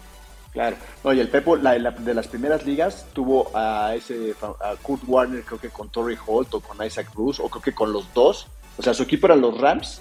Claro, 0.53 0.76
no, 1.05 1.12
y 1.12 1.20
el 1.20 1.28
Pepo 1.28 1.57
la, 1.57 1.74
de 1.78 2.14
las 2.14 2.26
primeras 2.26 2.66
ligas 2.66 3.07
tuvo 3.12 3.51
a 3.55 3.95
ese 3.95 4.35
a 4.43 4.74
Kurt 4.83 5.03
Warner, 5.07 5.45
creo 5.45 5.61
que 5.61 5.70
con 5.70 5.91
Torrey 5.91 6.16
Holt 6.26 6.55
o 6.55 6.61
con 6.61 6.85
Isaac 6.85 7.09
Bruce, 7.14 7.41
o 7.41 7.49
creo 7.49 7.62
que 7.62 7.72
con 7.72 7.93
los 7.93 8.12
dos. 8.14 8.49
O 8.81 8.83
sea, 8.83 8.95
su 8.95 9.03
equipo 9.03 9.26
eran 9.26 9.43
los 9.43 9.61
Rams. 9.61 10.01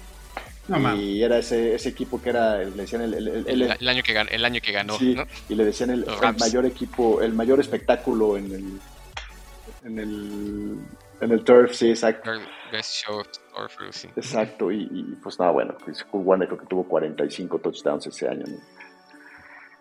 y 0.96 1.22
era 1.22 1.36
ese, 1.36 1.74
ese 1.74 1.90
equipo 1.90 2.22
que 2.22 2.30
era, 2.30 2.56
le 2.56 2.70
decían 2.70 3.02
el, 3.02 3.12
el, 3.12 3.88
año, 3.88 4.02
que, 4.02 4.18
el 4.18 4.42
año 4.42 4.60
que 4.62 4.72
ganó. 4.72 4.96
y 4.98 5.54
le 5.54 5.64
decían 5.66 5.90
el, 5.90 6.06
mayor 6.38 6.64
equipo, 6.64 7.20
el 7.20 7.34
mayor 7.34 7.60
espectáculo 7.60 8.38
en 8.38 8.52
el, 8.52 8.80
en 9.84 9.98
el, 9.98 10.78
en 11.20 11.30
el 11.30 11.44
turf, 11.44 11.74
sí, 11.74 11.90
exacto. 11.90 12.30
Best 12.72 13.04
show 13.04 13.22
sí. 13.90 14.08
Exacto, 14.16 14.72
y, 14.72 15.18
pues 15.22 15.38
nada, 15.38 15.52
bueno, 15.52 15.76
pues 15.84 16.02
Warner 16.10 16.48
creo 16.48 16.60
que 16.60 16.66
tuvo 16.66 16.84
45 16.84 17.58
touchdowns 17.58 18.06
ese 18.06 18.28
año. 18.28 18.46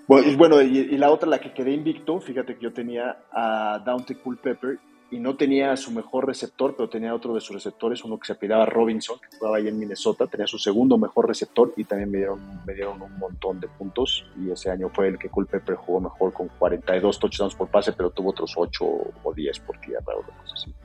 Bueno, 0.08 0.28
y, 0.28 0.36
bueno 0.36 0.62
y, 0.62 0.98
la 0.98 1.10
otra, 1.10 1.30
la 1.30 1.40
que 1.40 1.54
quedé 1.54 1.72
invicto, 1.72 2.20
fíjate 2.20 2.56
que 2.56 2.64
yo 2.64 2.74
tenía 2.74 3.16
a 3.32 3.82
Dante 3.86 4.14
Pepper 4.16 4.78
y 5.12 5.20
no 5.20 5.36
tenía 5.36 5.76
su 5.76 5.92
mejor 5.92 6.28
receptor, 6.28 6.76
pero 6.76 6.90
tenía 6.90 7.16
otro 7.16 7.34
de 7.34 7.42
sus 7.42 7.56
receptores, 7.56 8.04
uno 8.04 8.20
que 8.20 8.28
se 8.28 8.34
apellidaba 8.34 8.66
Robinson, 8.66 9.20
que 9.20 9.38
jugaba 9.38 9.58
ahí 9.58 9.68
en 9.68 9.80
Minnesota, 9.80 10.28
tenía 10.28 10.46
su 10.46 10.60
segundo 10.60 10.98
mejor 10.98 11.28
receptor 11.28 11.74
y 11.76 11.84
también 11.84 12.12
me 12.12 12.18
dieron, 12.20 12.40
me 12.66 12.74
dieron 12.74 13.02
un 13.02 13.18
montón 13.18 13.60
de 13.60 13.68
puntos 13.68 14.26
y 14.38 14.52
ese 14.52 14.70
año 14.70 14.90
fue 14.90 15.08
el 15.08 15.18
que 15.18 15.30
Culpepper 15.30 15.76
jugó 15.76 16.00
mejor 16.02 16.34
con 16.34 16.48
42 16.48 17.20
touchdowns 17.20 17.56
por 17.56 17.70
pase, 17.70 17.94
pero 17.94 18.12
tuvo 18.12 18.30
otros 18.30 18.54
8 18.56 18.86
o 19.24 19.34
10 19.34 19.60
por 19.60 19.80
tierra 19.80 20.14
o 20.16 20.22
cosas 20.22 20.54
así. 20.54 20.76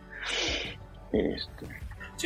Este, 1.13 1.67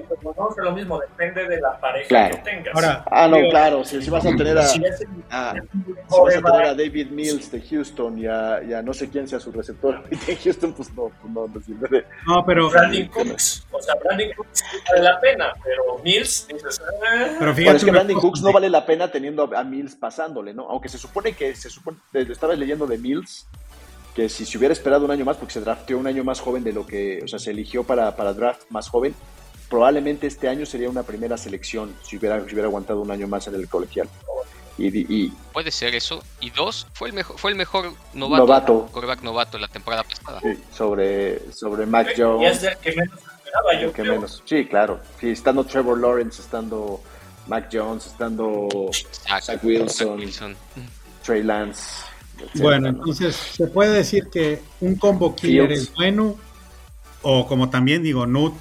Pues 0.03 0.21
no 0.23 0.51
es 0.51 0.57
lo 0.57 0.73
mismo, 0.73 0.99
depende 0.99 1.47
de 1.47 1.61
la 1.61 1.79
pareja 1.81 2.31
que 2.31 2.37
tengas. 2.39 2.75
Ahora, 2.75 3.05
ah, 3.11 3.29
no, 3.29 3.37
claro, 3.51 3.85
si, 3.85 4.09
vas 4.11 4.25
a 4.27 4.31
tener 4.37 4.59
a, 4.59 4.63
si 4.65 4.81
vas 4.81 5.01
a, 5.31 5.55
tener 5.55 6.67
a 6.67 6.75
David 6.75 7.11
Mills 7.11 7.51
de 7.51 7.61
Houston 7.61 8.19
y 8.19 8.27
a, 8.27 8.63
y 8.63 8.73
a, 8.73 8.83
no 8.83 8.93
sé 8.93 9.09
quién 9.09 9.29
sea 9.29 9.41
su 9.41 9.53
receptor 9.53 10.03
de 10.27 10.37
Houston, 10.37 10.73
pues 10.73 10.93
no, 10.95 11.11
pues 11.21 11.33
no, 11.33 11.49
no 11.49 11.61
sirve 11.61 11.89
de... 11.89 12.05
No, 12.27 12.45
pero... 12.45 12.71
Brandon 12.71 13.09
Cooks, 13.09 13.67
o 13.71 13.81
sea, 13.81 13.95
Brandon 13.97 14.29
Cooks 14.37 14.65
vale 14.91 15.03
la 15.03 15.21
pena, 15.21 15.53
pero 15.63 15.99
Mills, 16.03 16.49
dices... 16.49 16.81
Eh. 16.81 17.37
Pero 17.39 17.55
fíjate, 17.55 17.77
es 17.79 17.85
que 17.85 17.91
Brandon 17.91 18.21
Cooks 18.21 18.43
no 18.43 18.53
vale 18.53 18.69
la 18.69 18.85
pena 18.85 19.11
teniendo 19.11 19.51
a, 19.55 19.65
Mills 19.65 19.97
pasándole, 19.97 20.55
¿no? 20.55 20.69
Aunque 20.69 20.89
se 20.89 20.99
supone 20.99 21.33
que, 21.33 21.55
se 21.55 21.71
supone, 21.71 21.99
estabas 22.13 22.59
leyendo 22.59 22.87
de 22.87 22.99
Mills, 22.99 23.47
que 24.15 24.29
si 24.29 24.45
se 24.45 24.59
hubiera 24.59 24.73
esperado 24.73 25.05
un 25.05 25.11
año 25.11 25.25
más, 25.25 25.37
porque 25.37 25.53
se 25.53 25.61
drafteó 25.61 25.99
un 25.99 26.07
año 26.07 26.25
más 26.25 26.41
joven 26.41 26.65
de 26.65 26.73
lo 26.73 26.87
que, 26.87 27.21
o 27.23 27.29
sea, 27.29 27.39
se 27.39 27.53
eligió 27.53 27.85
para, 27.85 28.17
para 28.17 28.33
draft 28.33 28.63
más 28.71 28.89
joven, 28.89 29.15
probablemente 29.69 30.27
este 30.27 30.49
año 30.49 30.67
sería 30.67 30.89
una 30.89 31.03
primera 31.03 31.37
selección 31.37 31.95
si 32.03 32.17
hubiera, 32.17 32.39
si 32.41 32.53
hubiera 32.53 32.69
aguantado 32.69 33.01
un 33.01 33.11
año 33.11 33.29
más 33.29 33.47
en 33.49 33.55
el 33.55 33.69
colegial. 33.69 34.09
Y, 34.81 35.31
Puede 35.53 35.73
ser 35.73 35.97
eso. 35.97 36.23
Y 36.41 36.51
dos, 36.51 36.87
fue 36.93 37.09
el 37.09 37.15
mejor, 37.15 37.37
fue 37.37 37.51
el 37.51 37.57
mejor 37.57 37.93
novato, 38.15 38.89
novato. 38.93 39.23
novato 39.23 39.59
la 39.59 39.67
temporada 39.67 40.05
pasada. 40.05 40.41
Sí, 40.41 40.57
sobre, 40.73 41.53
sobre 41.53 41.85
Mac 41.85 42.15
Jones. 42.17 42.43
Y 42.43 42.47
es 42.47 42.63
el 42.63 42.79
que 42.79 42.93
menos 42.93 43.19
esperaba 43.49 43.81
yo. 43.81 43.93
Que 43.93 44.03
menos. 44.03 44.43
Sí, 44.45 44.65
claro. 44.67 45.01
Sí, 45.21 45.31
estando 45.31 45.65
Trevor 45.65 45.99
Lawrence, 45.99 46.41
estando 46.41 47.01
Mac 47.47 47.69
Jones, 47.73 48.07
estando 48.07 48.69
Zach 49.43 49.63
Wilson, 49.65 50.21
Trey 51.25 51.43
Lance. 51.43 52.05
bueno, 52.55 52.89
entonces 52.89 53.35
se 53.35 53.67
puede 53.67 53.93
decir 53.93 54.29
que 54.29 54.63
un 54.81 54.97
combo 54.97 55.35
killer 55.35 55.73
es 55.73 55.93
bueno, 55.95 56.37
o 57.23 57.47
como 57.47 57.69
también 57.69 58.03
digo, 58.03 58.27
Nut 58.27 58.55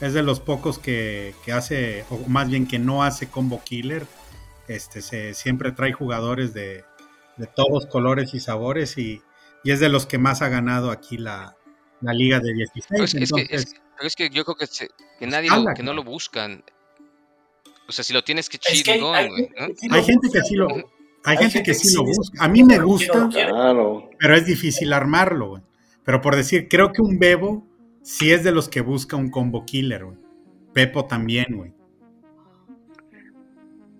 es 0.00 0.12
de 0.12 0.22
los 0.22 0.40
pocos 0.40 0.78
que, 0.78 1.34
hace, 1.52 2.04
o 2.10 2.18
más 2.28 2.48
bien 2.48 2.66
que 2.66 2.78
no 2.78 3.02
hace 3.02 3.28
combo 3.28 3.62
killer. 3.64 4.06
Este, 4.68 5.00
se, 5.00 5.32
siempre 5.34 5.72
trae 5.72 5.92
jugadores 5.92 6.52
de, 6.52 6.84
todos 7.54 7.86
colores 7.86 8.34
y 8.34 8.40
sabores 8.40 8.98
y, 8.98 9.22
es 9.64 9.80
de 9.80 9.88
los 9.88 10.06
que 10.06 10.18
más 10.18 10.42
ha 10.42 10.48
ganado 10.48 10.90
aquí 10.92 11.16
la, 11.16 11.56
liga 12.00 12.38
de 12.40 12.52
16. 12.52 12.86
Pero 12.88 13.04
es, 13.04 14.14
que, 14.14 14.30
yo 14.30 14.44
creo 14.44 14.56
que, 14.56 15.26
nadie 15.26 15.50
lo, 15.50 15.74
que 15.74 15.82
no 15.82 15.92
lo 15.92 16.04
buscan. 16.04 16.62
O 17.88 17.92
sea, 17.92 18.04
si 18.04 18.12
lo 18.12 18.22
tienes 18.22 18.48
que 18.48 18.58
cheat, 18.58 18.86
hay, 18.88 20.04
gente 20.04 20.28
que 20.32 20.40
sí 20.42 20.54
lo 20.54 20.68
hay, 21.24 21.36
gente, 21.38 21.62
que, 21.62 21.74
sí 21.74 21.94
lo 21.94 22.04
busca. 22.04 22.44
A 22.44 22.48
mí 22.48 22.62
me 22.62 22.78
gusta, 22.78 23.28
pero 24.18 24.36
es 24.36 24.46
difícil 24.46 24.92
armarlo. 24.92 25.62
Pero 26.04 26.20
por 26.20 26.36
decir, 26.36 26.68
creo 26.68 26.92
que 26.92 27.02
un 27.02 27.18
Bebo 27.18 27.66
si 28.06 28.32
es 28.32 28.44
de 28.44 28.52
los 28.52 28.68
que 28.68 28.82
busca 28.82 29.16
un 29.16 29.32
combo 29.32 29.66
killer, 29.66 30.04
güey. 30.04 30.16
Pepo 30.72 31.06
también, 31.06 31.46
güey. 31.56 31.72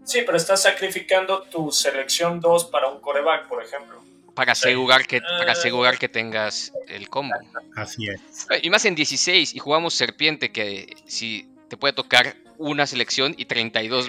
Sí, 0.05 0.21
pero 0.25 0.37
estás 0.37 0.63
sacrificando 0.63 1.43
tu 1.43 1.73
selección 1.73 2.39
2 2.39 2.67
para 2.67 2.89
un 2.89 3.01
coreback, 3.01 3.49
por 3.49 3.65
ejemplo. 3.65 4.01
Para 4.33 4.53
asegurar, 4.53 5.09
que, 5.09 5.21
para 5.21 5.51
asegurar 5.51 5.99
que 5.99 6.09
tengas 6.09 6.73
el 6.87 7.09
combo. 7.09 7.35
Así 7.75 8.07
es. 8.07 8.21
Y 8.63 8.71
más 8.71 8.85
en 8.85 8.95
16, 8.95 9.57
y 9.57 9.59
jugamos 9.59 9.95
Serpiente, 9.95 10.53
que 10.53 10.95
si 11.07 11.49
te 11.69 11.77
puede 11.77 11.93
tocar 11.93 12.37
una 12.59 12.87
selección 12.87 13.35
y 13.37 13.47
32, 13.47 14.09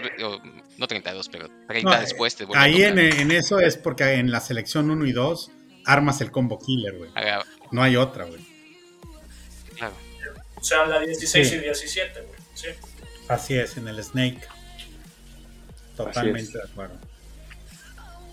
no 0.78 0.88
32, 0.88 1.30
pero 1.30 1.50
30 1.68 2.02
después 2.02 2.36
te 2.36 2.46
vuelve 2.46 2.64
Ahí 2.64 2.84
en, 2.84 3.00
en, 3.00 3.32
eso 3.32 3.60
es 3.60 3.78
porque 3.78 4.04
en 4.14 4.30
la 4.30 4.42
selección 4.42 4.92
1 4.92 5.08
y 5.08 5.12
2 5.12 5.52
armas 5.86 6.22
el 6.22 6.30
combo 6.30 6.60
killer, 6.60 6.96
güey. 7.00 7.10
No 7.72 7.82
hay 7.82 7.96
otra, 7.96 8.26
güey. 8.26 8.57
O 10.60 10.64
sea, 10.64 10.86
la 10.86 11.00
16 11.00 11.52
y 11.54 11.58
17, 11.60 12.22
güey. 12.22 12.40
Sí. 12.54 12.68
Así 13.28 13.58
es, 13.58 13.78
en 13.78 13.88
el 13.88 14.04
Snake. 14.04 14.42
Totalmente 15.96 16.58
de 16.58 16.64
acuerdo. 16.64 16.96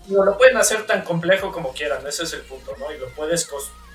No 0.07 0.23
lo 0.23 0.37
pueden 0.37 0.57
hacer 0.57 0.85
tan 0.85 1.01
complejo 1.03 1.51
como 1.51 1.73
quieran, 1.73 2.05
ese 2.07 2.23
es 2.23 2.33
el 2.33 2.41
punto, 2.41 2.75
¿no? 2.79 2.93
Y 2.93 2.99
lo 2.99 3.09
puedes 3.09 3.49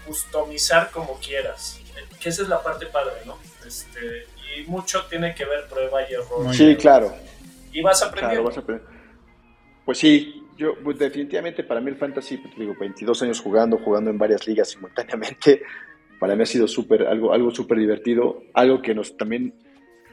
customizar 0.06 0.90
como 0.90 1.18
quieras. 1.20 1.78
Que 2.20 2.28
esa 2.28 2.42
es 2.42 2.48
la 2.48 2.62
parte 2.62 2.86
padre, 2.86 3.14
¿no? 3.24 3.38
Este, 3.66 4.26
y 4.56 4.62
mucho 4.64 5.04
tiene 5.06 5.34
que 5.34 5.44
ver 5.44 5.68
prueba 5.68 6.02
y 6.08 6.14
error. 6.14 6.54
Sí, 6.54 6.76
claro. 6.76 7.14
Y 7.72 7.82
vas 7.82 8.02
aprendiendo. 8.02 8.50
Claro, 8.50 8.66
vas 8.66 8.80
Pues 9.84 9.98
sí, 9.98 10.48
yo 10.56 10.74
pues 10.82 10.98
definitivamente 10.98 11.64
para 11.64 11.80
mí 11.80 11.90
el 11.90 11.96
fantasy, 11.96 12.36
pues, 12.36 12.54
digo, 12.56 12.74
22 12.78 13.22
años 13.22 13.40
jugando, 13.40 13.78
jugando 13.78 14.10
en 14.10 14.18
varias 14.18 14.46
ligas 14.46 14.68
simultáneamente, 14.68 15.62
para 16.20 16.36
mí 16.36 16.42
ha 16.42 16.46
sido 16.46 16.68
súper, 16.68 17.06
algo, 17.06 17.32
algo 17.32 17.50
súper 17.50 17.78
divertido, 17.78 18.42
algo 18.52 18.82
que 18.82 18.94
nos 18.94 19.16
también, 19.16 19.54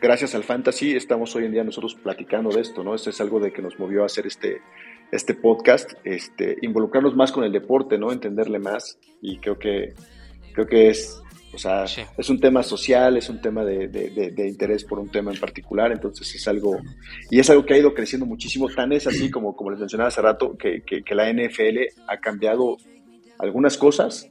gracias 0.02 0.34
al 0.34 0.44
fantasy, 0.44 0.96
estamos 0.96 1.36
hoy 1.36 1.44
en 1.46 1.52
día 1.52 1.66
nosotros 1.66 1.96
platicando 1.96 2.50
de 2.50 2.62
esto, 2.62 2.82
¿no? 2.82 2.96
Eso 2.96 3.10
es 3.10 3.20
algo 3.20 3.42
de 3.42 3.52
que 3.52 3.62
nos 3.62 3.78
movió 3.78 4.04
a 4.04 4.06
hacer 4.06 4.26
este, 4.26 4.62
este 5.12 5.34
podcast, 5.34 5.92
este, 6.06 6.58
involucrarnos 6.62 7.14
más 7.14 7.34
con 7.34 7.44
el 7.44 7.52
deporte, 7.52 7.98
¿no? 7.98 8.14
Entenderle 8.14 8.58
más 8.58 8.98
y 9.22 9.38
creo 9.40 9.60
que, 9.60 9.94
creo 10.54 10.66
que 10.66 10.90
es, 10.90 11.22
o 11.54 11.58
sea, 11.58 11.84
es 11.84 12.30
un 12.30 12.40
tema 12.40 12.64
social, 12.64 13.18
es 13.18 13.28
un 13.30 13.42
tema 13.42 13.66
de, 13.66 13.90
de, 13.90 14.48
interés 14.48 14.86
por 14.86 15.00
un 15.00 15.10
tema 15.10 15.34
en 15.34 15.40
particular, 15.42 15.92
entonces 15.92 16.34
es 16.34 16.48
algo, 16.48 16.80
y 17.30 17.42
es 17.42 17.50
algo 17.50 17.66
que 17.66 17.74
ha 17.74 17.78
ido 17.78 17.94
creciendo 17.94 18.26
muchísimo, 18.26 18.70
tan 18.70 18.94
es 18.94 19.08
así 19.08 19.30
como, 19.30 19.58
como 19.58 19.72
les 19.72 19.80
mencionaba 19.82 20.08
hace 20.08 20.22
rato, 20.22 20.58
que, 20.58 20.84
que, 20.84 21.04
que 21.04 21.16
la 21.16 21.30
NFL 21.34 21.80
ha 22.08 22.18
cambiado 22.22 22.78
algunas 23.40 23.78
cosas 23.78 24.30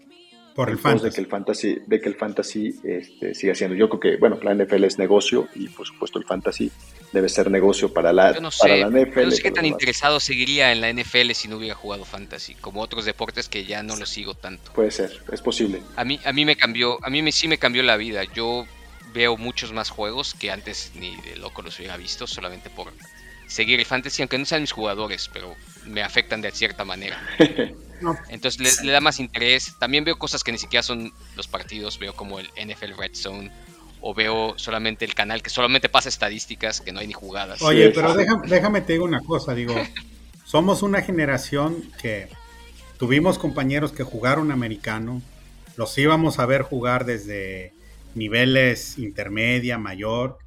por 0.56 0.70
el 0.70 0.78
fantasy. 0.78 1.04
De 1.04 1.14
que 1.14 1.20
el 1.20 1.26
fantasy, 1.26 1.78
de 1.86 2.00
que 2.00 2.08
el 2.08 2.14
fantasy 2.14 2.74
este, 2.82 3.34
siga 3.34 3.54
siendo. 3.54 3.76
Yo 3.76 3.88
creo 3.90 4.00
que, 4.00 4.16
bueno, 4.16 4.38
la 4.42 4.54
NFL 4.54 4.84
es 4.84 4.98
negocio 4.98 5.48
y 5.54 5.68
por 5.68 5.86
supuesto 5.86 6.18
el 6.18 6.24
fantasy 6.24 6.72
debe 7.12 7.28
ser 7.28 7.50
negocio 7.50 7.92
para 7.92 8.12
la, 8.12 8.34
yo 8.34 8.40
no 8.40 8.50
sé, 8.50 8.78
la 8.78 8.88
NFL. 8.88 9.24
no 9.24 9.30
sé 9.30 9.42
qué 9.42 9.50
tan 9.50 9.66
interesado 9.66 10.18
seguiría 10.18 10.72
en 10.72 10.80
la 10.80 10.90
NFL 10.90 11.32
si 11.32 11.46
no 11.48 11.58
hubiera 11.58 11.74
jugado 11.74 12.06
fantasy, 12.06 12.54
como 12.54 12.80
otros 12.80 13.04
deportes 13.04 13.48
que 13.48 13.66
ya 13.66 13.82
no 13.82 13.96
lo 13.96 14.06
sigo 14.06 14.34
tanto. 14.34 14.72
Puede 14.72 14.90
ser, 14.90 15.22
es 15.30 15.42
posible. 15.42 15.82
A 15.94 16.04
mí, 16.04 16.18
a 16.24 16.32
mí 16.32 16.46
me 16.46 16.56
cambió, 16.56 16.98
a 17.04 17.10
mí 17.10 17.20
me, 17.22 17.32
sí 17.32 17.48
me 17.48 17.58
cambió 17.58 17.82
la 17.82 17.98
vida. 17.98 18.24
Yo 18.24 18.66
veo 19.12 19.36
muchos 19.36 19.72
más 19.72 19.90
juegos 19.90 20.34
que 20.34 20.50
antes 20.50 20.92
ni 20.94 21.14
de 21.16 21.36
loco 21.36 21.60
los 21.60 21.78
hubiera 21.78 21.98
visto, 21.98 22.26
solamente 22.26 22.70
por 22.70 22.92
seguir 23.46 23.78
el 23.78 23.86
fantasy, 23.86 24.22
aunque 24.22 24.38
no 24.38 24.46
sean 24.46 24.62
mis 24.62 24.72
jugadores, 24.72 25.28
pero 25.32 25.54
me 25.84 26.02
afectan 26.02 26.40
de 26.40 26.50
cierta 26.50 26.84
manera. 26.86 27.20
Entonces 28.28 28.82
le, 28.82 28.90
da 28.90 29.00
más 29.00 29.20
interés. 29.20 29.74
También 29.78 30.04
veo 30.04 30.18
cosas 30.18 30.44
que 30.44 30.52
ni 30.52 30.58
siquiera 30.58 30.82
son 30.82 31.12
los 31.36 31.48
partidos, 31.48 31.98
veo 31.98 32.14
como 32.14 32.38
el 32.38 32.46
NFL 32.46 32.98
Red 32.98 33.14
Zone 33.14 33.50
o 34.00 34.14
veo 34.14 34.54
solamente 34.56 35.04
el 35.04 35.14
canal 35.14 35.42
que 35.42 35.50
solamente 35.50 35.88
pasa 35.88 36.08
estadísticas, 36.08 36.80
que 36.80 36.92
no 36.92 37.00
hay 37.00 37.06
ni 37.06 37.12
jugadas. 37.12 37.62
Oye, 37.62 37.90
pero 37.90 38.14
déjame, 38.14 38.48
déjame 38.48 38.80
te 38.80 38.92
digo 38.92 39.04
una 39.04 39.20
cosa, 39.20 39.54
digo, 39.54 39.74
somos 40.44 40.82
una 40.82 41.02
generación 41.02 41.82
que 42.00 42.28
tuvimos 42.98 43.38
compañeros 43.38 43.92
que 43.92 44.04
jugaron 44.04 44.52
americano, 44.52 45.22
los 45.76 45.96
íbamos 45.98 46.38
a 46.38 46.46
ver 46.46 46.62
jugar 46.62 47.04
desde 47.04 47.72
niveles 48.14 48.98
intermedia, 48.98 49.78
mayor, 49.78 50.38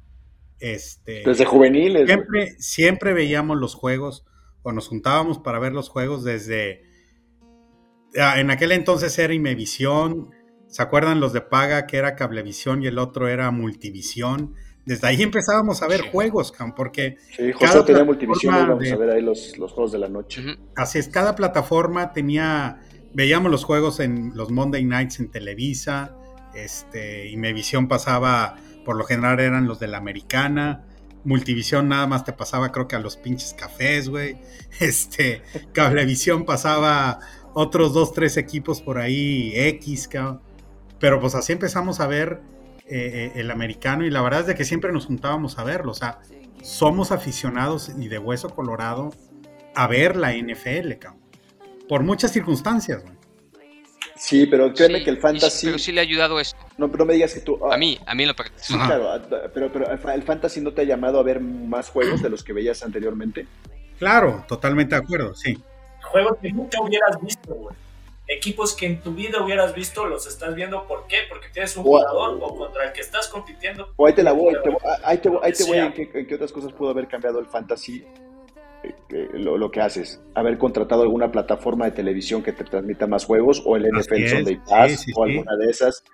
este, 0.58 1.22
desde 1.24 1.44
juveniles. 1.44 2.06
Siempre, 2.06 2.54
siempre 2.58 3.12
veíamos 3.12 3.58
los 3.58 3.74
juegos 3.74 4.24
o 4.62 4.72
nos 4.72 4.88
juntábamos 4.88 5.38
para 5.38 5.58
ver 5.58 5.72
los 5.72 5.88
juegos 5.88 6.24
desde 6.24 6.84
en 8.14 8.50
aquel 8.50 8.72
entonces 8.72 9.18
era 9.18 9.32
Imevisión, 9.34 10.30
¿se 10.66 10.82
acuerdan 10.82 11.20
los 11.20 11.32
de 11.32 11.40
paga 11.40 11.86
que 11.86 11.96
era 11.96 12.16
Cablevisión 12.16 12.82
y 12.82 12.86
el 12.86 12.98
otro 12.98 13.28
era 13.28 13.50
Multivisión? 13.50 14.54
Desde 14.84 15.06
ahí 15.06 15.22
empezábamos 15.22 15.82
a 15.82 15.88
ver 15.88 16.00
juegos, 16.10 16.52
porque 16.74 17.18
sí, 17.36 17.52
José 17.52 17.82
tenía 17.84 18.04
Multivisión 18.04 18.54
y 18.54 18.58
vamos 18.58 18.90
a 18.90 18.96
ver 18.96 19.10
ahí 19.10 19.22
los, 19.22 19.56
los, 19.58 19.72
juegos 19.72 19.92
de 19.92 19.98
la 19.98 20.08
noche. 20.08 20.42
Así 20.74 20.98
es, 20.98 21.08
cada 21.08 21.36
plataforma 21.36 22.12
tenía, 22.12 22.80
veíamos 23.12 23.50
los 23.50 23.64
juegos 23.64 24.00
en 24.00 24.32
los 24.34 24.50
Monday 24.50 24.84
Nights 24.84 25.20
en 25.20 25.30
Televisa, 25.30 26.16
este, 26.54 27.28
Imevisión 27.28 27.88
pasaba, 27.88 28.56
por 28.84 28.96
lo 28.96 29.04
general 29.04 29.38
eran 29.38 29.68
los 29.68 29.78
de 29.78 29.86
la 29.86 29.98
Americana, 29.98 30.86
Multivisión 31.22 31.88
nada 31.88 32.06
más 32.06 32.24
te 32.24 32.32
pasaba 32.32 32.72
creo 32.72 32.88
que 32.88 32.96
a 32.96 32.98
los 32.98 33.16
pinches 33.18 33.54
cafés, 33.54 34.08
güey. 34.08 34.38
Este, 34.80 35.42
Cablevisión 35.72 36.46
pasaba 36.46 37.18
otros 37.54 37.92
dos, 37.92 38.12
tres 38.12 38.36
equipos 38.36 38.80
por 38.80 38.98
ahí, 38.98 39.52
X, 39.54 40.08
cabrón. 40.08 40.40
Pero 40.98 41.20
pues 41.20 41.34
así 41.34 41.52
empezamos 41.52 42.00
a 42.00 42.06
ver 42.06 42.40
eh, 42.86 43.32
eh, 43.34 43.40
el 43.40 43.50
americano 43.50 44.04
y 44.04 44.10
la 44.10 44.22
verdad 44.22 44.40
es 44.40 44.46
de 44.46 44.54
que 44.54 44.64
siempre 44.64 44.92
nos 44.92 45.06
juntábamos 45.06 45.58
a 45.58 45.64
verlo. 45.64 45.92
O 45.92 45.94
sea, 45.94 46.18
somos 46.62 47.10
aficionados 47.10 47.90
y 47.98 48.08
de 48.08 48.18
hueso 48.18 48.50
colorado 48.50 49.10
a 49.74 49.86
ver 49.86 50.16
la 50.16 50.34
NFL, 50.34 50.92
cabrón. 50.98 51.20
Por 51.88 52.02
muchas 52.02 52.32
circunstancias, 52.32 53.02
güey. 53.02 53.20
Sí, 54.20 54.46
pero 54.46 54.74
créeme 54.74 55.02
que 55.02 55.08
el 55.08 55.18
fantasy. 55.18 55.66
Pero 55.66 55.78
sí 55.78 55.92
le 55.92 56.00
ha 56.00 56.02
ayudado 56.02 56.38
esto. 56.38 56.58
No, 56.76 56.90
pero 56.90 57.04
no 57.04 57.06
me 57.06 57.14
digas 57.14 57.32
que 57.32 57.40
tú. 57.40 57.58
a 57.72 57.78
mí, 57.78 57.98
a 58.04 58.14
mí 58.14 58.26
lo 58.26 58.34
Sí, 58.56 58.74
claro, 58.74 59.18
pero, 59.54 59.72
pero 59.72 59.90
el 59.90 60.22
fantasy 60.22 60.60
no 60.60 60.72
te 60.72 60.82
ha 60.82 60.84
llamado 60.84 61.18
a 61.18 61.22
ver 61.22 61.40
más 61.40 61.88
juegos 61.88 62.20
de 62.20 62.28
los 62.28 62.44
que 62.44 62.52
veías 62.52 62.82
anteriormente. 62.82 63.46
Claro, 63.98 64.44
totalmente 64.46 64.94
de 64.94 65.00
acuerdo, 65.00 65.34
sí. 65.34 65.58
Juegos 66.10 66.38
que 66.40 66.52
nunca 66.52 66.80
hubieras 66.80 67.20
visto, 67.20 67.54
güey. 67.54 67.76
Equipos 68.28 68.76
que 68.76 68.86
en 68.86 69.00
tu 69.00 69.12
vida 69.12 69.42
hubieras 69.42 69.74
visto, 69.74 70.06
los 70.06 70.26
estás 70.26 70.54
viendo. 70.54 70.86
¿Por 70.86 71.06
qué? 71.08 71.18
Porque 71.28 71.48
tienes 71.48 71.76
un 71.76 71.82
jugador 71.82 72.38
o 72.40 72.56
contra 72.56 72.84
el 72.84 72.92
que 72.92 73.00
estás 73.00 73.26
compitiendo. 73.26 73.92
O 73.96 74.06
ahí 74.06 74.12
te 74.12 74.22
la 74.22 74.32
voy, 74.32 74.54
ahí 75.02 75.18
te, 75.18 75.30
ahí 75.42 75.52
te 75.52 75.64
voy 75.64 75.78
en 75.78 76.26
qué 76.26 76.34
otras 76.36 76.52
cosas 76.52 76.72
pudo 76.72 76.90
haber 76.90 77.08
cambiado 77.08 77.40
el 77.40 77.46
fantasy 77.46 78.06
lo, 79.32 79.70
que 79.70 79.80
haces, 79.80 80.20
haber 80.34 80.58
contratado 80.58 81.02
alguna 81.02 81.30
plataforma 81.30 81.84
de 81.86 81.92
televisión 81.92 82.42
que 82.42 82.52
te 82.52 82.64
transmita 82.64 83.06
más 83.06 83.24
juegos 83.24 83.62
o 83.64 83.76
el 83.76 83.86
NFL 83.92 84.26
Sunday 84.26 84.60
Pass 84.68 85.06
o 85.14 85.24
alguna 85.24 85.56
de 85.56 85.70
esas. 85.70 86.04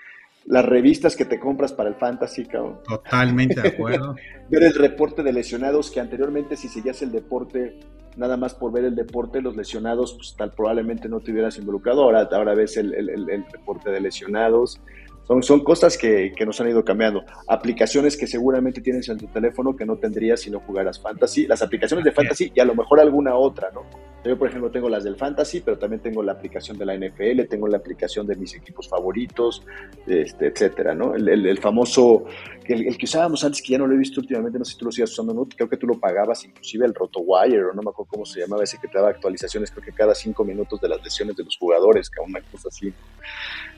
Las 0.47 0.65
revistas 0.65 1.17
que 1.17 1.25
te 1.25 1.41
compras 1.41 1.73
para 1.73 1.89
el 1.89 1.97
fantasy, 1.97 2.45
cabrón. 2.45 2.79
Totalmente 2.87 3.61
de 3.61 3.69
acuerdo. 3.69 4.15
ver 4.49 4.63
el 4.63 4.75
reporte 4.75 5.23
de 5.23 5.33
lesionados, 5.33 5.91
que 5.91 6.01
anteriormente 6.01 6.57
si 6.57 6.69
seguías 6.69 7.03
el 7.03 7.11
deporte, 7.11 7.79
nada 8.17 8.37
más 8.37 8.55
por 8.55 8.73
ver 8.73 8.85
el 8.85 8.95
deporte, 8.95 9.41
los 9.41 9.57
lesionados, 9.57 10.15
pues 10.15 10.35
tal 10.37 10.53
probablemente 10.53 11.09
no 11.09 11.21
te 11.21 11.33
hubieras 11.33 11.59
involucrado. 11.59 12.03
Ahora, 12.03 12.29
ahora 12.31 12.55
ves 12.55 12.77
el, 12.77 12.95
el 12.95 13.45
reporte 13.51 13.91
de 13.91 14.01
lesionados. 14.01 14.81
Son, 15.27 15.43
son 15.43 15.65
cosas 15.65 15.99
que, 15.99 16.33
que, 16.37 16.47
nos 16.47 16.61
han 16.61 16.69
ido 16.69 16.85
cambiando. 16.85 17.25
Aplicaciones 17.49 18.17
que 18.17 18.29
seguramente 18.29 18.81
tienes 18.81 19.09
en 19.09 19.19
tu 19.19 19.27
teléfono 19.27 19.75
que 19.75 19.85
no 19.85 19.97
tendrías 19.97 20.41
si 20.41 20.51
no 20.51 20.61
jugaras 20.61 21.01
Fantasy. 21.01 21.49
Las 21.49 21.63
aplicaciones 21.63 22.05
de 22.05 22.13
Fantasy 22.13 22.53
y 22.55 22.61
a 22.61 22.65
lo 22.65 22.77
mejor 22.77 23.01
alguna 23.01 23.35
otra, 23.35 23.71
¿no? 23.73 23.83
Yo, 24.27 24.39
por 24.39 24.49
ejemplo, 24.49 24.71
tengo 24.71 24.89
las 24.89 25.05
del 25.05 25.17
Fantasy, 25.17 25.61
pero 25.61 25.79
también 25.79 26.03
tengo 26.03 26.23
la 26.23 26.33
aplicación 26.33 26.77
de 26.79 26.85
la 26.85 26.97
NFL, 26.97 27.43
tengo 27.49 27.69
la 27.69 27.77
aplicación 27.77 28.27
de 28.27 28.35
mis 28.37 28.55
equipos 28.55 28.89
favoritos, 28.89 29.63
este, 30.07 30.47
etcétera, 30.47 30.95
¿no? 30.95 31.15
El, 31.15 31.59
famoso, 31.59 32.25
el, 32.65 32.89
el, 32.89 32.99
que 32.99 33.05
usábamos 33.05 33.45
antes, 33.45 33.63
que 33.63 33.73
ya 33.73 33.79
no 33.79 33.87
lo 33.87 33.95
he 33.95 33.99
visto 33.99 34.21
últimamente, 34.21 34.59
no 34.59 34.65
sé 34.65 34.73
si 34.73 34.79
tú 34.79 34.87
lo 34.87 34.93
sigas 34.93 35.13
usando, 35.13 35.33
¿no? 35.33 35.47
Creo 35.49 35.69
que 35.69 35.77
tú 35.77 35.87
lo 35.87 35.99
pagabas, 35.99 36.45
inclusive 36.45 36.87
el 36.87 36.95
RotoWire, 36.95 37.65
o 37.65 37.73
no 37.73 37.83
me 37.83 37.91
acuerdo 37.91 38.11
cómo 38.11 38.27
se 38.27 38.41
llamaba 38.41 38.65
ese 38.65 38.79
que 38.79 38.89
te 38.89 38.99
daba 38.99 39.11
actualizaciones, 39.11 39.71
creo 39.71 39.85
que 39.85 39.93
cada 39.93 40.15
cinco 40.15 40.45
minutos 40.45 40.81
de 40.81 40.89
las 40.89 41.03
lesiones 41.03 41.37
de 41.37 41.45
los 41.45 41.57
jugadores, 41.57 42.11
cada 42.11 42.27
una 42.27 42.41
cosa 42.41 42.69
así. 42.69 42.93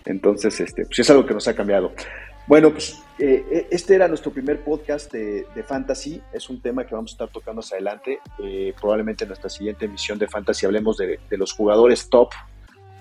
Entonces, 0.04 0.60
este, 0.60 0.86
pues 0.86 0.98
es 0.98 1.10
algo 1.10 1.26
que 1.26 1.34
nos 1.34 1.46
ha 1.48 1.54
cambiado. 1.54 1.92
Bueno, 2.48 2.72
pues 2.72 3.02
eh, 3.18 3.44
eh, 3.52 3.68
este 3.70 3.94
era 3.94 4.08
nuestro 4.08 4.32
primer 4.32 4.64
podcast 4.64 5.12
de, 5.12 5.44
Fantasy. 5.66 6.20
Es 6.32 6.48
un 6.48 6.62
tema 6.62 6.86
que 6.86 6.94
vamos 6.94 7.10
a 7.10 7.14
estar 7.14 7.28
tocando 7.28 7.60
hacia 7.60 7.74
adelante. 7.74 8.20
Eh, 8.42 8.72
probablemente 8.80 9.24
en 9.24 9.28
nuestra 9.28 9.50
siguiente 9.50 9.84
emisión 9.84 10.18
de 10.18 10.26
Fantasy 10.26 10.64
hablemos 10.64 10.96
de, 10.96 11.20
los 11.30 11.52
jugadores 11.52 12.08
top 12.08 12.30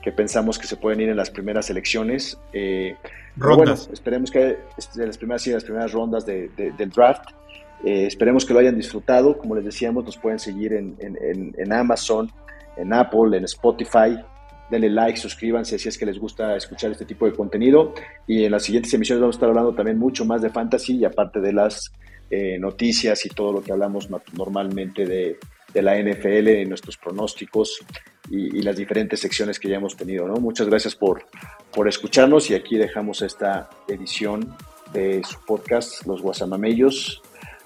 que 0.04 0.12
pensamos 0.12 0.60
que 0.60 0.68
se 0.68 0.76
pueden 0.76 1.00
ir 1.00 1.10
en 1.10 1.16
las 1.16 1.30
primeras 1.30 1.70
elecciones. 1.70 2.38
rondas. 3.38 3.86
Bueno, 3.88 3.94
esperemos 3.94 4.32
que 4.32 4.58
este, 4.78 5.08
las 5.08 5.18
primeras, 5.18 5.48
las 5.48 5.64
primeras 5.64 5.94
rondas 5.94 6.26
del 6.26 6.92
draft. 6.94 7.30
esperemos 7.86 8.46
que 8.46 8.54
lo 8.54 8.60
hayan 8.60 8.76
disfrutado. 8.76 9.38
Como 9.38 9.56
les 9.56 9.64
decíamos, 9.64 10.04
nos 10.04 10.18
pueden 10.18 10.40
seguir 10.40 10.74
en, 10.74 10.98
en 11.00 11.74
Amazon, 11.74 12.30
en 12.76 12.92
Apple, 12.92 13.38
en 13.38 13.46
Spotify 13.46 14.18
denle 14.70 14.90
like, 14.90 15.18
suscríbanse 15.18 15.80
si 15.80 15.90
es 15.90 15.98
que 15.98 16.06
les 16.06 16.20
gusta 16.20 16.56
escuchar 16.56 16.92
este 16.92 17.06
tipo 17.06 17.26
de 17.26 17.34
contenido. 17.34 17.94
Y 18.26 18.44
en 18.44 18.52
las 18.52 18.64
siguientes 18.64 18.94
emisiones 18.94 19.22
vamos 19.22 19.36
a 19.36 19.38
estar 19.38 19.50
hablando 19.50 19.74
también 19.74 19.98
mucho 19.98 20.26
más 20.26 20.42
de 20.42 20.50
fantasy 20.50 20.98
y 20.98 21.06
aparte 21.06 21.40
de 21.40 21.54
las 21.54 21.92
eh, 22.30 22.58
noticias 22.60 23.26
y 23.26 23.30
todo 23.30 23.54
lo 23.54 23.62
que 23.62 23.72
hablamos 23.72 24.10
normalmente 24.34 25.06
de, 25.06 25.38
la 25.74 25.96
NFL, 25.96 26.48
en 26.48 26.70
nuestros 26.70 26.98
pronósticos 26.98 27.80
y, 28.32 28.62
las 28.64 28.76
diferentes 28.76 29.20
secciones 29.20 29.60
que 29.60 29.70
ya 29.70 29.78
hemos 29.78 29.96
tenido. 29.96 30.28
¿no? 30.28 30.36
Muchas 30.36 30.68
gracias 30.68 30.96
por, 30.96 31.26
por 31.72 31.88
escucharnos 31.88 32.50
y 32.50 32.56
aquí 32.56 32.78
dejamos 32.78 33.22
esta 33.22 33.70
edición 33.88 34.56
de 34.92 35.22
su 35.24 35.40
podcast, 35.46 36.06
Los 36.08 36.22
Guasamamellos, 36.22 37.22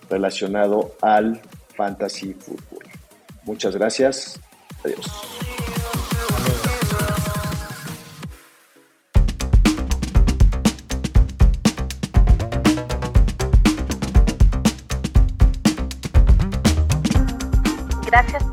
relacionado 0.09 0.95
al 1.01 1.41
fantasy 1.75 2.33
fútbol. 2.33 2.83
Muchas 3.45 3.75
gracias. 3.75 4.39
Adiós. 4.83 5.70